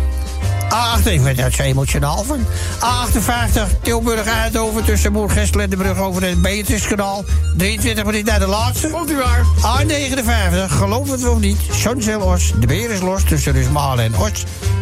A8, 0.73 1.06
ik 1.12 1.20
werd 1.20 1.37
daar 1.37 1.52
zo 1.52 1.62
emotionaal 1.62 2.25
van. 2.25 2.38
A58 2.80 3.80
Tilburg 3.82 4.26
Eindhoven 4.26 4.85
tussen 4.85 5.12
Moergestel 5.12 5.61
en 5.61 5.70
de 5.70 5.76
brug 5.76 5.99
over 5.99 6.23
het 6.23 6.42
Beatriskanaal. 6.42 7.25
23 7.56 8.04
minuten 8.04 8.26
naar 8.26 8.38
de 8.38 8.46
laatste. 8.46 8.88
Komt 8.88 9.11
u 9.11 9.16
waar? 9.16 9.44
A59, 9.61 10.73
geloof 10.73 11.11
het 11.11 11.28
of 11.28 11.38
niet, 11.38 11.58
Zonzel 11.70 12.20
Os, 12.20 12.52
de 12.61 12.66
beer 12.66 12.90
is 12.90 13.00
los 13.00 13.23
tussen 13.25 13.52
Rusmalen 13.52 14.04
en 14.04 14.16
Os. 14.16 14.30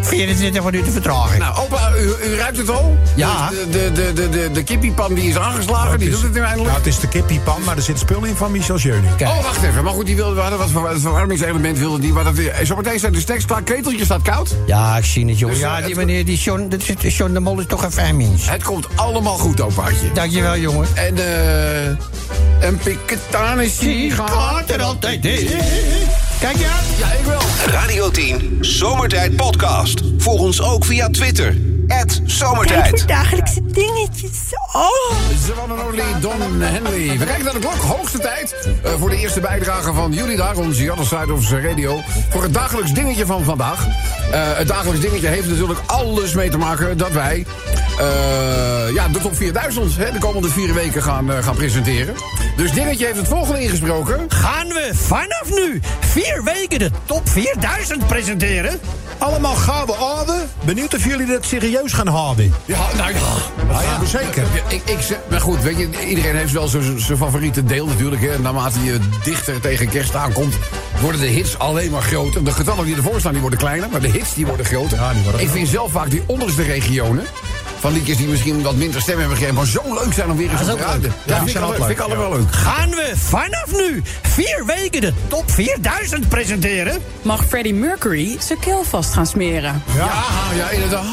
24 0.01 0.65
minuten 0.65 0.93
vertraging. 0.93 1.39
Nou, 1.39 1.57
opa, 1.59 1.91
u, 1.99 2.15
u 2.31 2.35
ruikt 2.37 2.57
het 2.57 2.71
al? 2.71 2.97
Ja. 3.17 3.49
De, 3.49 3.67
de, 3.71 3.93
de, 3.93 4.13
de, 4.13 4.29
de, 4.29 4.51
de 4.53 4.63
kippiepan 4.63 5.15
die 5.15 5.29
is 5.29 5.37
aangeslagen, 5.37 5.99
die 5.99 6.09
is- 6.09 6.15
doet 6.15 6.23
het 6.23 6.33
nu 6.33 6.39
eindelijk. 6.41 6.67
Nou, 6.67 6.77
het 6.79 6.87
is 6.87 7.01
de 7.01 7.09
kippiepan, 7.09 7.63
maar 7.65 7.77
er 7.77 7.83
zit 7.83 7.99
spul 7.99 8.25
in 8.25 8.37
van 8.37 8.51
Michel 8.53 8.77
Jeuning. 8.79 9.13
Oh, 9.23 9.43
wacht 9.43 9.63
even. 9.63 9.85
Maar 9.85 9.93
goed, 9.93 10.07
die 10.07 10.17
wilde, 10.17 10.35
we 10.35 10.41
hadden 10.41 10.59
wat 10.59 10.69
verwarmingselement 11.01 11.79
wilde 11.79 11.99
die. 11.99 12.13
Maar 12.13 12.25
dat, 12.25 12.37
eh, 12.39 12.67
zometeen 12.67 12.99
staat 12.99 13.15
de 13.15 13.25
tekst 13.25 13.47
klaar. 13.47 13.63
Keteltje 13.63 14.05
staat 14.05 14.23
koud. 14.23 14.55
Ja, 14.67 14.97
ik 14.97 15.05
zie 15.05 15.27
het, 15.29 15.39
jongen. 15.39 15.55
Dus, 15.57 15.65
eh, 15.65 15.71
ja, 15.79 15.84
die 15.87 15.95
het- 15.97 16.07
meneer, 16.07 16.25
die 16.25 16.37
John, 16.39 16.69
dat 16.69 16.83
is, 17.03 17.17
John 17.17 17.33
de 17.33 17.41
Mol 17.41 17.61
is 17.61 17.67
toch 17.67 17.83
een 17.83 17.93
fijn 17.93 18.17
mens. 18.17 18.49
Het 18.51 18.63
komt 18.63 18.87
allemaal 18.95 19.37
goed, 19.39 19.61
opaatje. 19.61 20.13
Dankjewel, 20.15 20.57
jongen. 20.57 20.87
En, 20.95 21.17
eh... 21.19 21.87
Een 22.61 22.79
piketanissie 22.79 24.11
Gaat 24.11 24.71
er 24.71 24.83
altijd 24.83 25.25
in. 25.25 25.47
Kijk 26.41 26.57
je 26.57 26.67
aan? 26.67 26.85
Ja, 26.99 27.13
ik 27.13 27.25
wel. 27.25 27.41
Radio 27.67 28.11
10 28.11 28.59
Zomertijd 28.61 29.37
Podcast. 29.37 30.01
Volg 30.19 30.41
ons 30.41 30.63
ook 30.63 30.85
via 30.85 31.09
Twitter. 31.11 31.57
Tijd 31.89 32.21
Zomertijd. 32.27 32.89
voor 32.89 33.07
dagelijkse 33.07 33.61
dingetjes. 33.67 34.39
Oh. 34.73 34.89
The 35.47 35.53
one 35.63 35.73
and 35.75 35.89
only 35.89 36.03
Don 36.21 36.61
Henley. 36.61 37.19
We 37.19 37.25
kijken 37.25 37.45
naar 37.45 37.53
de 37.53 37.59
klok. 37.59 37.75
Hoogste 37.75 38.19
tijd 38.19 38.55
eh, 38.83 38.93
voor 38.99 39.11
de 39.11 39.17
eerste 39.17 39.41
bijdrage 39.41 39.93
van 39.93 40.13
jullie 40.13 40.37
daar, 40.37 40.57
onze 40.57 40.93
Other 40.93 41.07
Side 41.07 41.33
of 41.33 41.51
Radio. 41.51 42.01
Voor 42.31 42.43
het 42.43 42.55
dagelijks 42.55 42.93
dingetje 42.93 43.27
van 43.27 43.45
vandaag. 43.45 43.87
Eh, 44.33 44.41
het 44.57 44.69
dagelijks 44.69 45.01
dingetje 45.01 45.27
heeft 45.29 45.49
natuurlijk 45.49 45.81
alles 45.87 46.35
mee 46.35 46.51
te 46.51 46.59
maken 46.59 46.97
dat 46.99 47.13
wij... 47.13 47.47
eh, 47.99 48.95
ja, 48.95 49.09
de 49.09 49.19
top 49.23 49.37
4000 49.37 49.97
hè, 49.97 50.13
de 50.13 50.19
komende 50.19 50.49
vier 50.49 50.75
weken 50.75 51.03
gaan, 51.03 51.33
eh, 51.33 51.43
gaan 51.45 51.55
presenteren. 51.57 52.15
Dus 52.57 52.73
dingetje 52.73 53.05
heeft 53.07 53.19
het 53.19 53.29
volgende 53.29 53.61
ingesproken. 53.63 54.25
Gaan 54.29 54.69
we 54.69 54.91
vanaf 54.95 55.45
nu 55.55 55.81
vier 56.01 56.43
weken 56.45 56.79
de 56.79 56.91
top 57.05 57.29
4000 57.29 58.07
presenteren? 58.07 58.81
Allemaal 59.19 59.55
gouden 59.55 60.01
orde. 60.01 60.45
Benieuwd 60.65 60.95
of 60.95 61.05
jullie 61.05 61.27
dat 61.27 61.45
serieus 61.45 61.93
gaan 61.93 62.07
houden. 62.07 62.55
Ja, 62.65 62.79
nou 62.97 63.13
ja. 63.13 63.19
Gaan 63.75 64.01
we 64.01 64.07
zeker. 64.07 64.43
Ik, 64.69 64.83
ik, 64.85 65.01
zeg- 65.01 65.19
maar 65.31 65.41
goed, 65.41 65.63
weet 65.63 65.79
je, 65.79 65.89
iedereen 66.09 66.37
heeft 66.37 66.53
wel 66.53 66.69
zijn 66.69 67.01
zijn 67.01 67.19
favoriete 67.19 67.65
deel 67.65 67.87
natuurlijk. 67.87 68.23
Hè. 68.23 68.39
Naarmate 68.39 68.85
je 68.85 68.99
dichter 69.25 69.61
tegen 69.61 69.89
kerst 69.89 70.15
aankomt, 70.15 70.55
worden 71.01 71.21
de 71.21 71.27
hits 71.27 71.59
alleen 71.59 71.91
maar 71.91 72.03
groter. 72.03 72.45
De 72.45 72.53
getallen 72.53 72.85
die 72.85 72.97
ervoor 72.97 73.21
staan, 73.21 73.33
die 73.33 73.41
worden 73.41 73.59
kleiner, 73.59 73.89
maar 73.91 74.01
de 74.01 74.09
hits 74.09 74.35
die 74.35 74.47
worden 74.47 74.67
groter. 74.67 74.99
Ja, 74.99 75.13
die 75.13 75.23
worden 75.23 75.41
ik 75.41 75.49
vind 75.49 75.69
zelf 75.69 75.93
vaak 75.93 76.11
die 76.11 76.23
onderste 76.27 76.63
regionen... 76.63 77.25
van 77.85 77.93
liedjes 77.93 78.17
die 78.17 78.29
misschien 78.29 78.63
wat 78.63 78.77
minder 78.77 79.01
stem 79.01 79.19
hebben 79.19 79.37
gegeven... 79.37 79.57
maar 79.57 79.67
zo 79.67 79.81
leuk 79.85 80.13
zijn 80.13 80.31
om 80.31 80.37
weer 80.37 80.51
eens 80.51 80.61
te 80.61 80.67
leuk. 80.67 80.79
Ja, 80.79 80.95
Ja, 81.27 81.45
vind, 81.45 81.49
ik 81.49 81.75
vind 81.75 81.91
ik 81.91 81.99
allemaal 81.99 82.33
leuk. 82.33 82.53
Gaan 82.55 82.91
we 82.91 83.13
vanaf 83.17 83.67
nu 83.73 84.03
vier 84.23 84.65
weken 84.67 85.01
de 85.01 85.13
top 85.29 85.51
4000 85.51 86.29
presenteren? 86.29 86.99
Mag 87.23 87.45
Freddie 87.45 87.75
Mercury 87.75 88.37
zijn 88.41 88.59
keel 88.59 88.85
vast 88.85 89.13
gaan 89.13 89.27
smeren? 89.27 89.83
Ja, 89.97 90.11
ja, 90.57 90.71
inderdaad. 90.71 91.05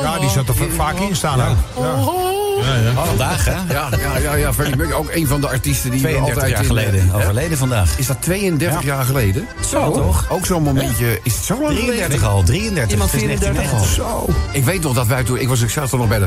Ja, 0.00 0.18
die 0.18 0.28
zat 0.30 0.48
er 0.48 0.54
vaak 0.76 0.98
in 0.98 1.16
staan. 1.16 1.40
ook. 1.40 1.56
Ja. 1.78 3.04
Vandaag, 3.06 3.44
hè? 3.44 3.52
Ja, 3.52 3.88
ja, 3.98 4.18
ja, 4.18 4.34
ja 4.34 4.52
Freddie 4.52 4.76
Mercury, 4.76 4.98
ook 4.98 5.10
een 5.12 5.26
van 5.26 5.40
de 5.40 5.48
artiesten 5.48 5.90
die 5.90 6.00
32 6.00 6.34
altijd... 6.34 6.56
jaar 6.56 6.64
geleden. 6.64 7.00
eh, 7.00 7.10
hè? 7.10 7.16
Overleden 7.16 7.58
vandaag. 7.58 7.98
Is 7.98 8.06
dat 8.06 8.22
32 8.22 8.82
jaar 8.82 9.04
geleden? 9.04 9.48
Zo, 9.70 9.90
toch? 9.92 10.26
Ook 10.30 10.46
zo'n 10.46 10.62
momentje. 10.62 11.20
Is 11.22 11.34
het 11.34 11.44
zo 11.44 11.60
lang 11.60 11.74
33 11.76 12.04
geleden? 12.04 12.28
al, 12.28 12.42
33. 12.42 12.92
Iemand 12.92 13.12
Het 13.12 13.22
is 13.22 13.26
34 13.26 13.72
al. 13.72 14.26
1990. 14.26 14.54
Ik 14.54 14.64
weet 14.64 14.82
nog 14.82 14.94
dat 14.94 15.06
wij 15.06 15.24
toen... 15.24 15.38
Ik 15.38 15.48
was 15.48 15.60
ik 15.60 15.70
zat 15.70 15.90
toen 15.90 15.98
nog 15.98 16.08
bij 16.08 16.17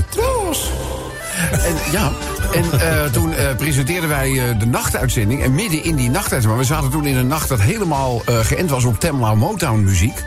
En 1.51 1.91
ja, 1.91 2.11
en 2.53 2.79
eh, 2.79 3.05
toen 3.05 3.33
eh, 3.33 3.55
presenteerden 3.55 4.09
wij 4.09 4.29
eh, 4.29 4.59
de 4.59 4.65
nachtuitzending. 4.65 5.43
En 5.43 5.53
midden 5.53 5.83
in 5.83 5.95
die 5.95 6.09
nachtuitzending... 6.09 6.47
Maar 6.47 6.57
we 6.57 6.73
zaten 6.73 6.89
toen 6.89 7.05
in 7.05 7.15
een 7.15 7.27
nacht 7.27 7.49
dat 7.49 7.61
helemaal 7.61 8.21
geënt 8.25 8.69
was 8.69 8.83
op 8.83 8.99
Tamla 8.99 9.35
Motown 9.35 9.83
muziek. 9.83 10.23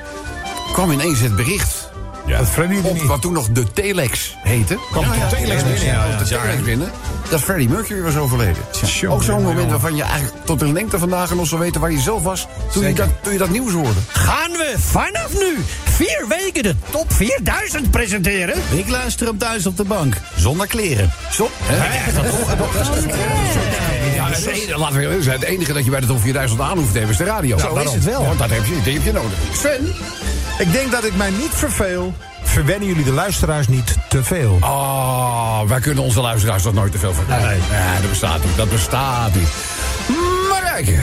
kwam 0.72 0.90
ineens 0.90 1.20
het 1.20 1.36
bericht... 1.36 1.92
Dat 2.26 2.48
Freddy 2.48 2.76
Op 2.82 3.02
wat 3.02 3.20
toen 3.20 3.32
nog 3.32 3.48
de 3.48 3.72
Telex 3.72 4.36
heette. 4.42 4.78
Kwam 4.90 5.04
de 5.04 5.36
Telex 5.36 5.62
binnen, 5.62 5.84
ja, 5.84 6.16
de 6.16 6.24
ja. 6.28 6.40
Telex 6.40 6.62
binnen. 6.62 6.90
Dat 7.30 7.40
Freddie 7.40 7.68
Mercury 7.68 8.02
was 8.02 8.16
overleden. 8.16 8.62
Ook 9.08 9.22
zo'n 9.22 9.42
moment 9.42 9.70
waarvan 9.70 9.96
je 9.96 10.02
eigenlijk 10.02 10.44
tot 10.44 10.58
de 10.58 10.72
lengte 10.72 10.98
vandaag 10.98 11.34
nog 11.34 11.46
zal 11.46 11.58
weten 11.58 11.80
waar 11.80 11.90
je 11.92 12.00
zelf 12.00 12.22
was. 12.22 12.46
Toen, 12.72 12.86
je 12.86 12.94
dat, 12.94 13.08
toen 13.20 13.32
je 13.32 13.38
dat 13.38 13.50
nieuws 13.50 13.72
hoorde. 13.72 14.00
Gaan 14.08 14.50
we 14.50 14.74
vanaf 14.78 15.32
nu 15.32 15.56
vier 15.84 16.24
weken 16.28 16.62
de 16.62 16.74
top 16.90 17.12
4000 17.12 17.90
presenteren? 17.90 18.54
Ik 18.70 18.88
luister 18.88 19.26
hem 19.26 19.38
thuis 19.38 19.66
op 19.66 19.76
de 19.76 19.84
bank. 19.84 20.16
Zonder 20.36 20.66
kleren. 20.66 21.12
Zo, 21.32 21.48
hè? 21.62 21.76
Ja, 24.14 24.28
het 24.28 24.46
enige, 24.46 24.78
laten 24.78 24.96
we 24.96 25.02
eerlijk 25.02 25.22
zijn. 25.22 25.38
Het 25.40 25.48
enige 25.48 25.72
dat 25.72 25.84
je 25.84 25.90
bij 25.90 26.00
de 26.00 26.06
top 26.06 26.20
4000 26.20 26.60
aan 26.60 26.78
hoeft 26.78 26.92
te 26.92 26.98
hebben 26.98 27.10
is 27.12 27.20
de 27.20 27.24
radio. 27.24 27.58
Zo 27.58 27.76
is 27.76 27.92
het 27.92 28.04
wel. 28.04 28.24
Want 28.24 28.38
dat 28.38 28.50
heb 28.50 28.64
je, 28.66 28.82
die 28.82 28.94
heb 28.94 29.04
je 29.04 29.12
nodig. 29.12 29.38
Sven? 29.52 29.94
Ik 30.58 30.72
denk 30.72 30.90
dat 30.90 31.04
ik 31.04 31.16
mij 31.16 31.30
niet 31.30 31.52
verveel. 31.52 32.14
Verwennen 32.44 32.88
jullie 32.88 33.04
de 33.04 33.12
luisteraars 33.12 33.68
niet 33.68 33.96
te 34.08 34.24
veel. 34.24 34.58
Oh, 34.60 35.62
wij 35.62 35.80
kunnen 35.80 36.04
onze 36.04 36.20
luisteraars 36.20 36.62
toch 36.62 36.72
nooit 36.72 36.92
te 36.92 36.98
veel 36.98 37.12
vertellen. 37.14 37.48
Nee. 37.48 38.00
dat 38.00 38.10
bestaat 38.10 38.44
niet. 38.44 38.56
Dat 38.56 38.70
bestaat 38.70 39.34
niet. 39.34 39.48
Maar 40.50 40.62
kijk, 40.62 41.00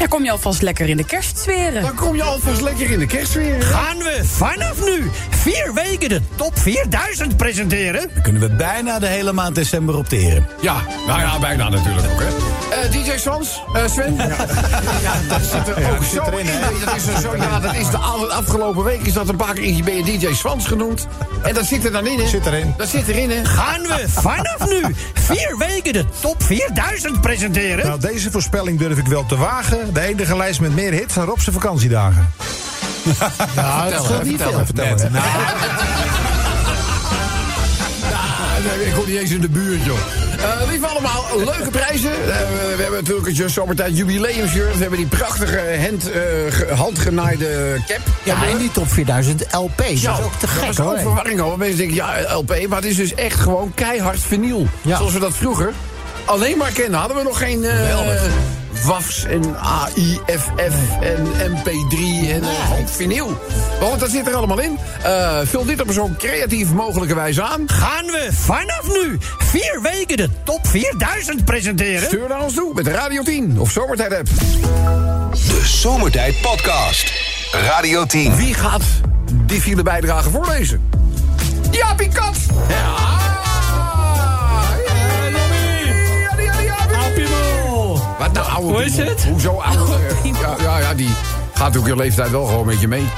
Ja, 0.00 0.06
kom 0.06 0.24
je 0.24 0.30
alvast 0.30 0.62
lekker 0.62 0.88
in 0.88 0.96
de 0.96 1.04
kerstsferen. 1.04 1.82
dan 1.82 1.94
kom 1.94 2.16
je 2.16 2.22
alvast 2.22 2.60
lekker 2.60 2.90
in 2.90 2.98
de 2.98 3.06
kerstsfeer. 3.06 3.62
Gaan 3.62 3.98
we 3.98 4.20
vanaf 4.24 4.84
nu 4.84 5.10
vier 5.30 5.70
weken 5.74 6.08
de 6.08 6.20
top 6.36 6.58
4000 6.58 7.36
presenteren? 7.36 8.10
Dan 8.14 8.22
kunnen 8.22 8.40
we 8.42 8.48
bijna 8.48 8.98
de 8.98 9.06
hele 9.06 9.32
maand 9.32 9.54
december 9.54 9.96
opteren. 9.96 10.46
Ja, 10.60 10.76
nou 11.06 11.20
ja, 11.20 11.38
bijna 11.38 11.68
natuurlijk 11.68 12.06
ook, 12.12 12.20
hè. 12.20 12.26
Eh, 12.70 12.90
DJ 12.90 13.18
Swans, 13.18 13.62
eh, 13.74 13.82
Sven? 13.92 14.14
Ja. 14.16 14.26
dat 15.28 15.40
zit 15.42 15.76
er 15.76 15.90
ook 15.96 16.02
zit 16.04 16.10
zo 16.12 16.22
erin, 16.30 16.46
in. 16.46 16.60
Dat 16.84 16.96
is 16.96 17.06
er 17.06 17.20
zo, 17.20 17.36
ja, 17.36 17.60
dat 17.60 17.74
is 17.74 17.90
de 17.90 17.96
af- 17.96 18.28
afgelopen 18.28 18.84
week 18.84 19.00
is 19.06 19.12
dat 19.12 19.28
een 19.28 19.36
paar 19.36 19.54
keer 19.54 19.84
ben 19.84 19.96
je 19.96 20.18
DJ 20.18 20.34
Swans 20.34 20.66
genoemd. 20.66 21.06
En 21.42 21.54
dat 21.54 21.64
zit 21.66 21.84
er 21.84 21.92
dan 21.92 22.06
in, 22.06 22.18
hè? 22.18 22.26
Zit 22.28 22.46
erin. 22.46 22.74
Dat 22.76 22.88
zit 22.88 23.08
erin, 23.08 23.30
hè? 23.30 23.44
Gaan 23.44 23.80
we 23.82 24.04
vanaf 24.08 24.68
nu 24.68 24.94
vier 25.14 25.54
weken 25.58 25.92
de 25.92 26.04
top 26.20 26.42
4000 26.42 27.20
presenteren? 27.20 27.86
Nou, 27.86 28.00
deze 28.00 28.30
voorspelling 28.30 28.78
durf 28.78 28.98
ik 28.98 29.06
wel 29.06 29.26
te 29.26 29.36
wagen. 29.36 29.89
De 29.92 30.00
enige 30.00 30.36
lijst 30.36 30.60
met 30.60 30.74
meer 30.74 30.92
hits 30.92 31.14
dan 31.14 31.24
Rob 31.24 31.38
zijn 31.38 31.54
vakantiedagen. 31.54 32.32
Ja, 33.56 33.90
dat 33.90 34.04
scheelt 34.04 34.22
niet 34.24 34.42
veel. 34.42 34.62
Vertel. 34.64 34.96
Nou, 35.10 35.24
ik 38.86 38.92
kom 38.94 39.04
niet 39.06 39.16
eens 39.18 39.30
in 39.30 39.40
de 39.40 39.48
buurt, 39.48 39.84
joh. 39.84 39.98
Eh 40.42 40.68
lieve 40.68 40.86
allemaal, 40.86 41.24
leuke 41.36 41.70
prijzen. 41.70 42.10
Eh, 42.12 42.18
we 42.76 42.82
hebben 42.82 43.02
natuurlijk 43.04 43.36
het 43.38 43.50
zomertijd 43.50 43.96
jubileumshirt. 43.96 44.74
We 44.74 44.80
hebben 44.80 44.98
die 44.98 45.06
prachtige 45.08 45.60
hand, 45.88 46.10
eh, 46.10 46.20
ge- 46.50 46.68
handgenaaide 46.74 47.76
cap. 47.86 48.00
Ja, 48.22 48.36
en 48.50 48.58
die 48.58 48.70
top 48.70 48.92
4000 48.92 49.44
LP. 49.52 49.82
Ja, 49.86 50.10
dat 50.10 50.18
is 50.18 50.24
ook 50.24 50.32
te 50.32 50.38
dat 50.46 50.50
gek, 50.50 50.66
was 50.66 50.80
ook 50.80 50.86
hoor. 50.86 50.98
verwarring 50.98 51.40
hoor. 51.40 51.58
Mensen 51.58 51.76
denken, 51.78 51.96
ja, 51.96 52.14
LP, 52.34 52.66
maar 52.68 52.78
het 52.78 52.86
is 52.90 52.96
dus 52.96 53.14
echt 53.14 53.40
gewoon 53.40 53.72
keihard 53.74 54.20
vinyl. 54.20 54.66
Ja. 54.82 54.96
Zoals 54.96 55.12
we 55.12 55.18
dat 55.18 55.36
vroeger 55.36 55.72
alleen 56.24 56.58
maar 56.58 56.70
kenden. 56.72 56.98
Hadden 57.00 57.16
we 57.16 57.22
nog 57.22 57.38
geen 57.38 57.64
eh 57.64 57.88
WAFs 58.84 59.24
en 59.24 59.56
AIFF 59.58 60.48
en 61.00 61.26
MP3 61.50 62.30
en 62.30 62.42
gewoon 62.64 62.88
vinyl. 62.88 63.38
Want 63.80 64.00
dat 64.00 64.10
zit 64.10 64.26
er 64.26 64.34
allemaal 64.34 64.60
in. 64.60 64.78
Eh, 65.02 65.38
vul 65.44 65.64
dit 65.64 65.80
op 65.80 65.88
een 65.88 65.94
zo 65.94 66.10
creatief 66.18 66.72
mogelijke 66.72 67.14
wijze 67.14 67.42
aan. 67.42 67.68
Gaan 67.68 68.06
we 68.06 68.28
vanaf 68.32 68.82
nu 68.88 69.18
vier 69.38 69.80
weken 69.82 70.16
de 70.16 70.28
top 70.44 70.66
4000 70.66 71.44
presenteren? 71.44 72.06
Stuur 72.06 72.28
naar 72.28 72.42
ons 72.42 72.54
toe 72.54 72.74
met 72.74 72.86
Radio 72.86 73.22
10 73.22 73.58
of 73.58 73.70
Zomertijd 73.70 74.14
app. 74.14 74.28
De 75.32 75.60
Zomertijd 75.64 76.40
Podcast. 76.40 77.12
Radio 77.52 78.06
10. 78.06 78.36
Wie 78.36 78.54
gaat 78.54 78.82
die 79.46 79.60
file 79.60 79.82
bijdrage 79.82 80.30
voorlezen? 80.30 80.90
Jaapie 81.70 82.08
Kat! 82.08 82.36
Ja! 82.68 83.29
Wat 88.20 88.32
nou, 88.32 88.50
oude 88.50 88.68
Hoe 88.72 88.84
is 88.84 88.96
het? 88.96 89.24
Hoezo 89.24 89.56
oude? 89.58 89.92
Ja, 90.40 90.54
ja, 90.62 90.78
ja, 90.78 90.94
die 90.94 91.08
gaat 91.54 91.76
ook 91.76 91.86
je 91.86 91.96
leeftijd 91.96 92.30
wel 92.30 92.46
gewoon 92.46 92.66
met 92.66 92.80
je 92.80 92.88
mee. 92.88 93.04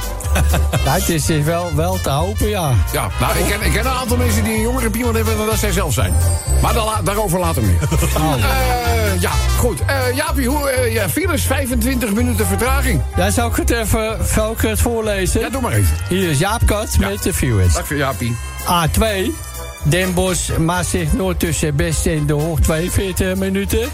Nou, 0.85 1.01
het 1.01 1.09
is 1.09 1.27
wel, 1.27 1.75
wel 1.75 1.99
te 2.03 2.11
hopen, 2.11 2.49
ja. 2.49 2.71
Ja, 2.93 3.09
nou, 3.21 3.39
ik 3.39 3.45
ken, 3.47 3.63
ik 3.67 3.73
ken 3.73 3.87
een 3.87 3.93
aantal 3.93 4.17
mensen 4.17 4.45
die 4.45 4.55
een 4.55 4.61
jongere 4.61 4.91
piemel 4.91 5.15
hebben 5.15 5.37
dan 5.37 5.47
dat 5.47 5.59
zij 5.59 5.73
zelf 5.73 5.93
zijn. 5.93 6.15
Maar 6.63 6.75
daar 6.75 6.85
la- 6.85 7.03
daarover 7.03 7.39
later 7.39 7.63
meer. 7.63 7.79
Eh, 8.13 9.21
ja, 9.21 9.31
goed. 9.59 9.85
Eh 9.87 9.97
Jaapie, 10.15 10.49
hoe, 10.49 10.69
eh, 10.71 10.93
ja, 10.93 11.09
files 11.09 11.43
25 11.43 12.13
minuten 12.13 12.47
vertraging. 12.47 13.03
Ja, 13.17 13.31
zou 13.31 13.51
ik 13.51 13.57
het 13.57 13.71
even 13.71 14.17
zou 14.35 14.53
ik 14.53 14.61
het 14.61 14.81
voorlezen? 14.81 15.41
Ja, 15.41 15.49
doe 15.49 15.61
maar 15.61 15.73
even. 15.73 15.97
Hier 16.09 16.31
is 16.31 16.39
Jaap 16.39 16.61
Kat 16.67 16.99
met 16.99 17.23
de 17.23 17.33
viewers. 17.33 17.75
Dank 17.75 17.87
voor 17.87 17.97
Jaapie. 17.97 18.37
A2, 18.65 19.03
Den 19.85 20.15
Bosch, 20.15 20.59
Maastricht 20.59 21.13
Noord 21.15 21.41
tussen 21.41 21.77
Best 21.77 22.07
en 22.07 22.27
De 22.27 22.35
Hoog 22.35 22.61
42 22.61 23.37
minuten. 23.37 23.89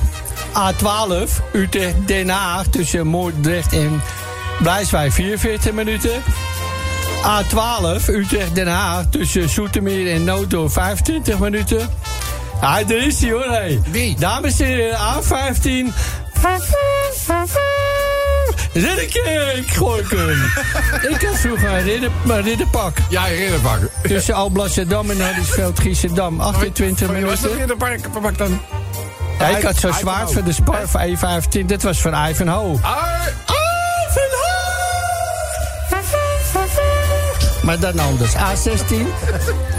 A12, 0.54 1.42
Utrecht 1.52 2.06
Den 2.06 2.30
Haag 2.30 2.66
tussen 2.70 3.06
Moordrecht 3.06 3.72
en 3.72 4.02
Blijswijk 4.62 5.12
44 5.12 5.72
minuten. 5.72 6.22
A12, 7.22 8.08
Utrecht 8.08 8.54
Den 8.54 8.68
Haag 8.68 9.04
tussen 9.10 9.48
Zoetermeer 9.48 10.14
en 10.14 10.24
Noodorp 10.24 10.72
25 10.72 11.38
minuten. 11.38 11.88
Ah, 12.60 12.88
daar 12.88 13.06
is 13.06 13.20
hij 13.20 13.30
hoor, 13.30 13.50
hé. 13.50 13.80
Wie? 13.90 14.16
Dames 14.18 14.60
en 14.60 14.66
heren, 14.66 14.98
A15. 14.98 15.94
Ridderkerk, 18.72 19.70
gooi 19.70 20.00
ik 20.02 20.10
hem. 20.10 20.42
Ik 21.12 21.22
had 21.26 21.36
vroeger 21.36 21.68
een 21.72 21.82
ridder, 21.82 22.10
een 22.28 22.42
ridderpak. 22.42 22.96
Ja, 23.08 23.22
herinnerpak. 23.22 23.78
Tussen 24.02 24.34
Alblasserdam 24.34 25.10
en 25.10 25.20
Hardingsveld, 25.20 25.80
Giessendam, 25.80 26.40
28 26.40 27.06
Was 27.06 27.16
dat 27.16 27.20
minuten. 27.20 27.48
herinnerpak 27.50 28.20
pak 28.22 28.38
dan? 28.38 28.60
Ja, 29.38 29.46
ik 29.56 29.62
had 29.62 29.76
zo 29.76 29.88
Ivanhoe. 29.88 30.00
zwaard 30.00 30.32
voor 30.32 30.44
de 30.44 30.52
spar 30.52 30.88
van 30.88 31.00
E15. 31.00 31.66
Dat 31.66 31.82
was 31.82 32.00
van 32.00 32.28
Ivanhoe. 32.28 32.78
Ah, 32.82 33.02
Maar 37.62 37.78
dan 37.78 37.98
anders. 37.98 38.32
A16. 38.34 38.94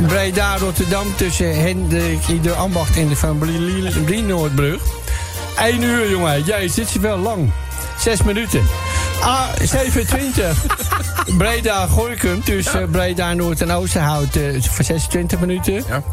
Breda, 0.08 0.58
Rotterdam 0.58 1.16
tussen 1.16 1.62
Hendrik, 1.62 2.28
Ieder 2.28 2.54
Ambacht 2.54 2.96
en 2.98 3.08
de 3.08 3.16
Van 3.16 3.40
Noordbrug. 4.28 4.82
1 5.58 5.82
uur, 5.84 6.10
jongen. 6.10 6.44
Jij 6.44 6.68
zit 6.68 6.92
je 6.92 7.00
wel 7.00 7.18
lang. 7.18 7.52
6 8.00 8.24
minuten. 8.24 8.62
A27. 9.22 10.42
Breda, 11.38 11.88
Gorkum 11.88 12.44
tussen 12.44 12.90
Breda, 12.90 13.34
Noord 13.34 13.62
en 13.62 13.72
Oosterhout 13.72 14.36
eh, 14.36 14.62
voor 14.62 14.86
26 14.86 15.40
minuten. 15.40 15.74
Ja. 15.74 16.04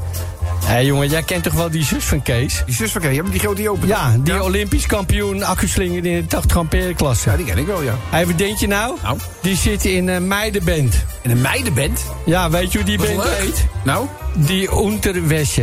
Hé 0.65 0.79
jongen, 0.79 1.09
jij 1.09 1.23
kent 1.23 1.43
toch 1.43 1.53
wel 1.53 1.71
die 1.71 1.85
zus 1.85 2.05
van 2.05 2.23
Kees? 2.23 2.63
Die 2.67 2.75
zus 2.75 2.93
van 2.93 3.01
Kees, 3.01 3.21
die 3.31 3.41
grote 3.41 3.57
die 3.57 3.71
open. 3.71 3.89
Ja, 3.89 4.17
die 4.19 4.43
Olympisch 4.43 4.87
kampioen 4.87 5.43
accuslinger 5.43 5.97
in 5.97 6.03
de 6.03 6.27
80 6.27 6.57
ampère 6.57 6.95
klasse. 6.95 7.31
Ja, 7.31 7.37
die 7.37 7.47
ken 7.47 7.59
ik 7.59 7.67
wel, 7.67 7.83
ja. 7.83 7.95
Hé, 8.11 8.27
wat 8.27 8.39
denk 8.39 8.59
je 8.59 8.67
nou? 8.67 8.97
Nou? 9.03 9.19
Die 9.41 9.57
zit 9.57 9.85
in 9.85 10.09
een 10.09 10.27
meidenband. 10.27 11.05
In 11.23 11.31
een 11.31 11.41
meidenband? 11.41 12.05
Ja, 12.25 12.51
weet 12.51 12.73
je 12.73 12.79
hoe 12.79 12.87
die 12.87 12.99
band 12.99 13.29
heet? 13.29 13.67
Nou? 13.85 14.07
Die 14.35 14.69
Unterwäsche. 14.69 15.63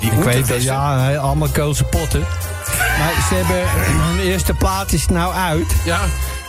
Die 0.00 0.10
Ik 0.10 0.18
weet 0.24 0.48
het, 0.48 0.62
ja, 0.62 1.14
allemaal 1.16 1.48
Keulse 1.48 1.84
potten. 1.84 2.26
Maar 2.98 3.12
ze 3.28 3.34
hebben, 3.34 3.64
hun 3.70 4.18
eerste 4.18 4.54
plaat 4.54 4.92
is 4.92 5.06
nou 5.06 5.34
uit. 5.34 5.74
Ja. 5.84 6.00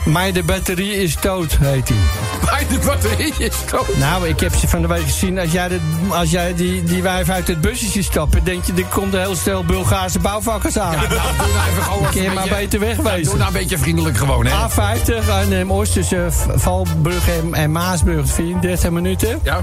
Maar 0.06 0.34
de 0.34 0.44
batterie 0.44 0.96
is 1.04 1.16
dood, 1.20 1.58
heet 1.62 1.88
die. 1.88 1.98
Maar 2.46 2.64
de 2.70 2.80
batterie 2.86 3.34
is 3.38 3.56
dood. 3.72 3.98
Nou, 3.98 4.28
ik 4.28 4.40
heb 4.40 4.56
ze 4.56 4.68
van 4.68 4.82
de 4.82 4.88
week 4.88 5.04
gezien. 5.04 5.40
Als 5.40 5.52
jij, 5.52 5.68
de, 5.68 5.80
als 6.10 6.30
jij 6.32 6.54
die, 6.56 6.84
die 6.84 7.02
wijf 7.02 7.30
uit 7.30 7.48
het 7.48 7.62
busje 7.62 7.86
ziet 7.90 8.04
stappen... 8.06 8.44
denk 8.44 8.64
je, 8.66 8.74
er 8.74 8.86
komt 8.86 9.14
een 9.14 9.20
heel 9.20 9.36
stel 9.36 9.64
Bulgaarse 9.64 10.20
bouwvakkers 10.20 10.78
aan. 10.80 10.92
Ja, 10.92 10.98
nou, 10.98 11.10
doe 11.10 11.18
nou 11.54 11.70
even 11.70 11.84
gewoon 11.84 12.04
Kun 12.04 12.14
je 12.16 12.22
even 12.22 12.34
maar 12.34 12.44
een 12.44 12.50
beter 12.50 12.80
wegwezen. 12.80 13.24
Doe 13.24 13.36
nou 13.38 13.48
een 13.48 13.60
beetje 13.60 13.78
vriendelijk 13.78 14.18
gewoon, 14.18 14.46
hè. 14.46 14.52
A50, 14.70 15.30
Arnhem-Oost 15.30 15.94
tussen 15.94 16.34
V- 16.34 16.46
Valbrug 16.56 17.28
en, 17.30 17.54
en 17.54 17.72
Maasburg, 17.72 18.30
34 18.30 18.90
minuten. 18.90 19.40
Ja. 19.44 19.62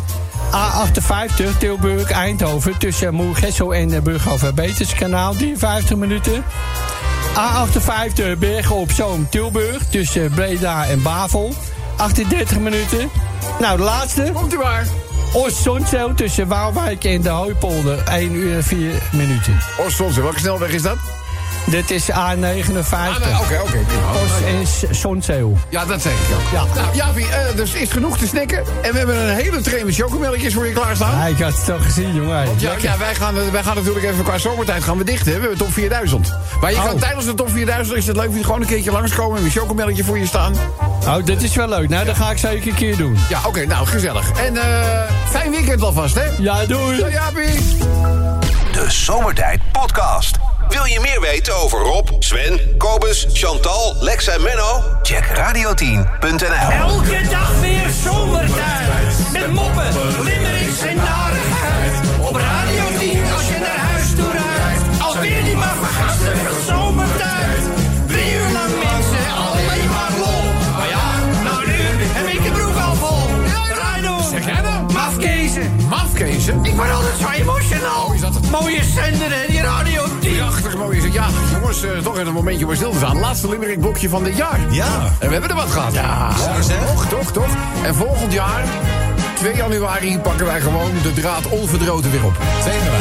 A58, 0.52 1.58
Tilburg, 1.58 2.10
Eindhoven 2.10 2.78
tussen 2.78 3.14
Moergestel 3.14 3.74
en 3.74 3.92
eh, 3.92 4.00
Burghoven 4.00 4.54
Beterskanaal, 4.54 5.34
53 5.34 5.96
minuten. 5.96 6.44
A58, 7.34 8.38
Bergen 8.38 8.76
op 8.76 8.90
Zoom, 8.90 9.28
Tilburg 9.28 9.82
tussen 9.90 10.30
Breda 10.30 10.86
en 10.86 11.02
Bavel, 11.02 11.54
38 11.96 12.58
minuten. 12.58 13.10
Nou, 13.60 13.76
de 13.76 13.82
laatste. 13.82 14.30
Komt 14.32 14.54
u 14.54 14.56
maar. 14.56 14.86
Oost-Zonzeel 15.32 16.14
tussen 16.14 16.48
Waalwijk 16.48 17.04
en 17.04 17.22
de 17.22 17.28
Hooipolder, 17.28 17.98
1 18.08 18.34
uur 18.34 18.54
en 18.54 18.64
4 18.64 19.02
minuten. 19.12 19.58
Oostfront, 19.80 20.14
welke 20.14 20.38
snelweg 20.38 20.72
is 20.72 20.82
dat? 20.82 20.96
Dit 21.66 21.90
is 21.90 22.10
A59. 22.10 22.14
Ah, 22.14 23.18
nee, 23.18 23.38
Oké, 23.40 23.60
oké. 23.62 23.78
en 24.46 24.94
Zonzeel. 24.94 25.58
Ja, 25.68 25.84
dat 25.84 26.02
zeg 26.02 26.12
ik 26.12 26.34
ook. 26.34 26.52
Ja. 26.52 26.64
Nou, 26.80 26.94
Jaapie, 26.96 27.26
eh, 27.28 27.56
dus 27.56 27.72
is 27.72 27.90
genoeg 27.90 28.18
te 28.18 28.26
snacken. 28.26 28.58
En 28.82 28.92
we 28.92 28.98
hebben 28.98 29.16
een 29.28 29.34
hele 29.34 29.60
tray 29.60 29.82
met 29.84 29.94
chocomelkjes 29.94 30.54
voor 30.54 30.66
je 30.66 30.72
klaarstaan. 30.72 31.18
Ja, 31.18 31.26
ik 31.26 31.38
had 31.38 31.58
het 31.58 31.70
al 31.70 31.78
gezien, 31.78 32.14
jongen. 32.14 32.48
Ja, 32.56 32.72
ja 32.80 32.98
wij, 32.98 33.14
gaan, 33.14 33.34
wij 33.52 33.62
gaan 33.62 33.74
natuurlijk 33.76 34.04
even 34.04 34.24
qua 34.24 34.38
zomertijd 34.38 34.82
gaan 34.84 34.98
we 34.98 35.04
dicht. 35.04 35.26
Hè? 35.26 35.32
We 35.34 35.40
hebben 35.40 35.58
top 35.58 35.72
4000. 35.72 36.32
Maar 36.60 36.70
je 36.70 36.76
Oh. 36.76 36.84
kan 36.84 36.98
tijdens 36.98 37.24
de 37.24 37.34
top 37.34 37.50
4000, 37.50 37.96
is 37.96 38.06
het 38.06 38.16
leuk, 38.16 38.30
gewoon 38.42 38.60
een 38.60 38.66
keertje 38.66 38.90
langskomen 38.92 39.38
en 39.38 39.44
een 39.44 39.50
chocomelletje 39.50 40.04
voor 40.04 40.18
je 40.18 40.26
staan. 40.26 40.54
Oh, 41.06 41.16
dit 41.24 41.42
is 41.42 41.54
wel 41.54 41.68
leuk. 41.68 41.88
Nou, 41.88 42.04
dat 42.04 42.16
ga 42.16 42.30
ik 42.30 42.38
zeker 42.38 42.68
een 42.68 42.74
keer 42.74 42.96
doen. 42.96 43.16
Ja, 43.28 43.40
oké, 43.46 43.66
nou, 43.66 43.86
gezellig. 43.86 44.30
En 44.32 44.56
eh 44.56 44.62
fijn 45.30 45.50
weekend 45.50 45.82
alvast, 45.82 46.14
hè? 46.14 46.24
Ja, 46.38 46.66
doei. 46.66 46.98
Doei, 46.98 47.12
Jaapie. 47.12 47.54
De 48.72 48.84
Zomertijd 48.88 49.60
Podcast. 49.72 50.36
Wil 50.74 50.84
je 50.84 51.00
meer 51.00 51.20
weten 51.20 51.56
over 51.56 51.78
Rob, 51.80 52.08
Sven, 52.18 52.76
Kobus, 52.76 53.26
Chantal, 53.32 53.96
Lex 54.00 54.26
en 54.26 54.42
Menno? 54.42 54.82
Check 55.02 55.24
radio10.nl. 55.24 56.70
Elke 56.70 57.28
dag 57.30 57.60
weer 57.60 57.90
zomertijd. 58.02 59.32
Met 59.32 59.52
moppen, 59.52 59.88
limmerings 60.22 60.80
en 60.80 60.96
narigheid. 60.96 61.94
Op 62.20 62.36
Radio 62.36 62.84
10 62.98 63.32
als 63.32 63.46
je 63.48 63.58
naar 63.58 63.78
huis 63.90 64.14
toe 64.16 64.30
rijdt. 64.30 65.02
Alweer 65.02 65.44
die 65.44 65.56
maar 65.56 65.74
vergasten 65.82 66.32
zomertijd. 66.66 67.62
Drie 68.06 68.34
uur 68.34 68.52
lang 68.52 68.72
mensen, 68.88 69.26
alleen 69.36 69.88
maar 69.88 70.12
lol. 70.18 70.42
Maar 70.76 70.88
ja, 70.88 71.06
nou 71.42 71.66
nu 71.66 71.82
heb 72.18 72.26
ik 72.26 72.42
de 72.44 72.50
broek 72.50 72.76
al 72.76 72.94
vol. 72.94 73.28
Rijden. 73.74 74.24
Zeg 74.30 74.44
jij 74.44 74.60
nou? 74.60 74.92
Mafkezen. 74.92 75.76
Mafkezen? 75.88 76.64
Ik 76.64 76.74
word 76.74 76.90
altijd 76.90 77.14
zo 77.20 77.28
emotional. 77.28 78.06
Oh, 78.06 78.14
is 78.14 78.20
dat 78.20 78.34
het? 78.34 78.50
Mooie 78.50 78.82
zender 78.84 79.30
hè, 79.30 79.46
die 79.46 79.60
Radio 79.60 80.03
10. 80.24 80.36
Prachtig 80.36 80.76
mooi 80.76 80.96
is 80.96 81.04
het. 81.04 81.12
Ja, 81.12 81.26
jongens, 81.52 81.82
eh, 81.82 81.98
toch 81.98 82.14
even 82.14 82.26
een 82.26 82.32
momentje 82.32 82.66
om 82.66 82.74
stil 82.74 82.90
te 82.90 82.96
staan. 82.96 83.18
Laatste 83.18 83.48
Limerick 83.48 83.80
blokje 83.80 84.08
van 84.08 84.24
dit 84.24 84.36
jaar. 84.36 84.60
Ja. 84.70 84.86
En 85.18 85.26
we 85.26 85.32
hebben 85.32 85.50
er 85.50 85.56
wat 85.56 85.70
gehad. 85.70 85.94
Ja, 85.94 86.30
toch, 86.80 87.06
toch, 87.06 87.32
toch. 87.32 87.56
En 87.84 87.94
volgend 87.94 88.32
jaar, 88.32 88.64
2 89.34 89.56
januari, 89.56 90.18
pakken 90.18 90.46
wij 90.46 90.60
gewoon 90.60 90.90
de 91.02 91.12
draad 91.12 91.48
onverdroten 91.48 92.10
weer 92.10 92.24
op. 92.24 92.38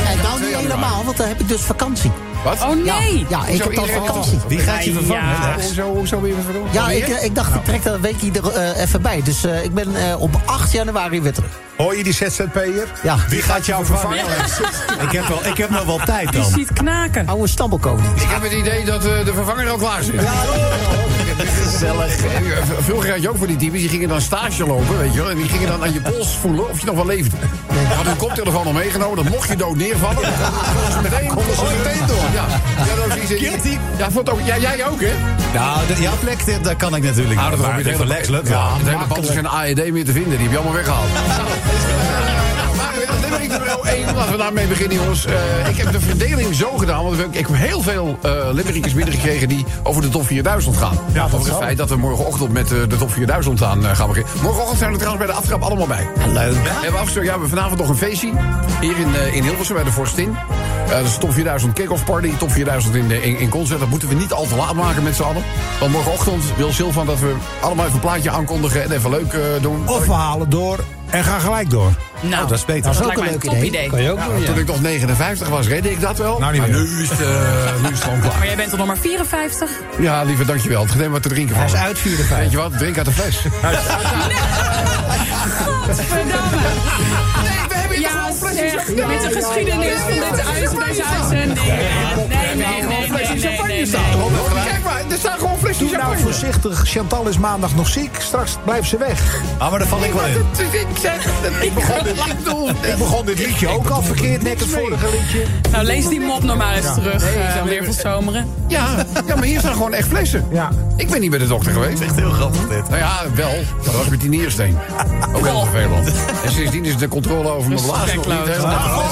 En 0.07 0.21
dan 0.21 0.41
niet 0.41 0.55
helemaal, 0.55 1.03
want 1.03 1.17
dan 1.17 1.27
heb 1.27 1.39
ik 1.39 1.47
dus 1.47 1.61
vakantie. 1.61 2.11
Wat? 2.43 2.61
Oh 2.61 2.69
nee! 2.85 3.25
Ja, 3.29 3.45
ik 3.47 3.61
heb 3.63 3.73
dan 3.73 3.83
iedereen 3.83 4.05
vakantie. 4.05 4.39
Wie 4.47 4.59
gaat 4.59 4.83
je 4.83 4.91
Ja, 4.91 4.97
vervangen? 4.97 5.23
ja. 5.23 5.53
Hoezo, 5.61 5.83
hoezo 5.93 6.21
weer 6.21 6.35
verdomme? 6.43 6.67
Ja, 6.71 6.89
ik, 6.89 7.07
ik 7.07 7.35
dacht, 7.35 7.55
ik 7.55 7.63
trek 7.63 7.83
dat 7.83 7.99
weekje 7.99 8.31
er 8.31 8.51
eh, 8.51 8.81
even 8.81 9.01
bij. 9.01 9.21
Dus 9.23 9.43
eh, 9.45 9.63
ik 9.63 9.73
ben 9.73 9.95
eh, 10.09 10.21
op 10.21 10.41
8 10.45 10.71
januari 10.71 11.21
weer 11.21 11.33
terug. 11.33 11.49
Hoor 11.77 11.97
je 11.97 12.03
die 12.03 12.13
ZZP'er? 12.13 12.87
Ja. 13.03 13.17
Wie 13.29 13.41
gaat 13.41 13.65
jou 13.65 13.85
vervangen? 13.85 14.19
Ik 15.01 15.11
heb, 15.11 15.27
wel, 15.27 15.45
ik 15.45 15.57
heb 15.57 15.69
nog 15.69 15.85
wel 15.85 15.99
tijd 16.05 16.31
Die 16.31 16.41
dan. 16.41 16.51
ziet 16.51 16.73
knaken. 16.73 17.27
Oude 17.27 17.47
stampelkoning. 17.47 18.07
Ik 18.15 18.27
heb 18.27 18.41
het 18.43 18.51
idee 18.51 18.85
dat 18.85 19.01
de 19.01 19.31
vervanger 19.33 19.69
al 19.69 19.77
klaar 19.77 20.03
zit. 20.03 20.21
Gezellig. 21.37 22.15
Vroeger 22.79 23.11
had 23.11 23.21
je 23.21 23.29
ook 23.29 23.37
voor 23.37 23.47
die 23.47 23.55
types, 23.57 23.79
die 23.79 23.89
gingen 23.89 24.09
dan 24.09 24.21
stage 24.21 24.65
lopen, 24.65 24.97
weet 24.97 25.13
je 25.13 25.19
wel. 25.21 25.29
En 25.29 25.37
die 25.37 25.47
gingen 25.49 25.67
dan 25.67 25.83
aan 25.83 25.93
je 25.93 26.01
pols 26.01 26.37
voelen 26.41 26.69
of 26.69 26.79
je 26.79 26.85
nog 26.85 26.95
wel 26.95 27.05
leefde. 27.05 27.37
Had 28.03 28.11
hun 28.11 28.27
koptelefoon 28.27 28.65
al 28.65 28.71
meegenomen. 28.73 29.23
Dat 29.23 29.33
mocht 29.33 29.49
je 29.49 29.55
dood 29.55 29.75
neervallen. 29.75 30.21
Dan 30.21 30.51
konden 30.73 30.91
ze 30.91 31.01
meteen, 31.01 31.27
konden 31.27 31.55
ze 31.55 31.63
meteen 31.63 32.07
door. 32.07 32.17
Ja, 32.33 32.45
ja, 32.85 33.07
dat 33.07 33.17
is 33.17 33.47
Guilty. 33.47 33.77
Ja, 33.97 34.11
vond 34.11 34.29
ook, 34.29 34.39
ja, 34.43 34.57
jij 34.57 34.87
ook, 34.87 35.01
hè? 35.01 35.13
Nou, 35.53 35.87
de, 35.87 36.01
jouw 36.01 36.17
plek, 36.19 36.63
daar 36.63 36.75
kan 36.75 36.95
ik 36.95 37.03
natuurlijk 37.03 37.39
Ah, 37.39 37.49
niet. 37.49 37.57
dat 37.57 37.67
Maar 37.67 37.77
het 37.77 37.87
ja. 38.47 38.77
Het 38.77 38.87
hele 38.87 39.05
pand 39.07 39.29
is 39.29 39.35
geen 39.35 39.47
AED 39.47 39.91
meer 39.91 40.05
te 40.05 40.11
vinden. 40.11 40.37
Die 40.37 40.47
heb 40.47 40.51
je 40.51 40.57
allemaal 40.57 40.73
weggehaald. 40.75 41.09
Maar 43.33 43.41
eh, 43.41 43.49
Limerick 43.49 43.67
nummer 43.67 43.93
1, 43.93 44.15
laten 44.15 44.31
we 44.31 44.37
daarmee 44.37 44.67
beginnen, 44.67 44.97
jongens. 44.97 45.25
Eh, 45.25 45.67
ik 45.69 45.77
heb 45.77 45.91
de 45.91 45.99
verdeling 45.99 46.55
zo 46.55 46.77
gedaan, 46.77 47.03
want 47.03 47.19
ik 47.19 47.47
heb 47.47 47.47
heel 47.51 47.81
veel 47.81 48.17
eh 48.21 48.31
Limerickers 48.51 48.93
binnengekregen 48.93 49.47
die 49.47 49.65
over 49.83 50.01
de 50.01 50.09
top 50.09 50.25
4000 50.25 50.77
gaan. 50.77 50.97
Ja, 51.13 51.27
dat 51.27 51.39
over 51.39 51.49
het 51.49 51.57
feit 51.57 51.77
dat 51.77 51.89
we 51.89 51.95
morgenochtend 51.95 52.51
met 52.51 52.71
eh, 52.71 52.77
de 52.87 52.97
top 52.97 53.11
4000 53.11 53.63
aan 53.63 53.95
gaan 53.95 54.07
beginnen. 54.07 54.31
Morgenochtend 54.41 54.79
zijn 54.79 54.91
we 54.91 54.97
trouwens 54.97 55.25
bij 55.25 55.33
de 55.33 55.39
aftrap 55.39 55.61
allemaal 55.61 55.87
bij. 55.87 56.07
Leuk. 56.33 56.53
We 56.53 56.69
hebben 56.69 56.99
afgesproken, 56.99 57.29
ja, 57.31 57.35
we 57.35 57.39
hebben 57.39 57.49
vanavond 57.49 57.79
nog 57.79 57.89
een 57.89 57.95
feestje. 57.95 58.31
Hier 58.81 58.97
in, 58.97 59.33
in 59.33 59.43
Hilversum 59.43 59.75
bij 59.75 59.83
de 59.83 59.91
Forstin. 59.91 60.35
Eh, 60.85 60.89
dat 60.89 61.05
is 61.05 61.13
de 61.13 61.19
top 61.19 61.33
4000 61.33 61.73
kick-off 61.73 62.05
party. 62.05 62.31
Top 62.37 62.51
4000 62.51 62.95
in, 62.95 63.11
in, 63.11 63.39
in 63.39 63.49
concert. 63.49 63.79
Dat 63.79 63.89
moeten 63.89 64.07
we 64.07 64.15
niet 64.15 64.33
al 64.33 64.45
te 64.45 64.55
laat 64.55 64.73
maken 64.73 65.03
met 65.03 65.15
z'n 65.15 65.23
allen. 65.23 65.43
Want 65.79 65.91
morgenochtend 65.91 66.43
wil 66.57 66.71
Sylvan 66.71 67.05
dat 67.05 67.19
we 67.19 67.35
allemaal 67.61 67.85
even 67.85 67.95
een 67.95 68.01
plaatje 68.01 68.31
aankondigen. 68.31 68.83
En 68.83 68.91
even 68.91 69.09
leuk 69.09 69.37
doen. 69.61 69.87
Of 69.87 70.05
we 70.05 70.13
halen 70.13 70.49
door 70.49 70.79
en 71.13 71.23
gaan 71.23 71.41
gelijk 71.41 71.69
door. 71.69 71.91
Nou, 72.21 72.43
Oh, 72.43 72.49
dat 72.49 72.57
is 72.57 72.65
beter. 72.65 72.83
Dat 72.83 72.93
is 72.99 73.05
ook 73.05 73.17
een 73.17 73.23
leuk 73.23 73.43
idee. 73.43 73.89
Kan 73.89 74.01
je 74.01 74.11
ook 74.11 74.19
doen, 74.25 74.43
Toen 74.45 74.57
ik 74.57 74.65
nog 74.67 74.81
59 74.81 75.47
was, 75.49 75.67
redde 75.67 75.91
ik 75.91 76.01
dat 76.01 76.17
wel. 76.17 76.39
Nou, 76.39 76.51
niet 76.51 76.61
maar 76.61 76.69
meer. 76.69 76.79
nu 76.79 77.01
is, 77.03 77.09
het, 77.09 77.19
eh, 77.21 77.27
nu 77.81 77.87
is 77.87 77.89
het 77.89 78.03
gewoon 78.03 78.19
Maar 78.19 78.29
klaar. 78.29 78.45
jij 78.45 78.55
bent 78.55 78.69
toch 78.69 78.77
nog 78.77 78.87
maar 78.87 78.97
54? 78.97 79.69
Ja, 79.99 80.23
lieve, 80.23 80.45
dankjewel. 80.45 80.81
Het 80.85 80.95
even 80.95 81.11
wat 81.11 81.21
te 81.23 81.29
drinken 81.29 81.55
Hij 81.55 81.67
van 81.69 81.75
is 81.75 81.81
me. 81.81 81.87
uit 81.87 81.99
54. 81.99 82.37
Weet 82.37 82.51
je 82.51 82.57
wat? 82.57 82.77
Drink 82.77 82.97
uit 82.97 83.05
de 83.05 83.11
fles. 83.11 83.37
Ja, 87.99 88.31
zeg, 88.53 88.87
met 88.87 89.21
de 89.21 89.29
geschiedenis 89.41 89.99
van 89.99 90.11
dit 90.11 90.45
uit, 90.47 90.87
deze 90.87 91.03
uitzending. 91.05 91.59
Nee, 91.59 92.55
nee, 92.55 92.55
nee, 92.55 92.85
nee, 92.87 93.07
nee, 93.07 93.07
nee, 93.07 93.57
nee, 93.67 93.85
nee. 93.85 93.91
Kijk 93.91 94.31
maar, 94.31 94.42
er 95.13 95.19
staan 95.19 95.37
gewoon 95.37 95.57
flesjes 95.57 95.77
Doe 95.77 95.97
nou 95.97 96.01
champagne. 96.01 96.23
voorzichtig. 96.23 96.81
Chantal 96.85 97.27
is 97.27 97.37
maandag 97.37 97.75
nog 97.75 97.87
ziek. 97.87 98.15
Straks 98.19 98.57
blijft 98.63 98.89
ze 98.89 98.97
weg. 98.97 99.41
Ah, 99.57 99.69
maar 99.69 99.79
daar 99.79 99.87
val 99.87 100.03
ik 100.03 100.13
wel 100.13 100.25
in. 100.25 100.33
Dat 100.33 100.59
Ik 100.59 100.97
zeg, 101.01 101.25
ik 101.61 101.73
begon 101.73 102.03
dit 102.03 102.15
Ik 102.91 102.97
begon 102.97 103.25
dit 103.25 103.39
liedje 103.39 103.67
ook 103.67 103.89
al 103.89 104.01
verkeerd, 104.01 104.43
net 104.43 104.59
het 104.59 104.69
vorige 104.69 105.05
liedje. 105.11 105.43
Nou, 105.71 105.83
lees 105.85 106.07
die 106.07 106.19
mop 106.19 106.43
nog 106.43 106.57
maar 106.57 106.75
eens 106.75 106.93
terug, 106.93 107.23
Nee, 107.23 107.43
eh, 107.43 107.63
weer 107.63 107.83
van 107.83 107.93
zomeren. 107.93 108.47
Ja, 108.67 108.87
ja, 109.27 109.35
maar 109.35 109.43
hier 109.43 109.59
staan 109.59 109.73
gewoon 109.73 109.93
echt 109.93 110.07
flessen. 110.07 110.47
Ja. 110.51 110.69
Ik 110.95 111.09
ben 111.09 111.21
niet 111.21 111.29
bij 111.29 111.39
de 111.39 111.47
dokter 111.47 111.71
geweest. 111.71 112.01
Echt 112.01 112.15
heel 112.15 112.31
grappig 112.31 112.67
dit. 112.67 112.89
Nou 112.89 112.97
ja, 113.01 113.21
wel. 113.35 113.53
Dat 113.83 113.95
was 113.95 114.07
met 114.09 114.19
die 114.21 114.29
niersteen. 114.29 114.77
Ook 115.33 115.45
heel 115.47 115.65
vervelend. 115.65 116.07
En 116.45 116.51
sindsdien 116.51 116.85
is 116.85 116.97
de 116.97 117.07
controle 117.07 117.49
over 117.49 117.69
mijn 117.69 117.81
blaas 117.81 118.13
nog 118.13 118.25
niet 118.27 118.47
helemaal... 118.47 119.03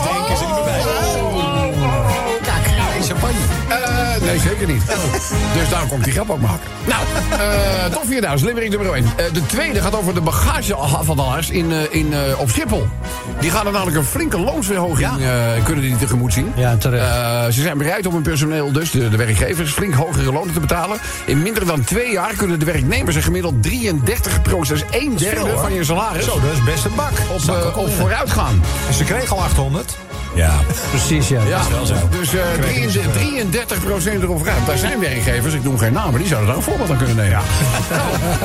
nee, 4.32 4.40
zeker 4.40 4.68
niet. 4.68 4.82
Dus 5.54 5.70
daarom 5.70 5.90
kon 5.90 5.98
ik 5.98 6.04
die 6.04 6.14
grap 6.14 6.30
ook 6.30 6.40
maken. 6.42 6.70
Nou, 6.88 7.04
eh 7.32 7.86
top 7.92 8.06
4000, 8.06 8.50
Limerick 8.50 8.70
nummer 8.70 8.94
1. 8.94 9.06
de 9.34 9.46
tweede 9.46 9.82
gaat 9.82 9.96
over 9.96 10.14
de 10.14 10.22
bagageafhandelaars 10.22 11.50
in, 11.50 11.72
eh, 11.72 11.78
in, 11.90 12.14
eh, 12.14 12.40
op 12.40 12.50
Schiphol. 12.50 12.88
Die 13.40 13.52
gaan 13.52 13.66
er 13.66 13.72
namelijk 13.72 13.98
een 13.98 14.04
flinke 14.04 14.40
loonsverhoging 14.40 15.10
eh, 15.22 15.64
kunnen 15.64 15.84
die 15.84 15.98
tegemoet 15.98 16.34
zien. 16.34 16.54
Ja, 16.56 16.76
terecht. 16.78 17.06
Eh, 17.06 17.46
ze 17.46 17.62
zijn 17.62 17.78
bereid 17.78 18.06
om 18.06 18.14
hun 18.14 18.22
personeel, 18.22 18.72
dus 18.72 18.92
de, 18.92 19.10
de 19.10 19.18
werkgevers, 19.18 19.72
flink 19.72 19.94
hogere 19.94 20.32
lonen 20.32 20.54
te 20.54 20.60
betalen. 20.60 20.98
In 21.26 21.42
minder 21.42 21.66
dan 21.66 21.84
twee 21.84 22.12
jaar 22.12 22.34
kunnen 22.36 22.60
de 22.60 22.66
werknemers 22.66 23.16
er 23.16 23.24
gemiddeld 23.24 23.64
33 23.64 24.42
procent, 24.42 24.84
een 24.92 25.18
derde 25.18 25.58
van 25.58 25.74
je 25.74 25.84
salaris, 25.84 26.26
Zo, 26.26 26.40
dat 26.40 26.52
is 26.52 26.64
best 26.64 26.86
een 26.86 26.96
bak. 26.96 27.12
op, 27.30 27.56
eh, 27.56 27.78
op 27.78 27.90
vooruit 27.94 28.32
gaan. 28.32 28.62
En 28.88 28.94
ze 28.94 29.04
kreeg 29.04 29.32
al 29.32 29.42
800. 29.42 29.98
Ja. 30.36 30.60
Precies, 30.90 31.28
ja. 31.28 31.42
Ja, 31.44 31.62
wel 31.72 31.86
zo. 31.86 31.94
dus 32.20 32.34
eh, 32.34 32.42
33, 32.62 33.14
33 33.14 33.80
procent 33.84 34.22
erop 34.24 34.38
vooruit. 34.38 34.66
Daar 34.66 34.78
zijn 34.78 35.00
werkgevers, 35.00 35.54
ik 35.54 35.64
noem 35.64 35.78
geen 35.78 35.94
namen, 35.94 36.20
die 36.20 36.28
zouden 36.28 36.48
daar 36.50 36.58
een 36.58 36.64
voorbeeld 36.64 36.90
aan 36.90 36.98
kunnen 36.98 37.16
nemen. 37.16 37.40
Nou, 37.90 38.02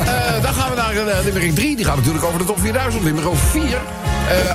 eh, 0.07 0.43
dan 0.43 0.53
gaan 0.55 0.71
we 0.71 0.77
naar 0.77 0.95
uh, 0.95 1.25
Limerick 1.25 1.55
3. 1.55 1.77
Die 1.77 1.85
gaat 1.85 1.97
natuurlijk 1.97 2.25
over 2.25 2.39
de 2.39 2.45
top 2.45 2.61
4000. 2.61 3.03
Limerick 3.03 3.29
4. 3.51 3.63
eh 3.63 3.71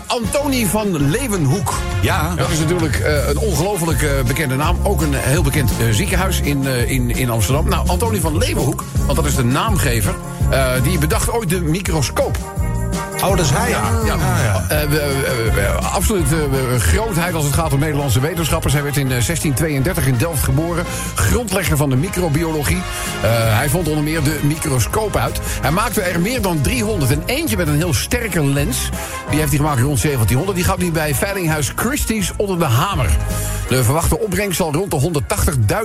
Antoni 0.07 0.65
van 0.65 1.09
Leeuwenhoek. 1.09 1.73
Ja. 2.01 2.33
Dat 2.35 2.49
is 2.49 2.59
natuurlijk 2.59 2.95
eh, 2.99 3.27
een 3.27 3.37
ongelooflijk 3.37 4.01
eh, 4.01 4.09
bekende 4.27 4.55
naam. 4.55 4.77
Ook 4.83 5.01
een 5.01 5.13
heel 5.13 5.41
bekend 5.43 5.71
eh, 5.79 5.85
ziekenhuis 5.91 6.39
in, 6.41 6.67
eh, 6.67 6.89
in, 6.89 7.09
in 7.15 7.29
Amsterdam. 7.29 7.69
Nou, 7.69 7.87
Antoni 7.87 8.19
van 8.19 8.37
Leeuwenhoek, 8.37 8.83
want 9.05 9.15
dat 9.15 9.25
is 9.25 9.35
de 9.35 9.43
naamgever... 9.45 10.13
eh, 10.49 10.71
die 10.83 10.97
bedacht 10.97 11.31
ooit 11.31 11.49
de 11.49 11.61
microscoop. 11.61 12.37
Oh, 13.23 13.29
dat 13.37 13.39
is 13.45 13.49
hij. 13.51 13.69
Ja. 13.69 13.89
Ja, 14.05 14.17
Eh, 14.69 15.93
absoluut 15.93 16.31
eh, 16.31 16.79
grootheid 16.79 17.33
als 17.33 17.45
het 17.45 17.53
gaat 17.53 17.73
om 17.73 17.79
Nederlandse 17.79 18.19
wetenschappers. 18.19 18.73
Hij 18.73 18.83
werd 18.83 18.97
in 18.97 19.03
eh, 19.03 19.09
1632 19.09 20.07
in 20.07 20.15
Delft 20.17 20.43
geboren. 20.43 20.85
Grondlegger 21.15 21.77
van 21.77 21.89
de 21.89 21.95
microbiologie. 21.95 22.81
Eh, 23.21 23.29
hij 23.57 23.69
vond 23.69 23.87
onder 23.87 24.03
meer 24.03 24.23
de 24.23 24.39
microscoop 24.43 25.15
uit. 25.15 25.39
Hij 25.61 25.71
maakte 25.71 26.01
er 26.01 26.19
meer 26.19 26.41
dan 26.41 26.61
300. 26.61 27.11
En 27.11 27.23
eentje 27.25 27.57
met 27.57 27.67
een 27.67 27.75
heel 27.75 27.93
sterke 27.93 28.43
lens. 28.45 28.89
Die 29.29 29.39
heeft 29.39 29.49
hij 29.49 29.59
gemaakt 29.59 29.81
rond 29.81 30.01
1700. 30.01 30.55
Die 30.57 30.65
gaat 30.65 30.77
nu 30.77 30.91
bij 30.91 31.15
Veilinghuis 31.15 31.71
Christie's 31.75 32.31
onder 32.35 32.59
de 32.59 32.65
hamer. 32.65 33.09
De 33.69 33.83
verwachte 33.83 34.19
opbrengst 34.19 34.57
zal 34.57 34.73
rond 34.73 34.91
de 34.91 35.21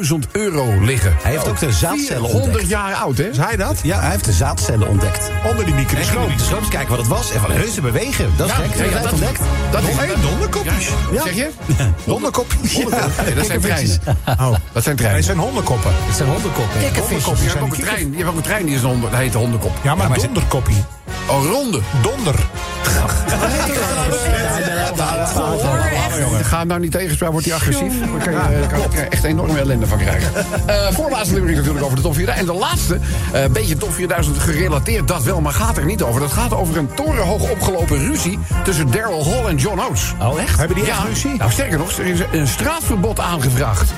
180.000 0.09 0.31
euro 0.33 0.81
liggen. 0.81 1.15
Hij 1.23 1.31
heeft 1.33 1.49
ook 1.49 1.59
de 1.59 1.73
zaadcellen 1.73 2.23
100 2.31 2.45
ontdekt. 2.45 2.69
jaar 2.69 2.95
oud, 2.95 3.19
hè? 3.19 3.29
Is 3.29 3.37
hij 3.37 3.57
dat? 3.57 3.79
Ja, 3.83 4.01
hij 4.01 4.11
heeft 4.11 4.25
de 4.25 4.33
zaadcellen 4.33 4.89
ontdekt. 4.89 5.31
Onder 5.51 5.65
die 5.65 5.75
microscoop. 5.75 6.29
microscoop 6.29 6.69
kijken 6.71 6.89
wat 6.89 6.99
het 6.99 7.09
was. 7.09 7.26
En 7.35 7.41
van 7.41 7.51
heus, 7.51 7.75
ze 7.75 7.81
bewegen. 7.81 8.33
Dat 8.37 8.47
is 8.49 8.53
Ja, 8.57 8.63
gek. 8.63 8.75
ja, 8.77 8.85
ja, 8.97 9.03
dat- 9.03 9.13
ontdekt. 9.13 9.41
Dat 9.71 9.83
is 9.83 9.95
Hey, 9.97 10.09
donderkopjes. 10.23 10.89
Ja. 11.13 11.23
Zeg 11.23 11.35
je? 11.35 11.51
Donderkopjes. 12.05 12.73
Ja. 12.73 12.83
Nee, 13.25 13.35
dat 13.35 13.47
zijn 13.47 13.61
treinen. 13.61 14.01
Oh. 14.27 14.37
Dat 14.39 14.49
zijn 14.49 14.59
Nee, 14.73 14.95
treinen. 14.95 15.15
het 15.17 15.25
zijn 15.25 15.39
hondenkoppen. 15.39 15.91
Het 15.95 16.17
zijn 16.17 16.29
hondenkoppen. 16.29 16.81
Hondenkoppen 16.81 17.15
Je 17.17 17.21
hebt 17.23 17.51
zijn 17.51 17.65
ook 17.65 17.71
die 17.75 17.81
een 17.85 17.89
trein, 17.89 18.11
je 18.11 18.17
hebt 18.17 18.29
ook 18.29 18.37
een 18.37 18.43
trein 18.43 18.67
die 18.67 18.75
is 18.75 18.83
een 18.83 18.89
hond, 18.89 19.03
dat 19.03 19.11
heet 19.15 19.33
de 19.33 19.39
hondenkop. 19.39 19.73
Ja, 19.83 19.95
maar 19.95 20.09
maar 20.09 20.19
donderkoppie. 20.19 20.85
Oh, 21.29 21.45
ronde. 21.51 21.81
Donder. 22.03 22.35
Ga 26.43 26.59
hem 26.59 26.67
nou 26.67 26.81
niet 26.81 26.93
tegenspraak, 26.93 27.31
wordt 27.31 27.47
hij 27.47 27.55
agressief. 27.55 27.93
Daar 28.01 28.23
kan 28.25 28.33
je, 28.33 28.59
daar 28.61 28.69
kan 28.69 28.79
je 28.91 29.01
echt 29.09 29.25
enorme 29.25 29.59
ellende 29.59 29.87
van 29.87 29.99
krijgen. 29.99 30.33
Eh 30.67 30.87
voorlaatste 30.93 31.35
limerick 31.35 31.57
natuurlijk 31.57 31.85
over 31.85 31.97
de 31.97 32.03
top 32.03 32.15
4000. 32.15 32.49
En 32.49 32.55
de 32.55 32.61
laatste, 32.61 32.99
eh, 33.33 33.43
een 33.43 33.53
beetje 33.53 33.77
top 33.77 33.93
4000 33.95 34.39
gerelateerd, 34.39 35.09
dat 35.09 35.23
wel, 35.23 35.41
maar 35.41 35.53
gaat 35.53 35.77
er 35.77 35.85
niet 35.85 36.03
over. 36.03 36.21
Dat 36.21 36.33
gaat 36.33 36.55
over 36.55 36.77
een 36.77 36.89
torenhoog 36.95 37.51
opgelopen 37.51 37.99
ruzie 37.99 38.39
tussen 38.65 38.91
Daryl 38.91 39.25
Hall 39.25 39.45
en 39.51 39.57
John 39.57 39.81
Oates. 39.81 40.15
Oh, 40.23 40.41
echt? 40.41 40.59
Hebben 40.59 40.77
die 40.77 40.87
echt 40.87 40.97
Ja, 40.99 41.05
ruzie? 41.09 41.37
nou 41.39 41.51
sterker 41.51 41.79
nog, 41.79 41.99
er 41.99 42.07
is 42.07 42.19
een 42.33 42.49
straatverbod 42.49 43.21
aangevraagd. 43.21 43.93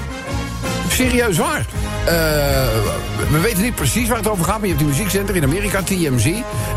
Serieus 0.90 1.38
waar. 1.38 1.66
Eh, 2.04 2.14
we 3.30 3.38
weten 3.42 3.62
niet 3.62 3.74
precies 3.74 4.08
waar 4.08 4.16
het 4.16 4.28
over 4.28 4.44
gaat, 4.44 4.58
maar 4.58 4.68
je 4.68 4.74
hebt 4.74 4.78
die 4.78 4.88
muziekcenter 4.88 5.36
in 5.36 5.42
Amerika, 5.42 5.82
TMZ. 5.82 6.26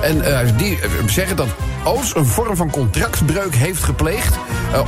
En 0.01 0.21
eh, 0.21 0.47
die 0.57 0.81
eh, 0.81 0.89
zeggen 1.07 1.35
dat 1.35 1.47
Oos 1.83 2.15
een 2.15 2.25
vorm 2.25 2.55
van 2.55 2.69
contractbreuk 2.69 3.55
heeft 3.55 3.83
gepleegd. 3.83 4.35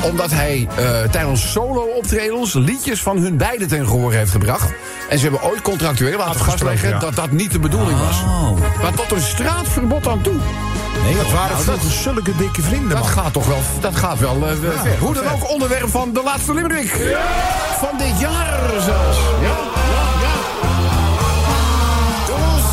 omdat 0.04 0.32
hij 0.32 0.68
tijdens 1.12 1.52
solo-optredens 1.52 2.54
liedjes 2.54 3.02
van 3.02 3.18
hun 3.18 3.38
beiden 3.38 3.68
ten 3.68 3.88
gehoor 3.88 4.14
heeft 4.14 4.32
gebracht. 4.32 4.74
En 5.10 5.18
ze 5.18 5.24
hebben 5.24 5.50
ooit 5.50 5.62
contractueel 5.62 6.18
laten 6.18 6.40
vastleggen 6.40 6.90
ja. 6.90 7.00
dat 7.00 7.16
dat 7.16 7.32
niet 7.32 7.52
de 7.52 7.60
bedoeling 7.60 8.00
was. 8.00 8.22
Oh. 8.22 8.82
Maar 8.82 8.94
tot 8.94 9.12
een 9.12 9.22
straatverbod 9.22 10.08
aan 10.08 10.22
toe. 10.22 10.40
Nee, 11.04 11.16
Dat 11.16 11.32
waren 11.32 11.50
Nou, 11.52 11.62
vroeger 11.64 11.92
zulke 11.92 12.36
dikke 12.36 12.62
vrienden, 12.62 12.90
Dat 12.90 13.00
man. 13.00 13.08
gaat 13.08 13.34
toch 13.34 13.46
wel, 13.46 13.60
dat 13.80 13.96
gaat 13.96 14.20
wel 14.20 14.48
eh, 14.48 14.54
ver. 14.84 14.98
Hoe 15.00 15.14
dan 15.14 15.24
ook, 15.34 15.50
onderwerp 15.50 15.90
van 15.90 16.14
de 16.14 16.22
laatste 16.24 16.54
limerick. 16.54 16.90
Van 17.80 17.98
dit 17.98 18.20
jaar 18.20 18.60
zelfs. 18.80 19.18
Ja, 19.42 19.48
ja, 19.94 20.04
ja. 20.22 20.34
Jongens, 22.28 22.66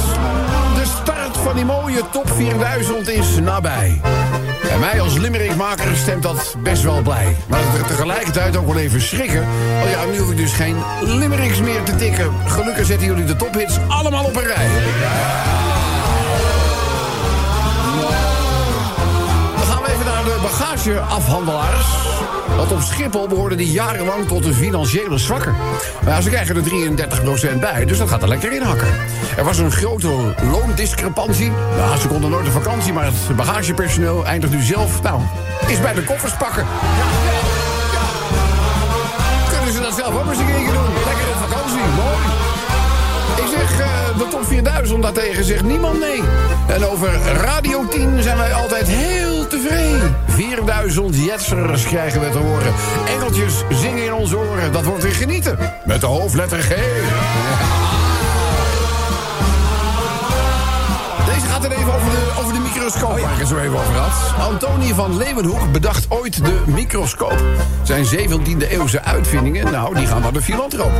de 0.75 0.85
start 1.03 1.37
van 1.45 1.55
die 1.57 1.65
mooie 1.65 2.03
top 2.13 2.31
4000 2.35 3.09
is 3.09 3.27
nabij. 3.41 4.01
En 4.71 4.81
mij 4.81 5.01
als 5.01 5.17
limerickmaker 5.17 5.97
stemt 5.97 6.23
dat 6.23 6.55
best 6.63 6.83
wel 6.83 7.03
blij. 7.03 7.37
Maar 7.47 7.61
te- 7.61 7.85
tegelijkertijd 7.95 8.57
ook 8.57 8.67
wel 8.67 8.77
even 8.79 9.01
schrikken. 9.01 9.47
Oh 9.85 9.91
ja, 9.91 10.05
nu 10.13 10.19
hoef 10.19 10.31
ik 10.31 10.37
dus 10.37 10.53
geen 10.53 10.77
limericks 11.05 11.59
meer 11.61 11.83
te 11.83 11.97
tikken. 11.97 12.31
Gelukkig 12.47 12.87
zetten 12.87 13.07
jullie 13.07 13.25
de 13.25 13.37
tophits 13.37 13.79
allemaal 13.89 14.25
op 14.25 14.37
een 14.37 14.43
rij. 14.47 14.67
Bagageafhandelaars. 20.85 21.87
Want 22.57 22.73
op 22.73 22.81
Schiphol 22.81 23.29
behoorden 23.29 23.59
die 23.59 23.71
jarenlang 23.71 24.27
tot 24.27 24.43
de 24.43 24.55
financiële 24.55 25.19
zwakker. 25.19 25.55
Maar 26.05 26.15
ja, 26.15 26.21
ze 26.21 26.29
krijgen 26.29 26.57
er 26.57 26.63
33% 27.57 27.59
bij, 27.61 27.85
dus 27.85 27.99
dat 27.99 28.09
gaat 28.09 28.23
er 28.23 28.29
lekker 28.29 28.53
in 28.53 28.63
hakken. 28.63 28.89
Er 29.37 29.45
was 29.45 29.59
een 29.59 29.71
grote 29.71 30.35
loondiscrepantie. 30.51 31.53
Ja, 31.77 31.97
ze 31.97 32.09
konden 32.09 32.31
nooit 32.31 32.47
op 32.47 32.53
vakantie, 32.53 32.93
maar 32.93 33.05
het 33.05 33.37
bagagepersoneel 33.37 34.27
eindigt 34.27 34.53
nu 34.53 34.63
zelf... 34.63 35.03
Nou, 35.03 35.21
is 35.67 35.81
bij 35.81 35.95
de 35.95 36.05
koffers 36.05 36.37
pakken. 36.37 36.67
Kunnen 39.55 39.73
ze 39.75 39.81
dat 39.81 39.95
zelf 39.95 40.15
ook 40.15 40.29
eens 40.29 40.39
een 40.39 40.47
keer 40.47 40.73
doen? 40.73 40.93
Lekker 41.05 41.29
op 41.29 41.49
vakantie, 41.49 41.85
mooi. 41.97 42.25
Ik 43.37 43.59
zeg, 43.59 43.81
eh, 43.81 44.19
de 44.19 44.29
top 44.31 44.45
4000 44.45 45.03
daartegen 45.03 45.45
zegt 45.45 45.63
niemand 45.63 46.01
nee. 46.01 46.23
En 46.67 46.85
over 46.85 47.11
Radio 47.33 47.89
10 47.89 48.23
zijn 48.23 48.37
wij 48.37 48.53
altijd 48.53 48.89
heel 48.89 49.30
tevreden. 49.51 50.17
4000 50.27 51.17
jetsers 51.17 51.85
krijgen 51.85 52.21
we 52.21 52.31
te 52.31 52.39
horen. 52.39 52.73
Engeltjes 53.07 53.65
zingen 53.71 54.05
in 54.05 54.13
onze 54.13 54.37
oren. 54.37 54.73
Dat 54.73 54.85
wordt 54.85 55.03
weer 55.03 55.13
genieten. 55.13 55.59
Met 55.85 56.01
de 56.01 56.07
hoofdletter 56.07 56.61
G. 56.61 56.69
Deze 61.27 61.47
gaat 61.47 61.65
er 61.65 61.71
even 61.71 61.95
over 61.95 62.11
de, 62.11 62.33
over 62.41 62.53
de 62.53 62.59
microscoop, 62.59 63.21
waar 63.21 63.33
ik 63.33 63.39
het 63.39 63.49
zo 63.49 63.59
even 63.59 63.79
over 63.79 63.95
had. 63.95 64.49
Antonie 64.51 64.95
van 64.95 65.17
Leeuwenhoek 65.17 65.73
bedacht 65.73 66.07
ooit 66.09 66.45
de 66.45 66.63
microscoop. 66.67 67.43
Zijn 67.83 68.05
17e 68.05 68.69
eeuwse 68.69 69.03
uitvindingen, 69.03 69.73
nou, 69.73 69.95
die 69.95 70.07
gaan 70.07 70.21
naar 70.21 70.33
de 70.33 70.43
filantroop. 70.43 70.93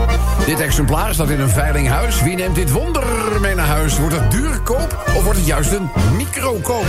Dit 0.47 0.61
exemplaar 0.61 1.15
staat 1.15 1.29
in 1.29 1.41
een 1.41 1.49
veilinghuis. 1.49 2.23
Wie 2.23 2.37
neemt 2.37 2.55
dit 2.55 2.71
wonder 2.71 3.05
mee 3.41 3.55
naar 3.55 3.67
huis? 3.67 3.99
Wordt 3.99 4.15
het 4.15 4.31
duurkoop 4.31 5.05
of 5.17 5.23
wordt 5.23 5.39
het 5.39 5.47
juist 5.47 5.73
een 5.73 5.91
microkoop? 6.17 6.87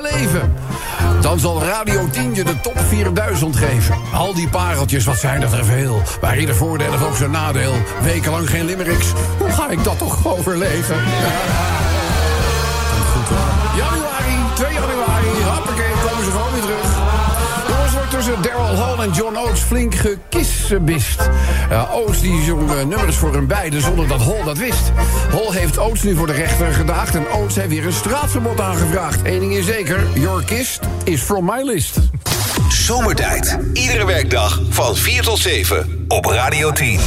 Beleven. 0.00 0.54
Dan 1.20 1.38
zal 1.38 1.62
Radio 1.62 2.08
10 2.10 2.34
je 2.34 2.44
de 2.44 2.60
top 2.60 2.78
4000 2.88 3.56
geven. 3.56 3.96
Al 4.12 4.34
die 4.34 4.48
pareltjes, 4.48 5.04
wat 5.04 5.18
zijn 5.18 5.40
dat 5.40 5.52
er 5.52 5.64
veel. 5.64 6.02
Waar 6.20 6.38
ieder 6.38 6.54
voordeel 6.54 6.90
heeft 6.90 7.04
ook 7.04 7.16
zijn 7.16 7.30
nadeel. 7.30 7.72
Wekenlang 8.02 8.50
geen 8.50 8.64
limericks. 8.64 9.12
Hoe 9.38 9.50
ga 9.50 9.70
ik 9.70 9.84
dat 9.84 9.98
toch 9.98 10.26
overleven? 10.26 10.96
Januari, 13.76 14.36
2 14.54 14.72
januari, 14.72 15.26
hoppakee, 15.44 15.92
komen 16.06 16.24
ze 16.24 16.30
gewoon 16.30 16.52
weer 16.52 16.62
terug. 16.62 16.91
Tussen 18.24 18.42
Daryl 18.42 18.76
Hall 18.76 18.98
en 18.98 19.12
John 19.12 19.36
Oates 19.36 19.60
flink 19.60 19.94
gekissebist. 19.94 21.30
Ja, 21.70 21.88
Oates 21.92 22.20
die 22.20 22.44
zong 22.44 22.70
eh, 22.70 22.84
nummers 22.84 23.16
voor 23.16 23.32
hun 23.32 23.46
beiden 23.46 23.80
zonder 23.80 24.08
dat 24.08 24.20
Hall 24.20 24.44
dat 24.44 24.58
wist. 24.58 24.92
Hall 25.30 25.50
heeft 25.50 25.78
Oates 25.78 26.02
nu 26.02 26.16
voor 26.16 26.26
de 26.26 26.32
rechter 26.32 26.72
gedaagd... 26.72 27.14
en 27.14 27.32
Oates 27.32 27.54
heeft 27.54 27.68
weer 27.68 27.86
een 27.86 27.92
straatverbod 27.92 28.60
aangevraagd. 28.60 29.20
Eén 29.24 29.40
ding 29.40 29.52
is 29.52 29.66
zeker, 29.66 30.06
your 30.14 30.44
kist 30.44 30.80
is 31.04 31.20
from 31.20 31.44
my 31.44 31.62
list. 31.62 31.98
Zomertijd. 32.68 33.58
Iedere 33.72 34.06
werkdag 34.06 34.60
van 34.68 34.96
4 34.96 35.22
tot 35.22 35.38
7 35.38 36.04
op 36.08 36.24
Radio 36.24 36.72
10. 36.72 37.00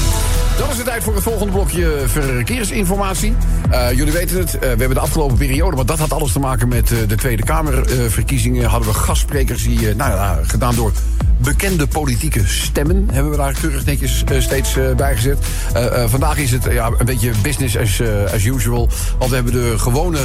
Dan 0.58 0.70
is 0.70 0.78
het 0.78 0.86
tijd 0.86 1.04
voor 1.04 1.14
het 1.14 1.24
volgende 1.24 1.52
blokje 1.52 1.92
verkeersinformatie. 2.06 3.36
Eh, 3.70 3.92
jullie 3.92 4.14
weten 4.14 4.38
het, 4.38 4.54
eh, 4.54 4.60
we 4.60 4.68
hebben 4.68 4.90
de 4.94 5.00
afgelopen 5.00 5.38
periode... 5.38 5.76
want 5.76 5.88
dat 5.88 6.00
had 6.00 6.14
alles 6.14 6.32
te 6.32 6.40
maken 6.40 6.68
met 6.68 6.92
eh, 6.92 6.98
de 7.08 7.16
Tweede 7.16 7.44
Kamerverkiezingen... 7.44 8.70
hadden 8.70 8.90
we 8.90 8.94
gastsprekers 8.96 9.64
die, 9.64 9.90
eh, 9.90 9.96
nou 9.96 10.12
ja, 10.12 10.40
gedaan 10.42 10.76
door 10.76 10.92
bekende 11.38 11.88
politieke 11.88 12.42
stemmen... 12.48 13.08
hebben 13.12 13.32
we 13.32 13.38
daar 13.38 13.54
keurig 13.62 13.86
netjes 13.86 14.24
eh, 14.24 14.42
steeds 14.42 14.78
eh, 14.78 14.92
bij 14.96 15.16
gezet. 15.16 15.38
Eh, 15.74 16.04
eh, 16.04 16.10
vandaag 16.10 16.38
is 16.38 16.52
het 16.52 16.64
ja, 16.72 16.90
een 16.98 17.06
beetje 17.06 17.32
business 17.42 17.78
as, 17.78 18.02
as 18.34 18.44
usual. 18.44 18.90
Want 19.18 19.30
we 19.30 19.36
hebben 19.36 19.54
de 19.54 19.74
gewone 19.78 20.18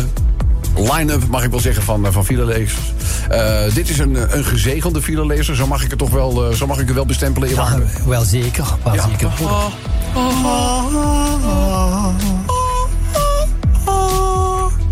line-up, 0.77 1.27
mag 1.29 1.45
ik 1.45 1.51
wel 1.51 1.61
zeggen, 1.61 1.83
van, 1.83 2.13
van 2.13 2.25
filelezers. 2.25 2.93
Eh, 3.29 3.75
dit 3.75 3.89
is 3.89 3.99
een, 3.99 4.37
een 4.37 4.45
gezegende 4.45 5.03
filelezer, 5.03 5.57
zo 5.57 5.67
mag 5.67 5.83
ik 5.85 5.91
het 5.91 5.99
toch 5.99 6.11
wel, 6.11 6.51
eh, 6.51 6.57
zo 6.57 6.67
mag 6.67 6.79
ik 6.79 6.87
het 6.87 6.95
wel 6.95 7.07
bestempelen. 7.07 7.49
Ja, 7.49 7.79
wel 8.07 8.23
zeker. 8.25 8.65
Wel 8.85 8.95
Ja. 8.95 9.07
zeker. 9.09 9.31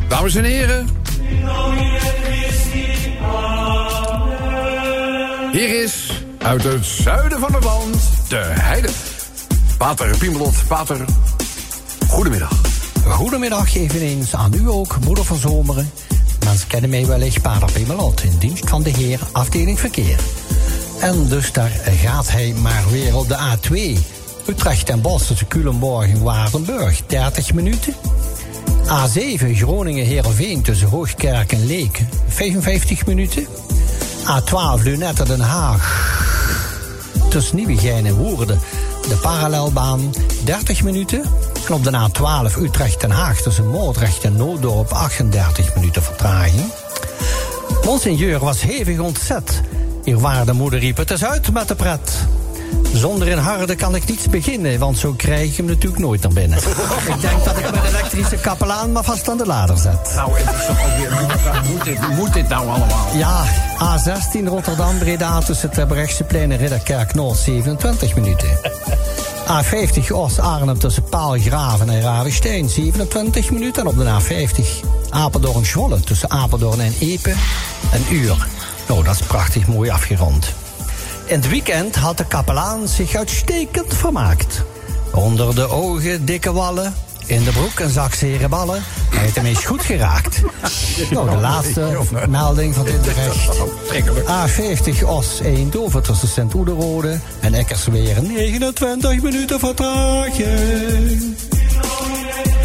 Dames 0.09 0.35
en 0.35 0.45
heren. 0.45 0.89
Hier 5.53 5.83
is 5.83 6.23
uit 6.39 6.63
het 6.63 6.85
zuiden 6.85 7.39
van 7.41 7.55
het 7.55 7.65
land 7.65 7.97
de 8.29 8.37
heide. 8.37 8.89
Pater 9.79 10.17
Piemelot, 10.17 10.55
Pater, 10.69 11.05
goedemiddag. 12.09 12.53
Goedemiddag 13.05 13.75
eveneens 13.75 14.35
aan 14.35 14.55
u 14.55 14.69
ook, 14.69 14.97
moeder 15.05 15.25
van 15.25 15.37
Zomeren. 15.37 15.91
Mensen 16.45 16.69
kennen 16.69 16.91
mij 16.91 17.07
wellicht 17.07 17.43
Pater 17.43 17.73
Pimelot 17.73 18.23
in 18.23 18.39
dienst 18.39 18.69
van 18.69 18.83
de 18.83 18.91
heer 18.91 19.21
afdeling 19.33 19.81
verkeer. 19.81 20.19
En 21.01 21.29
dus 21.29 21.53
daar 21.53 21.71
gaat 21.85 22.31
hij 22.31 22.53
maar 22.53 22.85
weer 22.91 23.17
op 23.17 23.29
de 23.29 23.37
A2. 23.37 24.18
Utrecht 24.49 24.89
en 24.89 25.01
Bos 25.01 25.27
tussen 25.27 25.49
Culemborg 25.49 26.09
en 26.09 26.23
Waardenburg, 26.23 27.03
30 27.07 27.53
minuten. 27.53 27.95
A7 28.87 29.53
Groningen-Herenveen 29.53 30.63
tussen 30.63 30.89
Hoogkerk 30.89 31.53
en 31.53 31.67
Leek, 31.67 32.01
55 32.27 33.07
minuten. 33.07 33.47
A12 34.25 34.83
Lunette 34.83 35.25
Den 35.25 35.41
Haag 35.41 36.09
tussen 37.29 37.57
Nieuwegein 37.57 38.07
en 38.07 38.15
Woerden. 38.15 38.61
De 39.09 39.17
parallelbaan 39.17 40.15
30 40.45 40.83
minuten. 40.83 41.23
En 41.67 41.75
op 41.75 41.85
de 41.85 42.09
A12 42.09 42.63
Utrecht-Den 42.63 43.11
Haag 43.11 43.41
tussen 43.41 43.67
Moordrecht 43.67 44.25
en 44.25 44.37
Nooddorp 44.37 44.93
38 44.93 45.75
minuten 45.75 46.03
vertraging. 46.03 46.73
Monseigneur 47.85 48.39
was 48.39 48.63
hevig 48.63 48.99
ontzet. 48.99 49.61
Eerwaarde 50.05 50.53
moeder 50.53 50.79
riep 50.79 50.97
het 50.97 51.11
is 51.11 51.25
uit 51.25 51.53
met 51.53 51.69
de 51.69 51.75
pret. 51.75 52.38
Zonder 52.93 53.29
in 53.29 53.39
harde 53.39 53.75
kan 53.75 53.95
ik 53.95 54.07
niets 54.07 54.29
beginnen, 54.29 54.79
want 54.79 54.99
zo 54.99 55.15
krijg 55.17 55.51
ik 55.51 55.57
hem 55.57 55.67
natuurlijk 55.67 56.03
nooit 56.03 56.23
naar 56.23 56.33
binnen. 56.33 56.59
ik 57.15 57.21
denk 57.21 57.45
dat 57.45 57.59
ik 57.59 57.71
mijn 57.71 57.85
elektrische 57.85 58.37
kapelaan 58.37 58.93
maar 58.93 59.05
vast 59.05 59.29
aan 59.29 59.37
de 59.37 59.47
lader 59.47 59.79
zet. 59.79 60.13
Nou, 60.15 60.39
het 60.39 60.55
is 60.61 60.67
toch 60.67 60.85
ook 60.85 60.99
weer... 60.99 61.13
Moet 61.71 61.85
dit, 61.85 62.09
moet 62.17 62.33
dit 62.33 62.49
nou 62.49 62.69
allemaal? 62.69 63.09
Ja, 63.15 63.45
A16 63.75 64.45
Rotterdam-Breda 64.45 65.41
tussen 65.41 65.71
Terbrechtseplein 65.71 66.53
en 66.53 66.59
Ridderkerk 66.59 67.15
Noord 67.15 67.39
27 67.39 68.15
minuten. 68.15 68.49
A50 69.49 70.11
Oost-Arnhem 70.13 70.79
tussen 70.79 71.03
Paalgraven 71.03 71.91
en 71.91 72.01
Ravenstein 72.01 72.69
27 72.69 73.51
minuten. 73.51 73.83
En 73.83 73.89
op 73.89 73.97
de 73.97 74.21
A50 74.21 74.89
Apeldoorn-Zwolle 75.11 76.01
tussen 76.01 76.31
Apeldoorn 76.31 76.81
en 76.81 76.95
Epe 77.01 77.35
een 77.93 78.15
uur. 78.15 78.47
Nou, 78.89 79.05
dat 79.05 79.15
is 79.15 79.27
prachtig 79.27 79.67
mooi 79.67 79.91
afgerond. 79.91 80.55
In 81.29 81.35
het 81.35 81.49
weekend 81.49 81.97
had 81.97 82.17
de 82.17 82.25
kapelaan 82.25 82.89
zich 82.89 83.15
uitstekend 83.15 83.95
vermaakt. 83.95 84.65
Onder 85.15 85.55
de 85.55 85.69
ogen 85.69 86.25
dikke 86.25 86.53
wallen, 86.53 86.95
in 87.27 87.45
de 87.45 87.51
broek 87.51 87.79
een 87.79 87.91
zak 87.91 88.15
zere 88.15 88.49
ballen. 88.49 88.83
Hij 89.11 89.19
heeft 89.19 89.35
hem 89.35 89.45
eens 89.45 89.65
goed 89.65 89.83
geraakt. 89.83 90.41
Nou, 91.11 91.31
de 91.31 91.37
laatste 91.37 91.99
melding 92.29 92.75
van 92.75 92.85
dit 92.85 93.03
bericht. 93.03 93.57
A50 94.27 95.05
Os 95.07 95.41
Eindhoven 95.41 96.03
tussen 96.03 96.29
Sint-Oederode 96.29 97.21
en 97.41 97.55
Eckersweer 97.55 98.23
29 98.23 99.23
minuten 99.23 99.59
vertraging. 99.59 101.37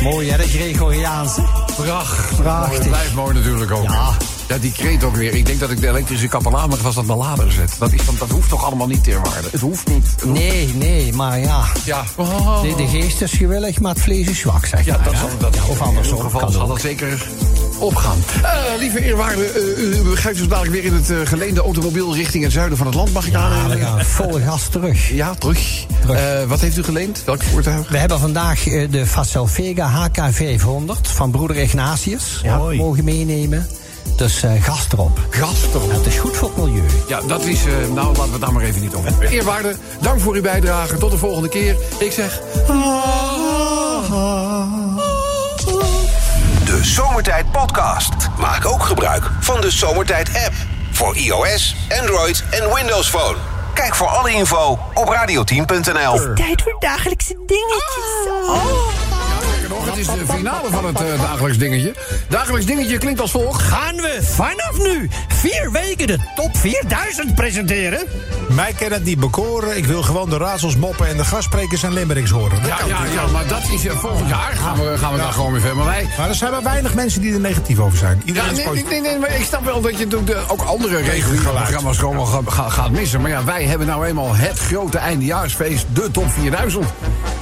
Mooi 0.02 0.30
hè, 0.30 0.38
de 0.38 0.47
Gregoriaanse. 0.47 1.41
Prachtig. 1.76 2.41
Prachtig. 2.41 2.78
Het 2.78 2.88
blijft 2.88 3.13
mooi 3.13 3.34
natuurlijk 3.34 3.71
ook. 3.71 3.84
Ja. 3.84 4.13
Ja, 4.54 4.60
die 4.60 4.72
kreet 4.72 5.04
ook 5.04 5.16
weer. 5.16 5.34
Ik 5.34 5.46
denk 5.46 5.60
dat 5.60 5.72
ik 5.72 5.82
de 5.82 5.88
elektrische 5.88 6.28
kapelaan 6.28 6.70
maar 6.70 6.78
vast 6.78 6.98
aan 6.98 7.06
de 7.06 7.16
lader 7.16 7.52
zet. 7.52 7.76
Dat, 7.80 7.92
is, 7.94 8.06
dan- 8.06 8.16
dat 8.20 8.30
hoeft 8.30 8.50
toch 8.50 8.63
allemaal 8.66 8.88
niet 8.88 9.04
ter 9.04 9.22
waarde? 9.22 9.48
Het 9.52 9.62
hoeft 9.62 9.88
niet. 9.88 10.06
Het 10.12 10.22
hoeft- 10.22 10.39
Nee, 10.39 10.74
nee, 10.76 11.13
maar 11.13 11.39
ja. 11.39 11.63
Ja. 11.86 12.04
De, 12.62 12.74
de 12.78 12.88
geest 12.88 13.22
is 13.22 13.32
gewillig, 13.32 13.80
maar 13.80 13.94
het 13.94 14.02
vlees 14.02 14.28
is 14.28 14.39
zwak, 14.39 14.66
zeg 14.66 14.86
Ja, 14.86 14.96
maar, 14.96 15.06
dat 15.06 15.16
zal, 15.18 15.30
dat, 15.39 15.56
Ja, 15.56 15.62
of 15.63 15.78
In 15.80 15.84
andersom. 15.86 16.16
ieder 16.16 16.32
geval 16.32 16.39
kan 16.39 16.52
zal 16.52 16.68
dat 16.68 16.82
zeker 16.82 17.28
opgaan. 17.80 18.18
Eh, 18.44 18.50
lieve 18.80 19.04
eerwaarde, 19.06 19.44
eh, 19.46 20.00
u 20.00 20.02
begrijpt 20.02 20.38
dus 20.39 20.48
dadelijk 20.48 20.74
weer 20.74 20.84
in 20.84 20.94
het 20.94 21.10
eh, 21.10 21.18
geleende 21.24 21.62
automobiel 21.62 22.16
richting 22.16 22.44
het 22.44 22.54
zuiden 22.54 22.78
van 22.78 22.88
het 22.88 22.96
land. 22.96 23.13
Mag 23.13 23.26
ik 23.26 23.32
Ja, 23.32 23.50
we 23.50 23.56
aannemen? 23.56 23.86
gaan 23.88 24.06
vol 24.06 24.39
gas 24.46 24.68
terug. 24.68 25.10
Ja, 25.10 25.34
terug. 25.36 25.86
Terug. 26.02 26.18
Eh, 26.18 26.44
wat 26.48 26.60
heeft 26.62 26.78
u 26.78 26.84
geleend? 26.84 27.22
Welk 27.26 27.44
voertuig? 27.44 27.89
We 27.89 27.98
hebben 27.98 28.20
vandaag 28.20 28.63
de 28.63 29.06
Facel 29.08 29.48
Vega 29.48 30.10
HK500 30.10 31.02
van 31.02 31.32
broeder 31.32 31.58
Ignatius 31.58 32.39
Ja. 32.44 32.58
mogen 32.58 33.04
meenemen. 33.04 33.68
Dus 34.16 34.44
eh, 34.44 34.52
gas 34.63 34.88
erop. 34.92 35.20
Gas 35.30 35.56
erop. 35.74 35.92
Het 35.92 36.06
is 36.06 36.18
goed 36.18 36.38
voor 36.38 36.48
het 36.48 36.58
milieu. 36.58 36.84
Ja, 37.08 37.22
dat 37.22 37.42
is... 37.46 37.66
eh, 37.66 37.72
nou, 37.94 38.08
laten 38.08 38.24
we 38.26 38.32
het 38.32 38.42
daar 38.42 38.54
maar 38.54 38.63
even 38.63 38.82
niet 38.82 38.94
over 38.96 39.10
hebben. 39.10 39.30
Eerwaarde, 39.30 39.76
dank 40.02 40.20
voor 40.20 40.34
uw 40.36 40.42
bijdrage. 40.42 40.98
Tot 40.98 41.12
de 41.12 41.18
volgende 41.18 41.50
keer. 41.50 41.76
Ik 42.00 42.12
zeg... 42.12 42.39
De 46.66 46.80
Zomertijd 46.82 47.52
Podcast. 47.52 48.10
Maak 48.38 48.66
ook 48.66 48.84
gebruik 48.84 49.30
van 49.39 49.62
de 49.62 49.72
Zomertijd 49.72 50.30
app. 50.46 50.54
Voor 50.92 51.16
iOS, 51.18 51.76
Android 52.00 52.44
en 52.50 52.74
Windows 52.74 53.10
Phone. 53.10 53.38
Kijk 53.74 53.96
voor 53.96 54.08
alle 54.08 54.32
info 54.32 54.80
op 54.93 55.08
radioteam.nl. 55.10 56.34
Tijd 56.36 56.62
voor 56.62 56.76
dagelijkse 56.80 57.36
dingetjes. 57.45 58.32
Oh. 58.47 59.12
Nog. 59.86 59.95
Het 59.95 59.97
is 59.97 60.27
de 60.27 60.34
finale 60.34 60.69
van 60.69 60.86
het 60.86 61.01
eh, 61.01 61.21
dagelijks 61.21 61.57
dingetje. 61.57 61.93
Dagelijks 62.29 62.65
dingetje 62.65 62.97
klinkt 62.97 63.19
als 63.21 63.31
volgt. 63.31 63.61
Gaan 63.61 63.95
we 63.95 64.19
vanaf 64.21 64.77
nu 64.77 65.09
vier 65.27 65.71
weken 65.71 66.07
de 66.07 66.17
top 66.36 66.57
4000 66.57 67.36
presenteren? 67.36 67.99
Mij 68.49 68.73
kan 68.79 68.91
het 68.91 69.03
niet 69.03 69.19
bekoren. 69.19 69.77
Ik 69.77 69.86
wil 69.86 70.01
gewoon 70.03 70.29
de 70.29 70.38
raadsels 70.38 70.75
moppen 70.75 71.07
en 71.07 71.17
de 71.17 71.25
gastsprekers 71.25 71.84
en 71.84 71.93
limericks 71.93 72.29
horen. 72.29 72.57
Ja, 72.65 72.77
ja, 72.88 72.97
ja, 73.13 73.27
maar 73.27 73.47
dat 73.47 73.61
is 73.71 73.86
eh, 73.86 73.97
volgend 73.97 74.29
jaar. 74.29 74.51
Gaan 74.55 74.77
we, 74.77 74.97
gaan 74.97 75.11
we 75.11 75.17
daar 75.17 75.31
gewoon 75.31 75.51
weer 75.51 75.61
verder. 75.61 75.77
Maar 75.77 75.86
wij, 75.88 76.07
Maar 76.17 76.29
er 76.29 76.36
zijn 76.36 76.51
maar 76.51 76.63
weinig 76.63 76.93
mensen 76.93 77.21
die 77.21 77.34
er 77.34 77.39
negatief 77.39 77.79
over 77.79 77.97
zijn. 77.97 78.17
Ja, 78.17 78.25
Iedereen 78.25 78.49
is 78.57 78.63
nee, 78.65 78.84
nee, 78.84 79.01
nee, 79.01 79.19
maar 79.19 79.36
ik 79.36 79.45
snap 79.45 79.65
wel 79.65 79.81
dat 79.81 79.99
je 79.99 80.07
de- 80.07 80.43
ook 80.47 80.61
andere 80.61 80.97
reguliere 81.01 81.49
programma's 81.51 81.97
gewoon 81.97 82.15
wel 82.15 82.25
ga- 82.25 82.41
ga- 82.51 82.69
gaat 82.69 82.89
missen. 82.91 83.21
Maar 83.21 83.29
ja, 83.29 83.43
wij 83.43 83.63
hebben 83.63 83.88
nou 83.88 84.05
eenmaal 84.05 84.36
het 84.36 84.59
grote 84.59 84.97
eindejaarsfeest, 84.97 85.86
de 85.93 86.11
top 86.11 86.31
4000. 86.31 86.86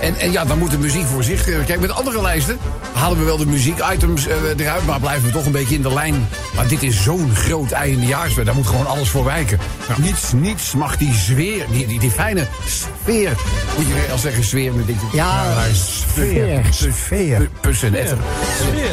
En, 0.02 0.16
en 0.20 0.32
ja, 0.32 0.46
dan 0.46 0.58
moet 0.58 0.72
de 0.72 0.78
muziek 0.78 1.06
voor 1.06 1.24
zich. 1.24 1.48
eh, 1.48 1.56
Kijk, 1.66 1.80
met 1.80 1.92
andere 1.92 2.22
lijsten 2.22 2.58
halen 2.94 3.18
we 3.18 3.24
wel 3.24 3.38
de 3.38 3.46
muziekitems 3.46 4.28
eh, 4.28 4.36
eruit, 4.58 4.86
maar 4.86 5.00
blijven 5.00 5.26
we 5.26 5.32
toch 5.32 5.46
een 5.46 5.52
beetje 5.52 5.76
in 5.76 5.82
de 5.82 5.94
lijn. 5.94 6.28
Maar 6.56 6.68
dit 6.68 6.84
is 6.84 7.04
zo'n 7.04 7.36
groot 7.36 7.72
eindejaarsfeest, 7.72 8.46
daar 8.46 8.56
moet 8.56 8.68
gewoon 8.68 8.88
alles 8.88 9.10
voor 9.10 9.24
wijken. 9.26 9.60
Niets, 9.98 10.32
niets 10.36 10.74
mag 10.74 10.98
die 10.98 11.14
sfeer, 11.14 11.66
die, 11.72 11.88
die, 11.88 12.00
die 12.00 12.12
fijne 12.12 12.48
sfeer, 12.68 13.32
moet 13.78 13.88
je 13.88 13.94
wel 14.08 14.18
zeggen 14.18 14.44
sfeer 14.44 14.74
met 14.74 14.88
dit. 14.88 14.96
Ja, 15.12 15.44
Sfeer. 15.74 16.62
Sfeer. 16.70 17.50
Pus 17.62 17.84
en 17.84 17.96
etter. 17.96 18.18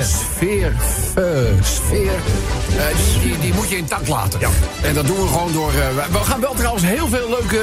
Sfeer. 0.03 0.73
eh, 1.15 1.25
sfeer. 1.63 2.13
Eh, 2.77 3.23
die, 3.23 3.39
die 3.39 3.55
moet 3.55 3.69
je 3.69 3.77
intact 3.77 4.09
laten. 4.09 4.41
En 4.83 4.95
dat 4.95 5.07
doen 5.07 5.17
we 5.17 5.27
gewoon 5.29 5.53
door... 5.53 5.73
we 6.13 6.19
gaan 6.25 6.41
wel 6.41 6.55
trouwens 6.55 6.85
heel 6.85 7.09
veel 7.09 7.29
leuke 7.29 7.61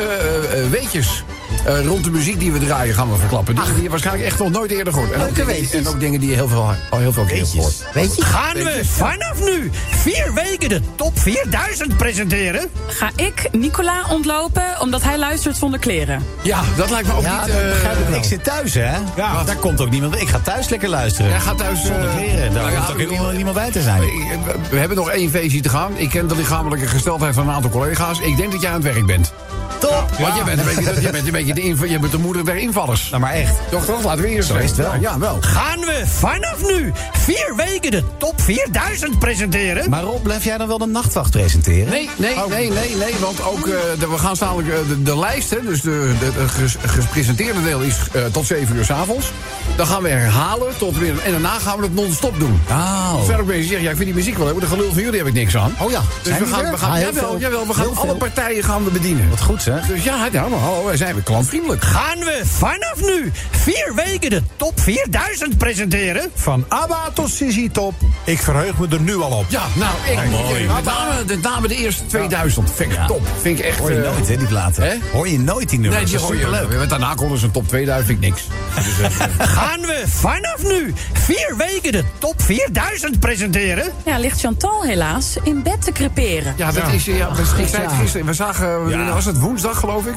weetjes... 0.70 1.24
eh, 1.66 1.86
rond 1.86 2.04
de 2.04 2.12
muziek 2.12 2.40
die 2.40 2.52
we 2.52 2.60
draaien 2.60 2.94
gaan 2.96 3.12
we 3.12 3.18
verklappen. 3.18 3.56
Dingen 3.56 3.74
die 3.74 3.84
je 3.84 3.90
waarschijnlijk 3.90 4.26
echt 4.28 4.40
nog 4.40 4.50
nooit 4.52 4.72
eerder 4.72 4.94
gehoord. 4.94 5.12
En 5.12 5.20
ook, 5.20 5.24
Leuke 5.26 5.40
dingen, 5.40 5.54
weetjes. 5.62 5.72
en 5.86 5.88
ook 5.88 6.00
dingen 6.00 6.20
die 6.20 6.30
je 6.30 6.36
heel 6.36 6.48
veel, 6.48 6.74
al 6.90 7.00
heel 7.00 7.14
veel 7.14 7.24
keer 7.26 7.38
hebt 7.38 7.50
gehoord. 7.50 7.86
Weet 7.94 8.16
je? 8.16 8.22
Gaan 8.22 8.54
we 8.54 8.82
vanaf 8.86 9.40
nu 9.46 9.70
vier 9.90 10.34
weken 10.34 10.70
de 10.70 10.82
top 10.96 11.20
4000 11.20 11.98
presenteren? 11.98 12.70
Ga 12.88 13.10
ik 13.16 13.50
Nicola 13.52 14.04
ontlopen 14.10 14.80
omdat 14.82 15.04
hij 15.04 15.18
luistert 15.20 15.58
zonder 15.58 15.80
kleren? 15.80 16.24
Ja, 16.42 16.62
dat 16.76 16.90
lijkt 16.90 17.08
me 17.08 17.14
ook 17.14 17.22
Ja, 17.24 17.46
niet... 17.46 17.56
eh, 18.10 18.16
ik 18.16 18.24
zit 18.24 18.44
thuis, 18.44 18.74
hè? 18.74 18.96
Ja. 19.16 19.44
Daar 19.44 19.56
komt 19.56 19.82
ook 19.82 19.90
niemand. 19.90 20.22
Ik 20.22 20.28
ga 20.28 20.40
thuis 20.40 20.70
lekker 20.70 20.90
luisteren. 20.90 21.30
Jij 21.32 21.40
gaat 21.40 21.58
thuis... 21.58 21.82
Zonder 21.82 22.10
eh, 22.10 22.16
kleren. 22.16 22.54
Daar 22.54 22.62
nou 22.62 22.72
ja, 22.72 22.78
hoeft 22.78 22.92
ook 23.22 23.34
niemand, 23.34 23.56
bij 23.56 23.72
te 23.72 23.82
zijn. 23.82 24.02
We 24.70 24.78
hebben 24.78 24.98
nog 24.98 25.10
één 25.10 25.30
feestje 25.30 25.62
te 25.62 25.70
gaan. 25.70 25.92
Ik 25.96 26.10
ken 26.10 26.28
de 26.28 26.36
lichamelijke 26.36 26.88
gesteldheid 26.88 27.34
van 27.36 27.48
een 27.48 27.54
aantal 27.56 27.70
collega's. 27.72 28.20
Ik 28.20 28.38
denk 28.38 28.52
dat 28.52 28.62
jij 28.62 28.70
aan 28.70 28.82
het 28.84 28.94
werk 28.94 29.06
bent. 29.06 29.34
Top! 29.80 30.10
Want 30.20 30.36
je 30.36 30.44
bent 30.44 30.60
een 30.60 30.66
beetje, 30.66 31.02
je 31.02 31.10
bent 31.10 31.26
een 31.26 31.32
beetje 31.32 31.54
de, 31.54 31.62
inv- 31.62 31.90
je 31.90 32.00
bent 32.00 32.12
de 32.12 32.18
moeder 32.18 32.46
der 32.46 32.56
invallers. 32.58 33.10
Nou, 33.10 33.22
maar 33.22 33.34
echt. 33.34 33.54
Toch, 33.72 33.86
toch? 33.86 34.04
Laten 34.04 34.22
we 34.22 34.28
eerst 34.30 34.48
Zo 34.48 34.56
is 34.56 34.68
het 34.70 34.76
wel. 34.78 34.94
Ja, 34.94 35.00
ja, 35.00 35.20
wel. 35.20 35.38
Gaan 35.42 35.80
we 35.80 36.04
vanaf 36.08 36.58
nu 36.68 36.92
vier 37.14 37.54
weken 37.56 37.92
de 37.92 38.04
top 38.18 38.42
4000 38.42 39.20
presenteren? 39.20 39.90
Maar 39.90 40.04
Rob, 40.04 40.24
blijf 40.24 40.44
jij 40.44 40.58
dan 40.58 40.68
wel 40.68 40.78
de 40.78 40.86
nachtwacht 40.86 41.32
presenteren? 41.32 41.90
Nee, 41.90 42.10
nee, 42.16 42.36
nee, 42.50 42.70
nee, 42.72 42.96
nee. 42.96 43.14
Want 43.20 43.44
ook, 43.46 43.68
eh, 43.68 43.74
de, 44.00 44.10
we 44.10 44.18
gaan 44.18 44.36
dadelijk 44.40 44.68
eh, 44.70 44.76
de, 44.88 45.04
de 45.04 45.18
lijst, 45.20 45.50
hè, 45.50 45.62
dus 45.62 45.82
de, 45.82 46.14
de, 46.20 46.48
ges- 46.48 46.76
gepresenteerde 46.86 47.64
deel 47.64 47.80
is 47.82 47.96
eh, 48.14 48.26
tot 48.26 48.46
7 48.46 48.76
uur 48.76 48.86
s'avonds. 48.86 49.32
Dan 49.76 49.88
gaan 49.88 50.02
we 50.04 50.10
herhalen 50.10 50.78
tot 50.78 50.98
weer. 50.98 51.14
En 51.24 51.32
daarna 51.32 51.60
gaan 51.60 51.78
we 51.78 51.84
het 51.84 51.94
non-stop 51.96 52.40
doen. 52.40 52.62
Oh. 52.70 53.24
Verder 53.24 53.42
ook 53.42 53.48
bezig 53.48 53.64
zeggen, 53.64 53.84
ja, 53.84 53.90
ik 53.90 53.96
vind 53.96 54.08
die 54.08 54.16
muziek 54.18 54.36
wel 54.38 54.46
leuk, 54.46 54.56
maar 54.56 54.64
de 54.64 54.76
gelul 54.76 54.94
van 54.94 55.02
jullie 55.04 55.18
heb 55.18 55.28
ik 55.28 55.34
niks 55.34 55.58
aan. 55.58 55.76
Oh 55.80 55.92
ja. 55.92 56.00
Dus 56.00 56.08
Zijn 56.24 56.40
we 56.40 56.46
die 56.46 56.54
gaan, 56.54 56.66
er? 56.66 56.72
we 56.72 56.78
gaan, 56.78 56.90
Ah, 56.90 56.96
heel 56.96 57.06
jawel, 57.14 57.30
veel. 57.30 57.40
jawel, 57.40 57.68
we 57.68 57.74
gaan 57.74 57.86
Heel 57.86 57.96
alle 57.96 58.06
veel. 58.08 58.16
partijen 58.16 58.64
gaan 58.64 58.84
we 58.84 58.92
bedienen. 58.92 59.30
Wat 59.30 59.42
goed, 59.42 59.55
zeg. 59.62 59.86
Dus 59.88 60.04
ja, 60.04 60.28
ja 60.32 60.50
hallo, 60.50 60.86
wij 60.86 60.98
zijn 60.98 61.14
weer 61.14 61.24
klantvriendelijk. 61.24 61.84
Gaan 61.84 62.20
we 62.20 62.42
vanaf 62.46 62.96
nu 63.02 63.32
vier 63.52 63.92
weken 63.96 64.30
de 64.30 64.42
top 64.56 64.80
4000 64.80 65.58
presenteren? 65.58 66.30
Van 66.34 66.66
ABBA 66.68 67.10
tot 67.14 67.30
Sissy 67.30 67.70
Top. 67.70 67.94
Ik 68.24 68.40
verheug 68.40 68.78
me 68.78 68.88
er 68.90 69.02
nu 69.02 69.16
al 69.16 69.32
op. 69.32 69.46
Ja, 69.48 69.64
nou, 69.76 69.92
ik, 70.06 70.12
ik- 70.60 70.68
met, 70.74 70.84
name, 70.84 71.24
met 71.28 71.42
name 71.42 71.68
de 71.68 71.76
eerste 71.76 72.06
2000 72.06 72.72
vind 72.76 72.92
ik 72.92 73.00
top. 73.08 73.28
Vind 73.42 73.60
ik 73.60 73.66
echt... 73.66 73.80
Hoor 73.80 73.92
je 73.92 74.04
eh, 74.04 74.12
nooit, 74.12 74.28
hè, 74.28 74.38
die 74.38 74.48
platen. 74.48 74.84
Hè? 74.84 74.96
Hoor 75.12 75.28
je 75.30 75.40
nooit 75.40 75.70
die 75.70 75.80
nummers. 75.80 76.02
Nee, 76.02 76.12
die 76.12 76.20
Dat 76.20 76.28
hoor 76.28 76.36
is 76.72 76.82
je. 76.82 76.88
daarna 76.88 77.14
komt 77.14 77.32
dus 77.32 77.42
een 77.42 77.52
top 77.52 77.68
2000, 77.68 78.08
vind 78.08 78.24
ik 78.24 78.30
niks. 78.30 78.48
Dus, 78.86 79.00
eh, 79.20 79.28
Gaan 79.58 79.80
we 79.82 80.04
vanaf 80.08 80.64
nu 80.64 80.94
vier 81.14 81.56
weken 81.58 81.92
de 81.92 82.04
top 82.18 82.42
4000 82.42 83.20
presenteren? 83.20 83.92
Ja, 84.06 84.18
ligt 84.18 84.40
Chantal 84.40 84.84
helaas 84.84 85.36
in 85.44 85.64
bed 85.64 85.82
te 85.84 85.92
creperen. 85.92 86.54
ja, 86.58 86.72
dat 86.72 86.94
is... 86.94 87.06
Ja, 87.06 87.32
we, 87.36 87.62
ik 87.62 87.68
zei 87.68 87.84
het 87.84 87.92
gisteren. 88.00 88.26
We 88.26 88.34
zagen, 88.34 89.08
was 89.14 89.26
het 89.26 89.38
woensdag 89.46 89.80
geloof 89.80 90.06
ik? 90.06 90.16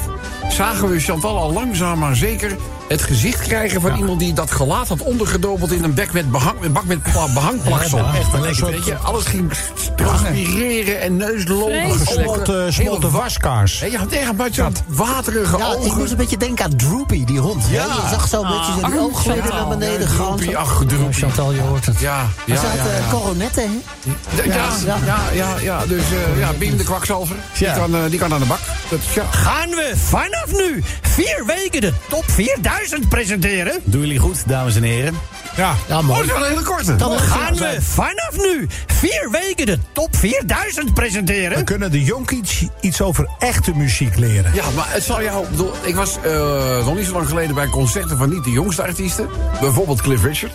Zagen 0.50 0.88
we 0.90 1.00
Chantal 1.00 1.38
al 1.38 1.52
langzaam 1.52 1.98
maar 1.98 2.16
zeker 2.16 2.56
het 2.88 3.02
gezicht 3.02 3.40
krijgen 3.42 3.80
van 3.80 3.96
iemand 3.96 4.18
die 4.20 4.32
dat 4.32 4.50
gelaat 4.50 4.88
had 4.88 5.00
ondergedobeld 5.02 5.72
in 5.72 5.84
een 5.84 5.94
bek 5.94 6.12
met 6.12 6.30
behang, 6.30 6.72
bak 6.72 6.84
met 6.84 7.02
pla- 7.02 7.32
behangplaksel. 7.34 7.98
echt 7.98 8.32
een 8.32 8.40
Weet 8.40 8.54
soort- 8.56 8.84
je, 8.84 8.94
alles 8.96 9.24
ging 9.24 9.52
transpireren 9.96 11.00
en 11.00 11.16
neuslopen. 11.16 12.06
Smolte, 12.06 12.66
smolte 12.70 13.10
waskaars. 13.10 13.80
Hé, 13.80 13.86
je 13.86 13.98
had 13.98 14.10
echt 14.12 14.28
een 14.28 14.36
beetje 14.36 14.66
waterige 14.86 15.56
Ja, 15.58 15.76
ik 15.84 15.94
moest 15.94 16.10
een 16.10 16.16
beetje 16.16 16.36
denken 16.36 16.64
aan 16.64 16.76
Droopy, 16.76 17.24
die 17.24 17.38
hond. 17.38 17.64
Ja. 17.70 17.84
Je 17.84 18.08
zag 18.10 18.28
zo 18.28 18.42
een 18.42 18.48
beetje 18.48 18.72
zijn 18.80 18.98
ooggleden 19.00 19.48
naar 19.54 19.68
beneden 19.68 20.08
gaan. 20.08 20.26
Droepie, 20.26 20.56
ach, 20.56 20.82
droepie. 20.86 21.12
Chantal, 21.22 21.52
je 21.52 21.60
hoort 21.60 21.86
het. 21.86 22.00
Ja, 22.00 22.18
Er 22.20 22.52
ja, 22.52 22.60
zaten 22.60 22.90
ja, 22.90 22.96
ja. 22.98 23.10
coronetten, 23.10 23.62
hè? 23.62 24.42
Ja, 24.42 24.54
ja, 24.84 24.96
ja, 25.04 25.18
ja, 25.32 25.48
ja, 25.60 25.86
dus 25.86 26.02
eh, 26.02 26.38
ja, 26.38 26.52
Biem 26.58 26.76
de 26.76 26.84
kwakzalver, 26.84 27.36
die, 27.58 27.66
Ja. 27.66 27.74
kan, 27.74 27.94
eh, 27.94 28.00
die 28.10 28.18
kan 28.18 28.32
aan 28.32 28.40
de 28.40 28.46
bak. 28.46 28.58
Dat, 28.90 29.00
ja. 29.22 29.24
Gaan 29.30 29.68
we 29.70 29.92
vanaf 29.96 30.46
nu 30.52 30.82
vier 31.02 31.42
weken 31.46 31.80
de 31.80 31.92
top 32.08 32.24
4000 32.30 33.08
presenteren? 33.08 33.80
Doen 33.84 34.00
jullie 34.00 34.18
goed, 34.18 34.42
dames 34.48 34.76
en 34.76 34.82
heren? 34.82 35.18
Ja. 35.56 35.74
Ja, 35.88 35.98
Oh, 35.98 36.04
mooi. 36.04 36.18
dat 36.18 36.26
is 36.28 36.32
wel 36.32 36.42
een 36.44 36.50
hele 36.50 36.62
korte. 36.62 36.96
Gaan 37.18 37.54
we 37.54 37.78
vanaf 37.82 38.30
nu 38.36 38.66
vier 38.86 39.28
weken 39.30 39.66
de 39.66 39.78
top 39.92 40.16
4000 40.16 40.86
We 40.86 40.92
presenteren? 40.92 41.64
kunnen 41.64 41.90
de 41.90 42.04
jonkies 42.04 42.64
iets 42.80 43.00
over 43.00 43.28
echte 43.38 43.74
muziek 43.74 44.16
leren. 44.16 44.54
Ja, 44.54 44.64
maar 44.76 44.86
het 44.88 45.02
zal 45.02 45.22
jou... 45.22 45.46
Ik 45.82 45.94
was 45.94 46.16
eh, 46.24 46.84
nog 46.84 46.94
niet 46.96 47.06
zo 47.06 47.12
lang 47.12 47.28
geleden 47.28 47.54
bij 47.54 47.66
concerten 47.66 48.18
van 48.18 48.28
niet 48.30 48.44
de 48.44 48.50
jongste 48.50 48.82
artiesten. 48.82 49.28
Bijvoorbeeld 49.60 50.00
Cliff 50.02 50.24
Richard. 50.24 50.52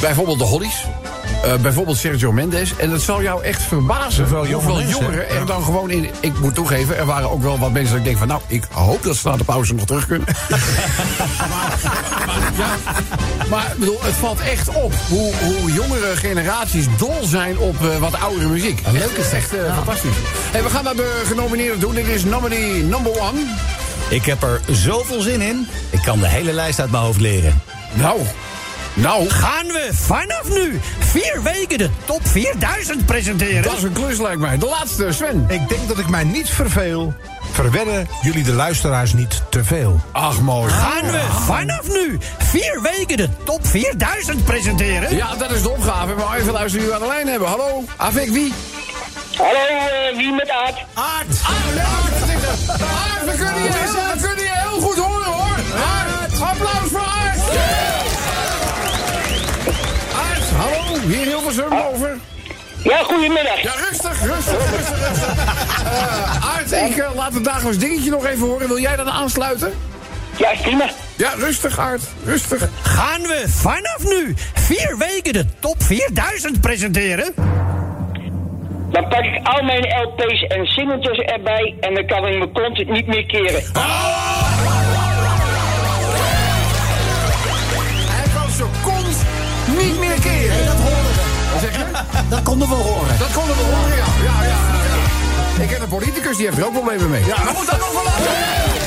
Bijvoorbeeld 0.00 0.38
de 0.38 0.44
Hollies. 0.44 0.84
Eh, 1.42 1.54
bijvoorbeeld 1.54 1.96
Sergio 1.96 2.32
Mendes. 2.32 2.76
En 2.76 2.90
het 2.90 3.02
zal 3.02 3.22
jou 3.22 3.42
echt 3.42 3.62
verbazen 3.62 4.28
Hoeveel 4.28 4.82
jongeren 4.82 5.28
er 5.28 5.46
dan 5.46 5.62
gewoon 5.62 5.90
in... 5.90 6.10
Ik 6.20 6.38
moet 6.40 6.54
toegeven, 6.54 6.96
er 6.96 7.06
waren 7.06 7.30
ook 7.30 7.42
wel 7.42 7.58
wat 7.58 7.72
mensen 7.72 7.90
dat 7.90 7.98
ik 7.98 8.04
denk 8.04 8.18
van... 8.18 8.28
nou, 8.28 8.40
ik 8.46 8.64
hoop 8.72 9.02
dat 9.02 9.16
ze 9.16 9.28
na 9.28 9.36
de 9.36 9.44
pauze 9.44 9.74
nog 9.74 9.84
terug 9.84 10.06
kunnen. 10.06 10.26
maar, 10.48 11.78
maar, 12.26 12.52
ja, 12.56 12.76
maar 13.48 13.74
bedoel, 13.78 13.98
het 14.02 14.14
valt 14.14 14.40
echt 14.40 14.68
op 14.68 14.94
hoe, 15.08 15.32
hoe 15.34 15.72
jongere 15.72 16.16
generaties 16.16 16.86
dol 16.98 17.24
zijn 17.24 17.58
op 17.58 17.76
eh, 17.82 17.96
wat 17.96 18.20
oudere 18.20 18.48
muziek. 18.48 18.82
Leuk 18.92 19.10
is 19.10 19.32
echt 19.32 19.54
eh, 19.54 19.74
fantastisch. 19.74 20.16
Hey, 20.50 20.62
we 20.62 20.70
gaan 20.70 20.84
naar 20.84 20.96
de 20.96 21.22
genomineerden 21.26 21.80
doen. 21.80 21.94
Dit 21.94 22.06
is 22.06 22.24
nominee 22.24 22.82
number 22.82 23.20
one. 23.20 23.44
Ik 24.10 24.24
heb 24.24 24.42
er 24.42 24.60
zoveel 24.70 25.20
zin 25.20 25.40
in. 25.40 25.68
Ik 25.90 26.02
kan 26.02 26.18
de 26.18 26.28
hele 26.28 26.52
lijst 26.52 26.80
uit 26.80 26.90
mijn 26.90 27.02
hoofd 27.02 27.20
leren. 27.20 27.62
Nou, 27.94 28.20
nou, 28.98 29.28
Gaan 29.30 29.66
we 29.66 29.88
vanaf 29.92 30.48
nu 30.48 30.80
vier 30.98 31.40
weken 31.42 31.78
de 31.78 31.90
top 32.04 32.20
4000 32.28 33.06
presenteren? 33.06 33.62
dat 33.62 33.76
is 33.76 33.82
een 33.82 33.92
klus 33.92 34.18
lijkt 34.18 34.40
mij. 34.40 34.58
De 34.58 34.66
laatste, 34.66 35.12
Sven. 35.12 35.44
Ik 35.48 35.68
denk 35.68 35.88
dat 35.88 35.98
ik 35.98 36.08
mij 36.08 36.24
niet 36.24 36.48
verveel. 36.50 37.14
Verwennen 37.52 38.08
jullie 38.22 38.44
de 38.44 38.52
luisteraars 38.52 39.12
niet 39.12 39.42
te 39.50 39.64
veel. 39.64 40.00
Ach, 40.12 40.40
mooi. 40.40 40.70
Gaan 40.72 41.10
we 41.10 41.20
vanaf 41.46 41.88
nu 41.88 42.18
vier 42.38 42.80
weken 42.82 43.16
de 43.16 43.28
top 43.44 43.66
4000 43.66 44.44
presenteren? 44.44 45.16
Ja, 45.16 45.34
dat 45.34 45.50
is 45.50 45.62
de 45.62 45.70
opgave. 45.70 46.14
Maar 46.14 46.38
even 46.38 46.52
luisteren 46.52 46.86
wie 46.86 46.88
we 46.88 46.94
aan 46.94 47.08
de 47.08 47.14
lijn 47.14 47.28
hebben. 47.28 47.48
Hallo, 47.48 47.84
avec 47.96 48.28
wie? 48.28 48.52
Hallo, 49.36 49.50
eh, 49.50 50.16
wie 50.16 50.32
met 50.32 50.50
Aard? 50.50 50.76
Aard. 50.94 51.26
Aard, 51.46 51.74
ja, 51.74 51.82
Aard, 51.82 52.20
dat 52.20 52.28
is 52.28 52.34
het. 52.34 52.70
Aard, 52.80 54.07
hier 61.08 61.26
Hilversum 61.26 61.72
over. 61.92 62.16
Ja, 62.82 63.02
goedemiddag. 63.02 63.62
Ja, 63.62 63.72
rustig, 63.88 64.22
rustig, 64.22 64.70
rustig, 64.70 65.08
rustig. 65.08 65.34
Eh, 65.84 66.54
Aard, 66.54 66.72
ik 66.72 66.96
eh, 66.96 67.14
laat 67.14 67.34
het 67.34 67.44
dagelijks 67.44 67.78
dingetje 67.78 68.10
nog 68.10 68.26
even 68.26 68.46
horen. 68.46 68.68
Wil 68.68 68.78
jij 68.78 68.96
dat 68.96 69.06
aansluiten? 69.06 69.72
Ja, 70.36 70.50
prima. 70.62 70.90
Ja, 71.16 71.32
rustig, 71.38 71.78
Aard, 71.78 72.02
rustig. 72.24 72.68
Gaan 72.82 73.22
we 73.22 73.44
vanaf 73.48 73.98
nu 74.04 74.34
vier 74.54 74.96
weken 74.98 75.32
de 75.32 75.44
top 75.60 75.82
4000 75.82 76.60
presenteren? 76.60 77.34
Dan 78.90 79.08
pak 79.08 79.24
ik 79.24 79.46
al 79.46 79.62
mijn 79.62 79.86
LP's 80.02 80.42
en 80.42 80.66
singeltjes 80.66 81.18
erbij 81.18 81.74
en 81.80 81.94
dan 81.94 82.06
kan 82.06 82.26
ik 82.26 82.38
mijn 82.38 82.52
kont 82.52 82.88
niet 82.88 83.06
meer 83.06 83.26
keren. 83.26 83.62
Hij 88.10 88.28
kan 88.34 88.50
zijn 88.50 88.68
zeg 91.60 91.76
je? 91.76 91.84
Dat 92.34 92.42
konden 92.42 92.68
we 92.68 92.74
horen. 92.74 93.18
Dat 93.18 93.32
konden 93.32 93.56
we 93.56 93.62
horen, 93.62 93.96
ja. 93.96 94.06
Ja, 94.24 94.42
ja, 94.42 94.58
ja. 95.56 95.62
Ik 95.62 95.68
ken 95.68 95.82
een 95.82 95.88
politicus, 95.88 96.36
die 96.36 96.46
heeft 96.46 96.58
er 96.58 96.66
ook 96.66 96.72
problemen 96.72 97.10
mee. 97.10 97.24
Ja. 97.24 97.44
Maar 97.44 97.54
moet 97.54 97.70
dat 97.70 97.78
nog 97.78 97.92
wel 97.92 98.04
laten. 98.04 98.77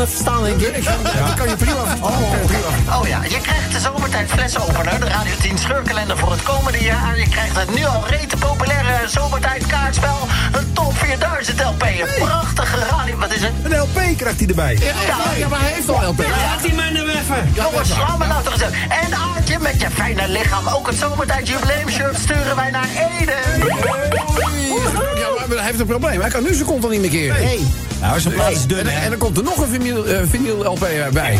Me 0.00 0.06
verstaan, 0.06 0.42
denk 0.42 0.60
ik. 0.60 0.84
Dat 0.84 1.34
kan 1.34 1.48
je 1.48 1.56
prima 1.56 1.84
verstaan. 1.86 2.12
prima 2.46 2.98
Oh 2.98 3.06
ja, 3.08 3.22
je 3.22 3.40
krijgt 3.40 3.72
de 3.72 3.80
zomertijd 3.80 4.30
flesopener, 4.30 5.00
de 5.00 5.06
Radio 5.06 5.32
10 5.40 5.58
scheurkalender 5.58 6.18
voor 6.18 6.30
het 6.30 6.42
komende 6.42 6.82
jaar. 6.82 7.18
Je 7.18 7.28
krijgt 7.28 7.56
het 7.56 7.74
nu 7.74 7.84
al 7.84 8.04
rete 8.06 8.36
populaire 8.36 9.08
zomertijd 9.08 9.66
kaartspel, 9.66 10.28
een 10.52 10.72
top 10.72 10.96
4000 10.96 11.60
LP. 11.60 11.82
Een 11.82 12.24
prachtige 12.26 12.76
radio, 12.90 13.16
wat 13.16 13.32
is 13.32 13.40
het? 13.40 13.52
Een 13.62 13.78
LP 13.78 14.00
krijgt 14.16 14.38
hij 14.38 14.48
erbij. 14.48 14.74
Ja, 14.74 14.84
ja, 15.06 15.16
ja, 15.36 15.48
maar 15.48 15.60
hij 15.60 15.72
heeft 15.72 15.88
al 15.88 16.08
LP. 16.08 16.18
Laat 16.18 16.62
die 16.62 16.74
man 16.74 16.92
nou 16.92 17.08
even. 17.08 17.52
Jongens, 17.54 17.88
sla 17.88 18.16
me 18.16 18.26
nou 18.26 18.44
toch 18.44 18.52
eens. 18.52 18.62
En 18.88 19.14
Aartje, 19.34 19.58
met 19.58 19.80
je 19.80 19.90
fijne 19.90 20.28
lichaam, 20.28 20.68
ook 20.68 20.86
het 20.86 20.96
zomertijd 20.98 21.48
jubileumshirt 21.48 22.18
sturen 22.18 22.56
wij 22.56 22.70
naar 22.70 22.88
Ede. 23.18 23.36
Ja, 25.14 25.46
maar 25.46 25.56
hij 25.56 25.66
heeft 25.66 25.80
een 25.80 25.86
probleem. 25.86 26.20
Hij 26.20 26.30
kan 26.30 26.42
nu 26.42 26.54
zijn 26.54 26.66
kont 26.66 26.84
al 26.84 26.90
niet 26.90 27.00
meer 27.00 27.10
keren. 27.10 27.36
Hey. 27.36 27.60
Nou, 28.00 28.20
zijn 28.20 28.34
plaats 28.34 28.54
is 28.54 28.66
dun, 28.66 28.78
En, 28.78 28.86
hè? 28.86 29.00
en 29.00 29.10
dan 29.10 29.18
komt 29.18 29.36
er 29.36 29.42
nog 29.42 29.56
een 29.56 29.68
vinyl, 29.94 30.06
eh, 30.06 30.22
vinyl 30.28 30.64
LP 30.64 30.86
bij. 31.12 31.38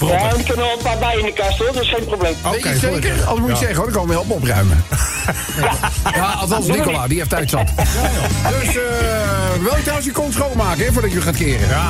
Ja, 0.00 0.28
er 0.28 0.34
kunnen 0.34 0.56
wel 0.56 0.72
een 0.72 0.82
paar 0.82 0.98
bij 0.98 1.16
in 1.18 1.24
de 1.24 1.32
kast 1.32 1.58
hoor, 1.58 1.72
dat 1.72 1.82
is 1.82 1.88
geen 1.88 2.04
probleem. 2.04 2.34
Weet 2.50 2.62
je 2.62 2.78
zeker? 2.78 3.12
Anders 3.24 3.40
moet 3.40 3.50
je 3.50 3.56
zeggen, 3.56 3.76
hoor, 3.76 3.84
dan 3.84 3.94
komen 3.94 4.08
we 4.08 4.14
helpen 4.14 4.34
opruimen. 4.34 4.84
ja, 6.14 6.32
althans 6.32 6.66
Nicola, 6.66 7.06
die 7.06 7.18
heeft 7.18 7.30
tijd 7.30 7.50
zat. 7.50 7.68
Dus 8.60 8.76
eh 8.76 9.40
wil 9.62 9.76
je 9.76 9.80
trouwens 9.80 10.06
je 10.06 10.12
kont 10.12 10.32
schoonmaken 10.32 10.84
hè, 10.84 10.92
voordat 10.92 11.12
je 11.12 11.20
gaat 11.20 11.36
keren? 11.36 11.68
Ja, 11.68 11.86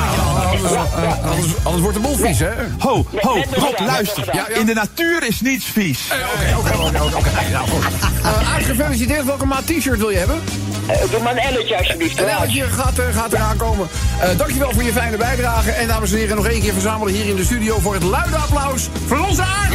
anders, 0.51 0.71
eh, 0.71 1.25
anders, 1.29 1.53
anders 1.63 1.81
wordt 1.81 1.97
de 1.97 2.03
boel 2.03 2.17
vies, 2.17 2.39
hè? 2.39 2.51
Ho, 2.79 3.05
ho, 3.15 3.43
Rob, 3.51 3.79
luister. 3.79 4.47
In 4.59 4.65
de 4.65 4.73
natuur 4.73 5.27
is 5.27 5.41
niets 5.41 5.65
vies. 5.65 5.99
Oké, 6.11 6.57
oké, 6.57 6.87
oké, 6.87 7.01
oké, 7.03 7.15
oké. 7.15 7.29
Nou, 7.51 7.69
goed. 7.69 7.83
Eh, 8.23 8.65
gefeliciteerd. 8.65 9.25
Welke 9.25 9.45
maat 9.45 9.67
t-shirt 9.67 9.97
wil 9.99 10.09
je 10.09 10.17
hebben? 10.17 10.41
Eh, 10.87 11.11
doe 11.11 11.19
maar 11.19 11.31
een 11.31 11.37
elletje 11.37 11.77
alsjeblieft. 11.77 12.19
Een 12.19 12.27
elletje 12.27 12.63
gaat, 12.63 13.01
gaat 13.13 13.33
eraan 13.33 13.57
komen. 13.57 13.87
Eh, 14.19 14.29
dankjewel 14.37 14.71
voor 14.71 14.83
je 14.83 14.91
fijne 14.91 15.17
bijdrage. 15.17 15.71
En 15.71 15.87
dames 15.87 16.11
en 16.11 16.17
heren, 16.17 16.35
nog 16.35 16.47
één 16.47 16.61
keer 16.61 16.73
verzamelen 16.73 17.13
hier 17.13 17.25
in 17.25 17.35
de 17.35 17.43
studio... 17.43 17.79
voor 17.79 17.93
het 17.93 18.03
luide 18.03 18.35
applaus 18.35 18.89
voor 19.07 19.19
onze 19.27 19.41
Aard. 19.41 19.73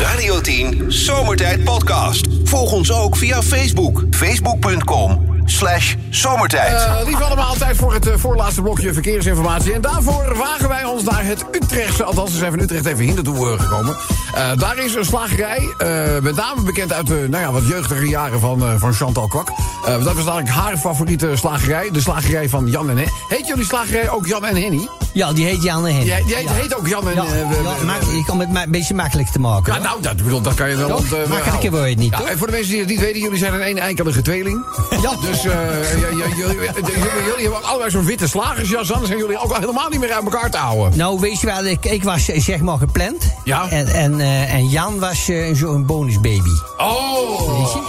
Radio 0.00 0.40
10 0.40 0.84
Zomertijd 0.88 1.64
Podcast. 1.64 2.26
Volg 2.44 2.72
ons 2.72 2.92
ook 2.92 3.16
via 3.16 3.42
Facebook. 3.42 4.04
Facebook.com 4.10 5.31
slash 5.44 5.94
zomertijd. 6.10 6.72
Eh, 6.84 6.94
lieve 7.06 7.24
allemaal, 7.24 7.54
tijd 7.54 7.76
voor 7.76 7.94
het 7.94 8.06
eh, 8.08 8.14
voorlaatste 8.16 8.62
blokje 8.62 8.92
verkeersinformatie. 8.92 9.72
En 9.72 9.80
daarvoor 9.80 10.36
wagen 10.36 10.68
wij 10.68 10.84
ons 10.84 11.02
naar 11.02 11.24
het 11.24 11.44
Utrechtse... 11.52 12.04
althans, 12.04 12.30
we 12.32 12.38
zijn 12.38 12.50
van 12.50 12.60
Utrecht 12.60 12.86
even 12.86 13.04
hier 13.04 13.14
naartoe 13.14 13.52
eh, 13.52 13.60
gekomen. 13.60 13.96
Eh, 14.34 14.50
daar 14.56 14.78
is 14.78 14.94
een 14.94 15.04
slagerij, 15.04 15.68
eh, 15.78 15.88
met 16.22 16.36
name 16.36 16.62
bekend 16.62 16.92
uit 16.92 17.06
de 17.06 17.26
nou 17.30 17.42
ja, 17.42 17.52
wat 17.52 17.66
jeugdige 17.68 18.08
jaren 18.08 18.40
van, 18.40 18.62
eh, 18.62 18.74
van 18.78 18.92
Chantal 18.94 19.26
Kwak. 19.28 19.48
Eh, 19.48 19.92
dat 19.92 20.02
was 20.04 20.14
eigenlijk 20.16 20.48
haar 20.48 20.76
favoriete 20.76 21.30
slagerij. 21.34 21.90
De 21.92 22.00
slagerij 22.00 22.48
van 22.48 22.66
Jan 22.66 22.90
en 22.90 22.96
Henny. 22.96 23.12
Heet 23.28 23.46
jullie 23.46 23.64
slagerij 23.64 24.10
ook 24.10 24.26
Jan 24.26 24.44
en 24.44 24.56
Henny? 24.56 24.88
Ja, 25.12 25.32
die 25.32 25.44
heet 25.46 25.62
Jan 25.62 25.86
en 25.86 25.94
Henny. 25.96 26.14
Die, 26.16 26.24
die 26.24 26.34
heet, 26.34 26.44
ja. 26.44 26.52
heet 26.52 26.76
ook 26.76 26.88
Jan 26.88 27.08
en... 27.08 27.14
Ja, 27.14 27.22
eh, 27.22 27.28
we- 27.30 27.86
ja, 27.86 28.18
ik 28.18 28.24
kom 28.26 28.40
het 28.40 28.48
een 28.54 28.70
beetje 28.70 28.94
makkelijk 28.94 29.28
te 29.28 29.38
maken. 29.38 29.72
Ja, 29.74 29.78
nou, 29.78 30.02
dat, 30.02 30.16
bedoel, 30.16 30.40
dat 30.40 30.54
kan 30.54 30.68
je 30.70 30.76
wel... 30.76 30.88
Eh, 30.88 31.28
Makkelijker 31.28 31.70
word 31.70 31.82
je 31.82 31.88
het 31.88 31.98
niet, 31.98 32.10
Ja, 32.10 32.18
toch? 32.18 32.28
En 32.28 32.38
voor 32.38 32.46
de 32.46 32.52
mensen 32.52 32.70
die 32.70 32.80
het 32.80 32.88
niet 32.88 33.00
weten, 33.00 33.20
jullie 33.20 33.38
zijn 33.38 33.54
een 33.54 33.68
een 33.68 33.78
enkelige 33.78 34.22
tweeling. 34.22 34.64
Ja. 35.02 35.10
Dus 35.20 35.31
eh, 35.38 36.00
ja, 36.00 36.08
ja, 36.08 36.36
jullie, 36.36 37.42
hebben 37.42 37.62
allebei 37.64 37.90
zo'n 37.90 38.04
witte 38.04 38.28
slagersjas 38.28 38.92
aan. 38.92 39.06
Zijn 39.06 39.18
jullie 39.18 39.38
ook 39.38 39.50
al 39.52 39.60
helemaal 39.60 39.88
niet 39.88 40.00
meer 40.00 40.12
uit 40.12 40.24
elkaar 40.24 40.50
te 40.50 40.56
houden. 40.56 40.98
Nou, 40.98 41.20
weet 41.20 41.40
je 41.40 41.46
wel, 41.46 41.64
ik, 41.64 41.84
ik 41.84 42.02
was 42.04 42.28
eh, 42.28 42.40
zeg 42.40 42.60
maar 42.60 42.78
gepland. 42.78 43.24
Ja. 43.44 43.68
En, 43.70 43.86
en, 43.86 44.20
eh, 44.20 44.54
en 44.54 44.68
Jan 44.68 44.98
was 44.98 45.28
eh, 45.28 45.54
zo'n 45.54 45.86
bonusbaby. 45.86 46.50
Oh, 46.76 47.40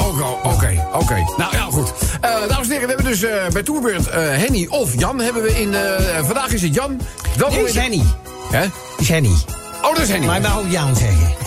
oké, 0.07 0.25
oké, 0.43 0.87
oké. 0.93 1.23
Nou 1.37 1.55
ja, 1.55 1.67
goed. 1.71 1.93
Eh, 2.21 2.31
dames 2.47 2.67
en 2.67 2.71
heren, 2.73 2.87
we 2.87 2.93
hebben 2.93 3.05
dus 3.05 3.23
eh, 3.23 3.47
bij 3.53 3.63
Tourbeurt 3.63 4.07
eh, 4.07 4.19
Henny 4.21 4.67
of 4.69 4.99
Jan 4.99 5.19
hebben 5.19 5.43
we 5.43 5.61
in... 5.61 5.73
eh, 5.73 6.23
vandaag 6.25 6.51
is 6.51 6.61
het 6.61 6.73
Jan. 6.75 7.01
Welkom 7.37 7.57
Nee, 7.57 7.65
is 7.67 7.75
Henny. 7.75 8.03
Hè? 8.51 8.65
Is 8.97 9.09
Henny. 9.09 9.35
Oh, 9.83 9.89
dat 9.93 9.99
is 10.03 10.09
Henny. 10.09 10.25
Maar 10.25 10.35
je 10.35 10.47
mag 10.47 10.57
ook 10.59 10.69
Jan 10.69 10.95
zeggen. 10.95 11.27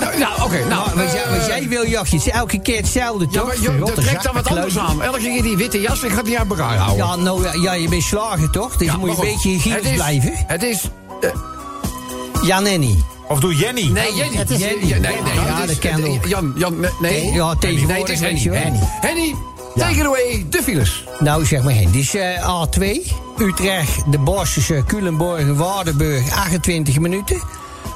Nou, 0.00 0.18
ja, 0.18 0.28
oké. 0.44 0.58
nou, 0.58 0.68
Nou, 0.68 0.90
wat, 0.94 1.12
jij, 1.12 1.22
eh, 1.24 1.30
wat 1.38 1.46
jij 1.46 1.68
wil, 1.68 1.82
is 2.10 2.28
elke 2.30 2.58
keer 2.60 2.76
hetzelfde, 2.76 3.26
Ja, 3.30 3.38
toch? 3.40 3.46
maar 3.46 3.60
je, 3.60 3.78
dat 3.78 3.94
trekt 3.94 4.22
dan 4.22 4.34
wat 4.34 4.46
anders 4.48 4.78
aan. 4.78 5.02
Elke 5.02 5.18
keer 5.18 5.42
die 5.42 5.56
witte 5.56 5.80
jas, 5.80 6.02
ik 6.02 6.10
ga 6.12 6.22
niet 6.22 6.36
uit 6.36 6.48
elkaar 6.50 6.76
houden. 6.76 7.06
Ja, 7.06 7.16
nou, 7.16 7.60
ja, 7.60 7.72
je 7.72 7.88
bent 7.88 8.02
slager, 8.02 8.50
toch? 8.50 8.76
Dus 8.76 8.86
Ja, 8.86 8.92
je 8.92 8.98
moet 8.98 9.08
maar 9.08 9.18
een 9.18 9.32
beetje 9.32 9.48
hygiënisch 9.48 9.94
blijven. 9.94 10.32
Het 10.46 10.62
is... 10.62 10.88
eh, 11.20 11.30
Jan 12.42 12.64
Henny. 12.64 12.96
Of 13.28 13.40
doe 13.40 13.54
Jenny. 13.54 13.88
Nee, 13.88 14.14
Jenny. 14.14 14.36
Het 14.36 14.50
is 14.50 14.58
Jenny. 14.58 14.84
Nee, 14.90 14.98
nee. 15.00 15.12
Ja, 15.46 15.66
dat 15.66 15.78
kan 15.78 15.90
het- 15.92 16.06
ook. 16.10 16.26
Jan, 16.26 16.52
Jan, 16.56 16.80
nee, 16.80 16.90
nee. 17.00 17.32
Ja, 17.32 17.54
tegenwoordig 17.54 17.88
Nee, 17.88 18.00
het 18.00 18.10
is 18.10 18.20
Henny. 18.20 18.72
je. 18.74 18.80
Henny. 19.06 19.34
Take 19.76 19.94
it 19.94 20.04
away, 20.06 20.46
de 20.50 20.62
files. 20.62 21.04
Nou, 21.18 21.44
zeg 21.44 21.62
maar 21.62 21.72
heen. 21.72 21.90
Dit 21.90 22.02
is 22.02 22.14
eh, 22.14 22.64
A2. 22.66 23.12
Utrecht, 23.38 24.02
de 24.10 24.18
Bossche, 24.18 24.84
Culemborg, 24.86 25.44
Waardenburg, 25.54 26.30
28 26.30 26.98
minuten. 26.98 27.40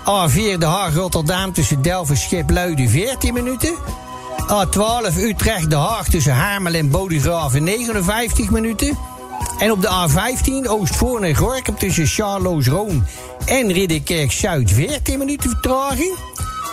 A4, 0.04 0.58
De 0.58 0.66
Haag, 0.66 0.94
Rotterdam, 0.94 1.52
tussen 1.52 1.82
Delft 1.82 2.10
en 2.10 2.16
Schipluiden, 2.16 2.88
14 2.88 3.34
minuten. 3.34 3.74
A12, 4.48 5.16
Utrecht, 5.16 5.70
De 5.70 5.76
Haag, 5.76 6.08
tussen 6.08 6.34
Hamel 6.34 6.74
en 6.74 6.90
Bodegraven, 6.90 7.64
59 7.64 8.50
minuten. 8.50 8.98
En 9.58 9.70
op 9.70 9.80
de 9.80 9.88
A15, 9.88 10.68
Oostvoorn 10.70 11.24
en 11.24 11.34
Gorkum, 11.34 11.78
tussen 11.78 12.06
Charloes, 12.06 12.66
Roon 12.66 13.04
en 13.44 13.72
Ridderkerk-Zuid, 13.72 14.70
14 14.70 15.18
minuten 15.18 15.50
vertraging. 15.50 16.16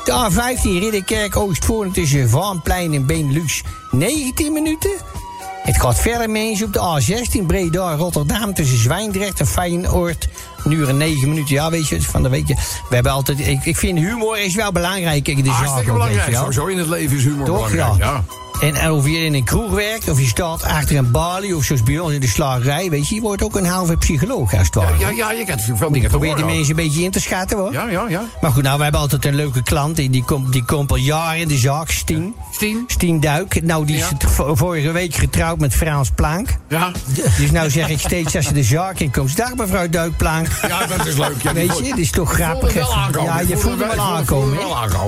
De 0.06 0.14
A15 0.14 0.62
Ridderkerk 0.62 1.36
Oostvoorn 1.36 1.92
tussen 1.92 2.30
Vaanplein 2.30 2.94
en 2.94 3.06
Benelux 3.06 3.64
19 3.92 4.54
minuten. 4.54 4.92
Het 5.68 5.82
gaat 5.82 6.00
verder 6.00 6.30
mensen 6.30 6.66
op 6.66 6.74
de 6.74 6.80
A16 6.80 7.46
Breda 7.46 7.96
Rotterdam 7.96 8.54
tussen 8.54 8.78
Zwijndrecht 8.78 9.40
en 9.40 9.48
Feyenoord. 9.48 10.28
Een 10.64 10.72
uur 10.72 10.90
en 10.90 10.98
9 10.98 11.30
minuten. 11.30 11.56
Ja, 11.56 11.70
weet 11.70 11.88
je, 11.88 12.02
van 12.02 12.24
de 12.24 12.30
week. 12.30 12.48
We 12.48 12.96
hebben 12.96 13.12
altijd. 13.12 13.40
Ik, 13.40 13.66
ik 13.66 13.78
vind 13.78 14.00
humor 14.00 14.40
is 14.40 14.56
wel 14.56 14.72
belangrijk 14.72 15.28
in 15.28 15.36
de 15.36 15.44
zaak. 15.44 15.56
Hartstikke 15.56 15.92
weet 15.92 15.94
belangrijk. 15.94 16.36
Sowieso 16.36 16.66
in 16.66 16.78
het 16.78 16.88
leven 16.88 17.18
is 17.18 17.24
humor 17.24 17.46
Toch, 17.46 17.72
belangrijk. 17.72 17.98
ja. 18.04 18.24
En 18.62 18.92
of 18.92 19.06
je 19.08 19.18
in 19.26 19.34
een 19.34 19.44
kroeg 19.44 19.72
werkt, 19.72 20.10
of 20.10 20.20
je 20.20 20.26
staat 20.26 20.64
achter 20.64 20.96
een 20.98 21.12
balie, 21.12 21.56
of 21.56 21.64
zoals 21.64 21.84
bij 21.84 22.00
ons 22.00 22.14
in 22.14 22.20
de 22.20 22.28
slagerij, 22.28 22.90
weet 22.90 23.08
je, 23.10 23.16
je 23.16 23.22
wordt 23.22 23.44
ook 23.44 23.56
een 23.56 23.66
halve 23.66 23.98
psycholoog 23.98 24.54
als 24.58 24.66
het 24.66 24.76
ware. 24.76 24.98
Ja, 25.00 25.10
ja, 25.10 25.32
je 25.32 25.46
kent 25.46 25.62
veel 25.62 25.92
dingen 25.92 26.02
te 26.02 26.18
Probeer 26.18 26.36
die 26.36 26.46
mensen 26.46 26.70
een 26.70 26.76
beetje 26.86 27.04
in 27.04 27.12
te 27.12 27.20
schatten 27.20 27.58
hoor. 27.58 27.72
Ja, 27.72 27.90
ja, 27.90 28.06
ja. 28.10 28.24
Maar 28.42 28.52
goed, 28.52 28.64
nou, 28.64 28.78
we 28.78 28.84
hebben 28.84 29.02
altijd 29.02 29.26
een 29.26 29.36
leuke 29.36 29.64
klant. 29.64 29.96
Die, 29.96 30.10
die, 30.10 30.24
komt, 30.24 30.52
die 30.52 30.64
komt 30.66 30.90
al 30.92 30.96
jaren 30.98 31.40
in 31.42 31.48
de 31.48 31.58
zaak, 31.58 31.90
Stien. 31.90 32.36
Stien? 32.52 32.84
Stien 32.88 33.20
Duik. 33.20 33.64
Nou, 33.64 33.86
die 33.86 33.96
is 33.96 34.06
Ja. 34.38 34.54
vorige 34.56 34.92
week 34.92 35.16
getrouwd 35.16 35.60
met 35.60 35.74
Frans 35.76 36.10
Plank. 36.16 36.50
Ja. 36.70 36.92
Dus 37.38 37.52
nou 37.52 37.70
zeg 37.70 37.90
ik 37.90 38.00
steeds 38.00 38.36
als 38.36 38.46
ze 38.46 38.54
de 38.54 38.64
zaak 38.64 39.00
in 39.00 39.12
komt... 39.12 39.38
Dag 39.38 39.56
mevrouw 39.56 39.90
Duikplank. 39.90 40.48
Ja, 40.68 40.86
dat 40.86 41.06
is 41.06 41.18
leuk. 41.18 41.42
Ja, 41.42 41.54
Weet 41.54 41.78
je, 41.78 41.84
dit 41.84 41.98
is 41.98 42.12
toch 42.12 42.38
je 42.38 42.44
grappig. 42.44 42.74
Ja, 42.74 42.82
Je 43.40 43.48
je 43.48 43.54
het 43.54 43.64
hem 43.64 43.78
wel- 43.78 43.94
je 43.94 44.02
aankomen. 44.02 44.58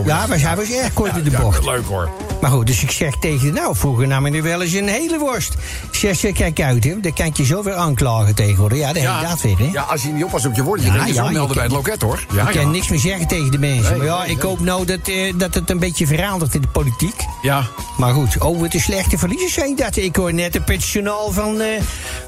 Ja, 0.05 0.27
maar 0.27 0.39
hij 0.39 0.55
was 0.55 0.71
erg 0.71 0.93
kort 0.93 1.17
in 1.17 1.23
de 1.23 1.31
bocht. 1.41 1.65
Leuk 1.65 1.85
hoor. 1.85 2.09
Maar 2.41 2.51
goed, 2.51 2.67
dus 2.67 2.81
ik 2.83 2.91
zeg 2.91 3.13
tegen 3.19 3.38
nou, 3.43 3.75
vroeger 3.75 4.07
nam 4.07 4.25
ik 4.25 4.35
er 4.35 4.43
wel 4.43 4.61
eens 4.61 4.73
een 4.73 4.87
hele 4.87 5.17
worst. 5.17 5.53
Zeg, 5.91 6.15
zeg, 6.17 6.31
kijk 6.33 6.61
uit, 6.61 6.83
hè. 6.83 6.99
Dan 6.99 7.13
kan 7.13 7.29
je 7.33 7.45
zo 7.45 7.63
weer 7.63 7.73
aanklagen 7.73 8.35
tegenwoordig. 8.35 8.77
Ja, 8.79 8.93
dat 8.93 9.01
Ja, 9.01 9.35
weer, 9.41 9.57
hè. 9.57 9.69
ja, 9.71 9.81
als 9.81 10.01
je 10.01 10.07
niet 10.09 10.23
oppast 10.23 10.45
op 10.45 10.55
je 10.55 10.63
woorden, 10.63 10.85
je 10.85 10.91
Ja, 10.91 10.97
kunt 10.97 11.07
je 11.09 11.13
ja, 11.13 11.21
zo 11.21 11.27
je 11.27 11.33
melden 11.33 11.55
bij 11.55 11.67
kan- 11.67 11.75
het 11.77 11.85
loket 11.87 12.01
hoor. 12.01 12.25
Ja, 12.33 12.49
ik 12.49 12.55
kan 12.59 12.71
niks 12.71 12.87
meer 12.89 12.99
zeggen 12.99 13.27
tegen 13.27 13.51
de 13.51 13.57
mensen. 13.59 13.89
Nee, 13.89 13.97
maar 13.97 14.05
ja, 14.07 14.21
nee, 14.21 14.29
ik 14.31 14.37
nee. 14.37 14.45
hoop 14.45 14.59
nou 14.59 14.85
dat, 14.85 14.99
eh, 15.07 15.33
dat 15.37 15.53
het 15.53 15.69
een 15.69 15.79
beetje 15.79 16.07
verandert 16.07 16.55
in 16.55 16.61
de 16.61 16.67
politiek. 16.67 17.25
Ja. 17.41 17.63
Maar 17.97 18.13
goed, 18.13 18.41
over 18.41 18.69
de 18.69 18.79
slechte 18.79 19.17
verliezers 19.17 19.53
zijn 19.53 19.75
dat. 19.75 19.95
Ik 19.95 20.15
hoor 20.15 20.33
net 20.33 20.55
een 20.55 20.63
pensionaal 20.63 21.31
van, 21.31 21.59
eh, 21.61 21.67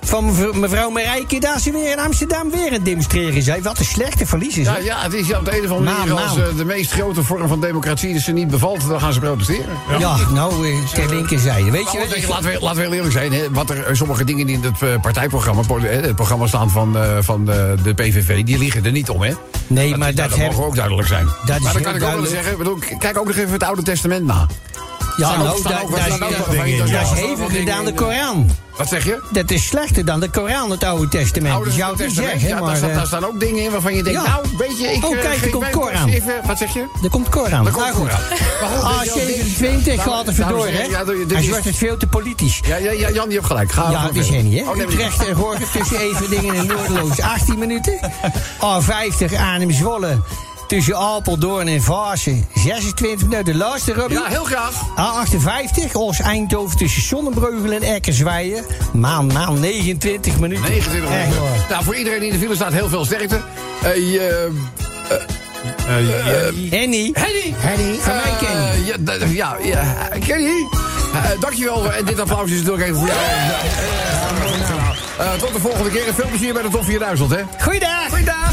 van 0.01 0.26
mev- 0.26 0.53
mevrouw 0.53 0.89
Marijke... 0.89 1.39
dat 1.39 1.62
ze 1.62 1.72
weer 1.72 1.91
in 1.91 1.99
Amsterdam 1.99 2.51
weer 2.51 2.68
aan 2.68 2.74
het 2.74 2.86
demonstreren 2.86 3.43
zijn. 3.43 3.62
Wat 3.64 3.80
een 3.80 3.86
slechte 3.86 4.26
verliezers. 4.26 4.68
Ja, 4.68 4.74
hè? 4.74 4.80
ja, 4.80 5.01
het 5.01 5.14
is 5.14 5.28
ja, 5.28 5.38
op 5.39 5.45
de 5.45 5.57
een 5.57 5.64
of 5.66 5.78
andere 5.78 5.97
manier 5.97 6.14
als 6.14 6.38
eh, 6.38 6.43
de 6.57 6.66
meest 6.66 6.91
grote 6.91 7.24
vorm 7.24 7.47
van 7.47 7.62
democratie 7.62 8.14
dus 8.14 8.24
ze 8.24 8.32
niet 8.32 8.47
bevalt, 8.47 8.88
dan 8.88 8.99
gaan 8.99 9.14
ze 9.14 9.20
protesteren. 9.20 9.78
Ja, 9.99 10.18
nou, 10.34 10.68
eh, 10.70 10.88
ter 11.08 11.16
linkerzijde. 11.16 11.72
Weet 11.72 11.91
je, 11.91 11.97
Nou, 11.97 12.10
wat 12.10 12.28
laten, 12.28 12.52
we, 12.52 12.58
laten 12.60 12.76
we 12.78 12.82
heel 12.82 12.93
eerlijk 12.93 13.12
zijn. 13.14 13.34
Hè, 13.34 13.52
wat 13.52 13.70
er, 13.70 13.84
eh, 13.86 13.95
sommige 13.95 14.24
dingen 14.24 14.45
die 14.45 14.56
in 14.56 14.64
het 14.64 14.82
eh, 14.82 15.02
partijprogramma, 15.02 15.62
hè, 15.80 15.88
het 15.88 16.16
programma 16.16 16.47
staan 16.47 16.70
van, 16.70 16.97
eh, 16.97 17.18
van 17.20 17.45
de, 17.45 17.76
de 17.84 17.93
PVV, 17.93 18.43
die 18.43 18.58
liggen 18.58 18.86
er 18.86 18.91
niet 18.91 19.10
om, 19.10 19.22
hè? 19.22 19.34
Nee, 19.68 19.97
maar 19.97 20.14
dat 20.16 20.30
dat 20.30 20.38
heb- 20.39 20.52
mogen 20.52 20.66
ook 20.66 20.76
duidelijk 20.76 21.08
zijn. 21.08 21.26
Dat 21.45 21.60
maar 21.60 21.74
dan 21.74 21.82
kan 21.82 21.95
ik 21.95 22.04
ook 22.04 22.14
wel 22.14 22.26
zeggen, 22.26 22.58
bedoel, 22.58 22.78
kijk 22.99 23.18
ook 23.18 23.26
nog 23.28 23.36
even 23.36 23.52
het 23.52 23.64
Oude 23.64 23.82
Testament 23.82 24.26
na. 24.26 24.47
Ja, 25.22 25.34
ook- 25.36 25.43
nou, 25.43 25.57
staan 25.59 25.82
is- 27.13 27.19
in. 27.19 27.47
dingen 27.47 27.65
dan 27.65 27.84
de 27.86 27.89
in. 27.89 27.95
Koran. 27.95 28.49
Wat 28.78 28.88
zeg 28.89 29.05
je? 29.05 29.22
Dat 29.32 29.51
is 29.51 29.65
slechter 29.65 30.05
dan 30.05 30.19
de 30.19 30.30
Koran, 30.30 30.72
het 30.72 30.84
Oude 30.84 31.07
Testament. 31.07 31.53
Oude 31.55 31.69
Je 31.69 31.76
zou 31.78 31.89
het 31.91 31.99
niet 31.99 32.07
Testament, 32.07 32.32
zeggen, 32.41 32.49
ja, 32.57 32.59
maar... 32.63 32.67
daar, 32.69 32.78
staan, 32.78 32.89
eh, 32.89 32.95
daar 32.95 33.05
staan 33.07 33.26
ook 33.26 33.39
dingen 33.39 33.63
in 33.63 33.72
waarvan 33.72 33.95
je 33.95 34.03
denkt, 34.03 34.28
nou, 34.28 34.45
weet 34.57 34.80
je, 34.80 34.88
ik 34.91 35.05
Oh, 35.05 35.15
eh, 35.15 35.22
kijk, 35.22 35.41
er 35.43 35.49
komt 35.49 35.69
Koran. 35.69 36.09
Even, 36.09 36.34
wat 36.45 36.57
zeg 36.57 36.74
je? 36.74 36.86
Er 37.03 37.09
komt 37.09 37.30
Koran. 37.30 37.63
Komt 37.63 37.76
Nou 37.78 37.93
goed. 37.93 38.07
Maar 38.07 38.69
Ah, 38.82 39.01
dit- 39.01 39.13
dit- 39.13 39.36
27 39.36 40.03
gaat 40.03 40.22
er 40.22 40.28
en 40.28 40.36
vandoor, 40.36 40.67
hè? 40.67 40.88
Hij 41.36 41.47
wordt 41.49 41.63
het 41.65 41.76
veel 41.76 41.97
te 41.97 42.07
politisch. 42.07 42.59
Ja, 42.67 42.76
ja, 42.76 42.91
ja, 42.91 43.09
Jan, 43.11 43.26
die 43.26 43.34
heeft 43.38 43.45
gelijk. 43.47 43.72
Ga 43.72 43.91
Ja, 43.91 44.05
dat 44.05 44.15
is. 44.15 44.30
Henny, 44.30 44.55
hè? 44.57 44.61
Oh, 44.69 44.76
maar- 44.76 44.86
Utrecht 44.86 45.26
en 45.28 45.36
Gorkum 45.36 45.65
tussen 45.74 45.97
Everdingen 45.99 46.55
en 46.55 46.65
Noordeloos 46.67 47.19
18 47.22 47.59
minuten. 47.59 47.99
A50 48.59 49.36
Arnhem 49.51 49.72
Zwolle 49.72 50.19
tussen 50.72 50.97
Apeldoorn 50.97 51.67
en 51.67 51.82
Vaassen. 51.82 52.45
26 52.55 53.28
minuten. 53.28 53.57
Luister, 53.57 53.95
Robbie. 53.95 54.17
Ja, 54.17 54.26
heel 54.28 54.43
graag. 54.43 54.74
A58, 54.97 55.91
Oost 55.91 56.19
Eindhoven 56.19 56.78
tussen 56.78 57.01
Zonnebreugel 57.01 57.72
en 57.72 57.82
Eckersweijer. 57.82 58.63
Maan, 58.93 59.28
maan, 59.34 59.59
29 59.59 60.39
minuten. 60.39 60.63
29 60.69 61.09
Echt 61.09 61.17
minuten. 61.28 61.41
waar. 61.57 61.65
Nou, 61.69 61.84
voor 61.84 61.95
iedereen 61.95 62.19
die 62.19 62.28
in 62.32 62.34
de 62.34 62.41
file 62.43 62.55
staat, 62.55 62.74
heel 62.74 62.89
veel 62.89 63.05
sterkte. 63.05 63.39
Eh, 63.84 63.95
je- 63.95 64.51
Henny. 65.86 67.11
Henny! 67.13 67.13
Henny, 67.57 67.95
van 67.99 68.15
mij 68.15 68.24
Eh, 68.24 68.38
Kenny. 69.07 69.36
ja, 69.36 69.55
ja, 69.61 69.84
ja, 69.84 70.07
Kenny. 70.28 70.67
Dankjewel. 71.39 71.91
En 71.93 72.05
dit 72.05 72.19
applaus 72.19 72.49
is 72.51 72.57
natuurlijk 72.57 72.84
even 72.84 72.95
voor 72.97 73.07
jou. 73.07 73.19
Eh, 75.17 75.34
tot 75.39 75.53
de 75.53 75.59
volgende 75.59 75.89
keer. 75.89 76.07
En 76.07 76.13
veel 76.13 76.28
plezier 76.30 76.53
bij 76.53 76.61
de 76.61 76.69
Top 76.69 76.84
4000, 76.86 77.30
hè? 77.32 77.41
Goeiedag. 77.63 78.07
Goeiedag. 78.09 78.49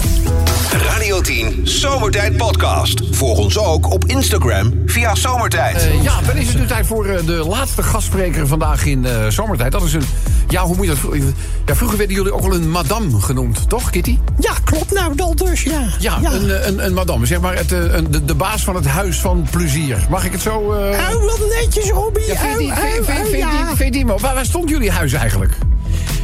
Radio 0.72 1.20
10 1.20 1.60
Zomertijd 1.62 2.36
Podcast. 2.36 3.00
Volg 3.10 3.38
ons 3.38 3.58
ook 3.58 3.90
op 3.92 4.04
Instagram 4.04 4.72
via 4.86 5.14
Zomertijd. 5.14 5.76
Eh, 5.76 6.02
ja, 6.02 6.20
dan 6.26 6.36
is 6.36 6.48
het 6.48 6.58
nu 6.58 6.66
tijd 6.66 6.86
voor 6.86 7.06
eh, 7.06 7.26
de 7.26 7.32
laatste 7.32 7.82
gastspreker 7.82 8.46
vandaag 8.46 8.84
in 8.84 9.04
eh, 9.06 9.26
zomertijd. 9.28 9.72
Dat 9.72 9.82
is 9.82 9.92
een. 9.92 10.02
Ja, 10.48 10.62
hoe 10.64 10.76
moet 10.76 10.86
je 10.86 10.94
dat. 10.94 11.30
Ja, 11.66 11.74
vroeger 11.74 11.98
werden 11.98 12.16
jullie 12.16 12.32
ook 12.32 12.42
al 12.44 12.54
een 12.54 12.70
madame 12.70 13.20
genoemd, 13.20 13.68
toch, 13.68 13.90
Kitty? 13.90 14.18
Ja, 14.38 14.52
klopt 14.64 14.92
nou, 14.92 15.14
dat 15.14 15.38
dus, 15.38 15.62
ja. 15.62 15.82
Ja, 15.98 16.18
Een, 16.22 16.68
een, 16.68 16.84
een 16.84 16.94
madame. 16.94 17.26
Zeg 17.26 17.40
maar 17.40 17.56
het, 17.56 17.70
een, 17.72 18.10
de, 18.10 18.24
de 18.24 18.34
baas 18.34 18.64
van 18.64 18.74
het 18.74 18.86
huis 18.86 19.20
van 19.20 19.46
plezier. 19.50 20.06
Mag 20.10 20.24
ik 20.24 20.32
het 20.32 20.42
zo. 20.42 20.72
eh 20.72 20.88
Oh, 21.14 21.24
wat 21.24 21.40
netjes, 21.60 21.90
Robbie. 21.90 22.26
ja, 22.26 22.36
vind 23.76 23.94
je- 23.94 24.04
waar, 24.06 24.20
waar 24.34 24.44
stond 24.44 24.68
jullie 24.68 24.90
huis 24.90 25.12
eigenlijk? 25.12 25.52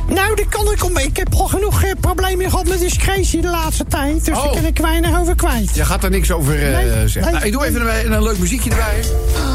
Nou, 0.09 0.34
dat 0.36 0.48
kan 0.48 0.72
ik 0.72 0.84
om. 0.84 0.98
Ik 0.98 1.16
heb 1.16 1.34
al 1.34 1.46
genoeg 1.46 1.82
eh, 1.82 1.90
problemen 2.00 2.50
gehad 2.50 2.68
met 2.68 2.78
discretie 2.78 3.40
de 3.40 3.48
laatste 3.48 3.84
tijd. 3.88 4.24
Dus 4.24 4.36
Oh. 4.36 4.44
daar 4.44 4.52
kan 4.55 4.64
ik 4.64 4.78
weinig 4.78 5.18
over 5.20 5.34
kwijt. 5.34 5.74
Je 5.74 5.84
gaat 5.84 6.05
er 6.05 6.11
niks 6.11 6.30
over 6.30 6.55
eh, 6.55 6.72
Nee, 6.72 7.09
zeggen. 7.09 7.22
nee. 7.22 7.32
Nou, 7.32 7.44
ik 7.44 7.52
doe 7.52 7.64
even 7.66 7.80
een, 8.05 8.12
een 8.12 8.22
leuk 8.22 8.38
muziekje 8.38 8.70
erbij. 8.70 9.05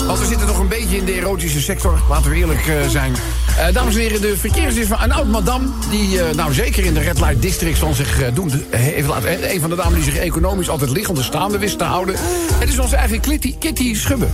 Want 0.07 0.19
we 0.19 0.25
zitten 0.25 0.47
nog 0.47 0.59
een 0.59 0.67
beetje 0.67 0.97
in 0.97 1.05
de 1.05 1.13
erotische 1.13 1.61
sector. 1.61 1.99
Laten 2.09 2.31
we 2.31 2.37
eerlijk 2.37 2.67
eh, 2.67 2.87
zijn. 2.87 3.15
Eh, 3.57 3.73
dames 3.73 3.95
en 3.95 4.01
heren, 4.01 4.21
de 4.21 4.37
verkeersdienst 4.37 4.89
van 4.89 5.01
een 5.01 5.11
oud 5.11 5.27
madame... 5.27 5.67
die 5.89 6.21
eh, 6.23 6.35
nou 6.35 6.53
zeker 6.53 6.85
in 6.85 6.93
de 6.93 6.99
Red 6.99 7.19
Light 7.19 7.41
District 7.41 7.77
van 7.77 7.93
zich 7.95 8.19
eh, 8.21 8.27
eh, 8.27 8.33
heeft 8.69 9.07
laten, 9.07 9.43
eh, 9.43 9.53
een 9.53 9.61
van 9.61 9.69
de 9.69 9.75
dames 9.75 9.93
die 9.93 10.03
zich 10.03 10.15
economisch 10.17 10.69
altijd 10.69 10.89
liggende 10.89 11.23
staande 11.23 11.57
wist 11.57 11.77
te 11.77 11.83
houden. 11.83 12.15
Het 12.59 12.69
is 12.69 12.79
onze 12.79 12.95
eigen 12.95 13.19
Kitty, 13.19 13.55
Kitty 13.59 13.95
Schubbe. 13.95 14.27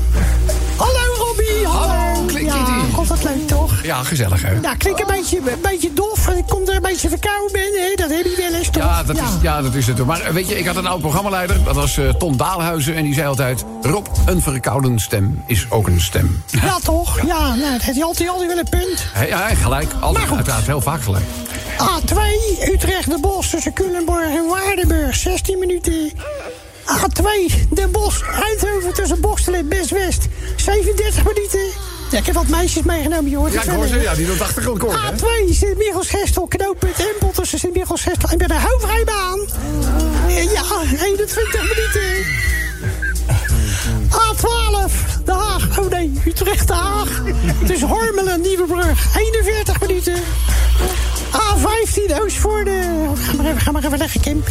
Hallo, 0.75 1.13
Robbie. 1.17 1.67
Hallo. 1.67 1.87
Hallo, 1.87 2.39
ja, 2.39 2.53
Kitty. 2.55 2.93
God, 2.93 3.07
wat 3.07 3.23
leuk, 3.23 3.47
toch? 3.47 3.64
Ja, 3.85 4.03
gezellig 4.03 4.41
hè? 4.41 4.51
Ja, 4.61 4.75
klinkt 4.75 4.99
een 4.99 5.07
beetje, 5.07 5.37
een 5.37 5.61
beetje 5.61 5.93
dof. 5.93 6.27
Ik 6.27 6.45
kom 6.47 6.67
er 6.67 6.75
een 6.75 6.81
beetje 6.81 7.09
verkouden 7.09 7.51
ben, 7.51 7.61
hè? 7.73 7.95
Dat 7.95 8.09
heb 8.09 8.23
je 8.23 8.35
wel 8.37 8.59
eens, 8.59 8.69
toch? 8.69 8.83
Ja, 8.83 9.03
dat, 9.03 9.15
Is, 9.15 9.21
ja, 9.41 9.61
dat 9.61 9.73
is 9.73 9.87
het. 9.87 10.05
Maar 10.05 10.21
eh, 10.21 10.33
weet 10.33 10.49
je, 10.49 10.57
ik 10.57 10.65
had 10.65 10.75
een 10.75 10.87
oud 10.87 10.99
programmaleider. 10.99 11.63
Dat 11.63 11.75
was 11.75 11.97
eh, 11.97 12.09
Ton 12.09 12.37
Daalhuizen. 12.37 12.95
En 12.95 13.03
die 13.03 13.13
zei 13.13 13.27
altijd... 13.27 13.65
Rob, 13.81 14.07
een 14.25 14.41
verkouden 14.41 14.99
stem 14.99 15.43
is 15.47 15.65
ook 15.69 15.87
een 15.87 16.01
stem. 16.01 16.43
Ja, 16.47 16.77
toch? 16.83 17.21
Ja, 17.25 17.55
nou, 17.55 17.71
dat 17.71 17.81
heeft 17.81 17.97
hij 17.97 18.03
altijd, 18.03 18.29
altijd 18.29 18.47
wel 18.47 18.57
een 18.57 18.69
punt. 18.69 19.27
Ja, 19.29 19.55
gelijk. 19.55 19.93
Altijd, 19.99 20.31
uiteraard, 20.31 20.65
heel 20.65 20.81
vaak 20.81 21.01
gelijk. 21.01 21.25
A2, 21.81 22.15
Utrecht, 22.73 23.09
De 23.09 23.17
Bosch 23.21 23.49
tussen 23.49 23.73
Culemborg 23.73 24.25
en 24.25 24.47
Waardenburg, 24.47 25.15
16 25.15 25.59
minuten. 25.59 26.11
A2, 26.85 27.23
Den 27.69 27.91
Bosch, 27.91 28.21
Eindhoven 28.21 28.93
tussen 28.93 29.21
Bokstel 29.21 29.53
en 29.53 29.67
Best-West, 29.67 30.27
37 30.55 31.23
minuten. 31.23 31.93
Ja, 32.11 32.17
ik 32.17 32.25
heb 32.25 32.35
wat 32.35 32.47
meisjes 32.47 32.83
meegenomen, 32.83 33.29
je 33.29 33.37
hoort 33.37 33.53
Ja, 33.53 33.59
het 33.59 33.67
ik 33.67 33.73
hoor 33.75 33.87
ze. 33.87 33.99
Ja, 33.99 34.13
die 34.15 34.25
doet 34.25 34.41
achtergrondkoor, 34.41 34.93
hè? 34.93 35.11
A2, 35.11 35.53
Sint-Michels-Gestel, 35.53 36.47
knooppunt 36.47 36.99
Empel 36.99 37.31
tussen 37.31 37.59
Sint-Michels-Gestel 37.59 38.29
en 38.29 38.37
bij 38.37 38.47
de 38.47 38.53
Houvrijbaan. 38.53 39.39
Ja, 40.27 40.63
21 41.03 41.61
minuten. 41.61 42.25
A12, 44.09 45.23
De 45.25 45.31
Haag. 45.31 45.79
Oh 45.79 45.89
nee, 45.89 46.21
Utrecht, 46.25 46.67
De 46.67 46.73
Haag. 46.73 47.21
Tussen 47.65 47.87
Hormelen 47.87 48.33
en 48.33 48.41
Nieuwebrug, 48.41 49.15
41 49.17 49.79
minuten. 49.79 50.13
A15, 51.35 52.21
Oostvoorde. 52.21 52.81
Ga 53.15 53.33
maar 53.35 53.45
even, 53.45 53.61
ga 53.61 53.71
maar 53.71 53.83
even 53.83 53.97
leggen, 53.97 54.21
Kim. 54.21 54.43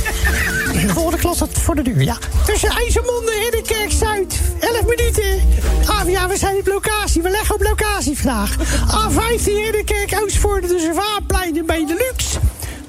De 0.72 0.89
volgende 0.89 1.18
klas 1.18 1.37
staat 1.37 1.49
voor 1.53 1.74
de 1.74 1.82
deur, 1.82 2.03
ja. 2.03 2.16
Tussen 2.47 2.68
IJsselmonde 2.68 3.32
en 3.32 3.41
Ridderkerk 3.43 3.93
Zuid, 3.93 4.41
11 4.61 4.80
minuten. 4.87 5.49
Ah, 5.87 6.09
ja, 6.09 6.28
we 6.28 6.37
zijn 6.37 6.57
op 6.57 6.66
locatie. 6.66 7.22
We 7.22 7.30
leggen 7.30 7.55
op 7.55 7.62
locatie 7.62 8.18
vandaag. 8.18 8.57
A15, 8.87 9.45
Ridderkerk, 9.45 10.22
Oostvoorde, 10.22 10.66
tussen 10.66 10.95
Vaarplein 10.95 11.59
en 11.59 11.66
Benelux. 11.66 12.39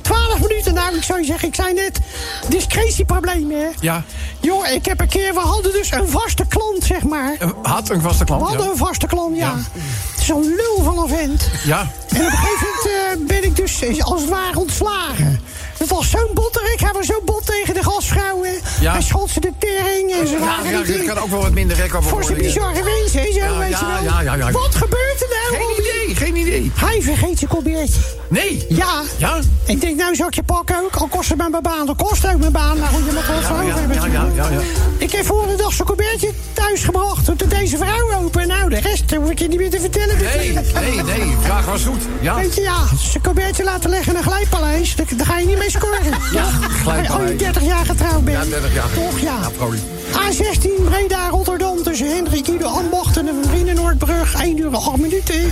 12 0.02 0.40
minuten, 0.40 0.74
nou, 0.74 0.96
ik 0.96 1.04
zou 1.04 1.20
je 1.20 1.26
zeggen, 1.26 1.48
ik 1.48 1.56
zei 1.56 1.74
net, 1.74 2.00
discretieproblemen, 2.48 3.60
hè? 3.62 3.68
Ja. 3.80 4.04
Joh, 4.40 4.68
ik 4.68 4.86
heb 4.86 5.00
een 5.00 5.08
keer, 5.08 5.34
we 5.34 5.40
hadden 5.40 5.72
dus 5.72 5.92
een 5.92 6.08
vaste 6.08 6.46
klant, 6.48 6.84
zeg 6.84 7.04
maar. 7.04 7.38
Had 7.62 7.90
een 7.90 8.02
vaste 8.02 8.24
klant, 8.24 8.42
We 8.42 8.48
hadden 8.48 8.66
ja. 8.66 8.72
een 8.72 8.78
vaste 8.78 9.08
klant, 9.08 9.38
ja. 9.38 9.56
Zo'n 10.20 10.44
lul 10.44 10.84
van 10.84 10.98
een 10.98 11.08
vent. 11.08 11.50
Ja. 11.64 11.80
En 12.10 12.26
op 12.26 12.32
een 12.32 12.38
gegeven 12.38 12.68
moment 12.68 13.05
eh, 13.82 14.00
als 14.00 14.22
het 14.22 14.30
ware 14.30 14.60
ontslagen. 14.60 15.40
Het 15.78 15.90
was 15.90 16.10
zo'n 16.10 16.30
botterik, 16.34 16.80
hij 16.80 16.92
was 16.94 17.06
zo 17.06 17.22
bot 17.26 17.46
tegen 17.46 17.74
de 17.74 17.84
gastvrouwen. 17.84 18.52
Ja. 18.80 18.92
Hij 18.92 19.02
schot 19.02 19.30
ze 19.30 19.40
de 19.40 19.52
tering 19.60 20.12
en 20.12 20.28
ze 20.28 20.34
Ja, 20.34 20.40
waren 20.40 20.88
ja, 20.88 21.14
kan 21.14 21.24
ook 21.24 21.30
wel 21.30 21.42
wat 21.42 21.52
minder 21.52 21.78
rek 21.78 21.92
Voor 22.00 22.24
zijn 22.24 22.38
bizarre 22.38 22.84
wensen, 22.84 23.22
hè, 23.22 23.32
zo, 23.32 23.40
Ja, 23.40 23.58
weet 23.58 23.78
je 23.80 24.38
wel. 24.38 24.52
Wat 24.52 24.76
gebeurt 24.76 25.22
er 25.22 25.25
Geen 25.50 25.80
idee, 25.80 26.16
geen 26.16 26.36
idee. 26.36 26.72
Hij 26.76 27.02
vergeet 27.02 27.38
zijn 27.38 27.50
colbertje. 27.50 28.00
Nee. 28.28 28.66
Ja. 28.70 29.02
Ja? 29.18 29.40
Ik 29.66 29.82
denk, 29.82 29.98
nou 29.98 30.16
zou 30.16 30.28
ik 30.28 30.36
je 30.36 30.44
pakken 30.44 30.76
ook. 30.84 30.96
Al 30.96 31.08
kost 31.08 31.30
het 31.30 31.38
mij 31.38 31.50
mijn 31.50 31.64
baan, 31.64 31.86
dan 31.86 31.96
kost 31.96 32.28
ook 32.28 32.40
mijn 32.40 32.52
baan. 32.52 32.80
Maar 32.80 32.88
goed, 32.88 33.06
je 33.06 33.12
moet 33.14 33.26
wat 33.26 33.42
Ja, 33.42 33.80
hebben. 33.80 33.96
ja, 33.96 34.06
ja, 34.06 34.28
ja, 34.36 34.50
ja. 34.50 34.60
Ik 34.98 35.12
heb 35.12 35.26
vorige 35.26 35.56
dag 35.56 35.74
zijn 35.74 35.88
colbertje 35.88 36.32
thuis 36.54 36.84
gebracht. 36.84 37.26
Toen 37.26 37.36
deed 37.38 37.50
deze 37.50 37.78
vrouw 37.78 38.14
open. 38.24 38.48
Nou, 38.48 38.70
de 38.70 38.80
rest 38.80 39.16
hoef 39.16 39.30
ik 39.30 39.40
je 39.40 39.48
niet 39.48 39.60
meer 39.60 39.70
te 39.70 39.80
vertellen. 39.80 40.18
Nee, 40.18 40.54
nee, 40.74 41.04
nee. 41.04 41.36
Vraag 41.42 41.66
was 41.66 41.84
goed. 41.84 42.02
Ja. 42.22 42.36
Weet 42.36 42.56
je, 42.56 42.62
ja, 42.62 42.78
zijn 42.98 43.24
colbertje 43.24 43.64
laten 43.64 43.90
leggen 43.90 44.12
in 44.12 44.18
een 44.18 44.24
glijpaleis. 44.24 44.96
Daar, 44.96 45.26
ga 45.26 45.38
je 45.40 45.46
niet 45.46 45.58
mee 45.58 45.70
scoren. 45.70 46.00
Ja, 46.32 46.44
glijpaleis. 46.84 47.10
Als 47.10 47.30
je 47.30 47.36
30 47.36 47.64
jaar 47.64 47.86
getrouwd 47.86 48.24
bent. 48.26 48.44
Ja, 48.44 48.50
30 48.50 48.74
jaar. 48.74 48.94
Toch, 48.94 49.20
ja. 49.20 49.40
A16 50.16 50.84
Breda 50.86 51.30
Rotterdam 51.30 51.84
tussen 51.84 52.08
Hendrik 52.08 52.48
Ido 52.48 52.68
Ambacht 52.68 53.18
en 53.18 53.26
de 53.26 53.34
Vrienden 53.50 53.76
Noordbrug. 53.76 54.34
1 54.42 54.58
uur 54.58 54.68
en 54.68 54.76
8 54.76 54.98
minuten. 54.98 55.52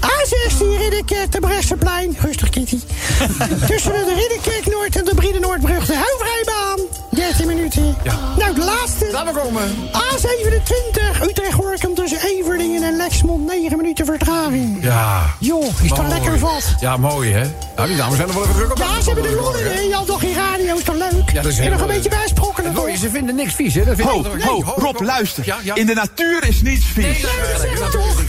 A16 0.00 0.58
Ridderkerk 0.58 1.32
de 1.32 1.40
Bresseplein. 1.40 2.16
Rustig 2.20 2.50
Kitty. 2.50 2.80
tussen 3.68 3.92
de 3.92 4.14
Ridderkerk 4.14 4.66
Noord 4.66 4.96
en 4.96 5.04
de 5.04 5.14
Brede 5.14 5.38
Noordbrug 5.38 5.86
de 5.86 5.94
Houvrijbaan. 5.94 7.01
13 7.12 7.46
minuten. 7.46 7.96
Ja. 8.02 8.14
Nou, 8.38 8.54
de 8.54 8.64
laatste. 8.64 9.08
Laten 9.12 9.34
we 9.34 9.40
komen. 9.40 9.62
A27 9.92 11.22
Utrecht 11.22 11.52
Gorkum 11.52 11.94
tussen 11.94 12.18
Everdingen 12.20 12.82
en 12.82 12.96
Lexmond. 12.96 13.46
9 13.46 13.76
minuten 13.76 14.04
vertraging. 14.06 14.78
Ja. 14.80 15.34
Joh, 15.38 15.64
is 15.82 15.88
toch 15.88 16.08
lekker 16.08 16.38
vat. 16.38 16.74
Ja, 16.80 16.96
mooi, 16.96 17.32
hè? 17.32 17.44
Nou, 17.76 17.88
die 17.88 17.96
dames 17.96 18.16
zijn 18.16 18.28
er 18.28 18.34
wel 18.34 18.42
even 18.42 18.54
druk 18.54 18.70
op. 18.70 18.78
Ja, 18.78 19.00
ze 19.00 19.06
hebben 19.10 19.22
de 19.30 19.34
lol 19.34 19.54
in, 19.56 19.66
hè? 19.66 19.94
Had 19.96 20.06
toch 20.06 20.20
geen 20.20 20.34
radio, 20.34 20.76
is 20.76 20.82
toch 20.84 20.94
leuk? 20.96 21.30
Ja, 21.32 21.42
dat 21.42 21.52
is 21.52 21.56
en 21.56 21.62
heel 21.62 21.72
nog 21.72 21.80
een 21.80 21.86
beetje 21.86 22.10
bijsprokkelen, 22.10 22.72
Mooi, 22.72 22.96
ze 22.96 23.10
vinden 23.10 23.34
niks 23.34 23.54
vies, 23.54 23.74
hè? 23.74 23.84
Dat 23.84 23.96
vind 23.96 24.08
Ho, 24.08 24.18
ik 24.18 24.24
altijd- 24.26 24.44
ho, 24.44 24.52
Nee, 24.54 24.64
Rob, 24.76 24.98
ho. 24.98 25.04
luister. 25.04 25.42
Ja, 25.46 25.56
ja. 25.62 25.74
In 25.74 25.86
de 25.86 25.94
natuur 25.94 26.48
is 26.48 26.62
niets 26.62 26.84
vies. 26.86 27.04
Nee, 27.04 27.20
dat 27.22 27.64
is 27.64 27.90
toch? 27.90 28.20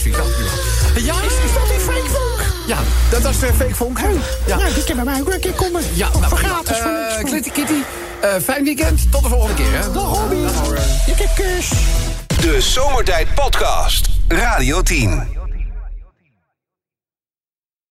Ja, 0.96 1.14
Is, 1.14 1.34
is 1.46 1.54
dat 1.54 1.68
die 1.68 1.80
fake 1.80 2.10
funk? 2.10 2.52
Ja, 2.68 2.78
dat, 3.10 3.26
is 3.34 3.44
uh, 3.44 3.50
fake 3.58 3.76
vonk. 3.76 4.00
Ja. 4.46 4.58
Nou, 4.58 4.74
die 4.74 4.84
kunnen 4.84 5.04
bij 5.04 5.14
mij 5.14 5.22
ook 5.22 5.34
een 5.34 5.40
keer 5.40 5.52
komen. 5.52 5.82
Ja, 5.94 6.10
nou, 6.20 6.36
gratis. 6.36 6.78
voor 6.78 6.92
eh. 6.92 7.24
Kitty, 7.24 7.50
Kitty, 7.50 7.74
fijn 8.24 8.64
weekend. 8.64 9.12
Tot 9.12 9.24
de 9.24 9.30
volgende 9.30 9.54
keer, 9.54 9.72
hè? 9.72 9.92
Dag, 9.92 10.18
Robbie. 10.18 10.46
Ik 11.06 11.18
heb 11.18 11.30
kus. 11.36 11.72
De 12.42 12.62
Zomertijd 12.62 13.34
Podcast. 13.34 14.10
Radio 14.28 14.82
10. 14.82 15.43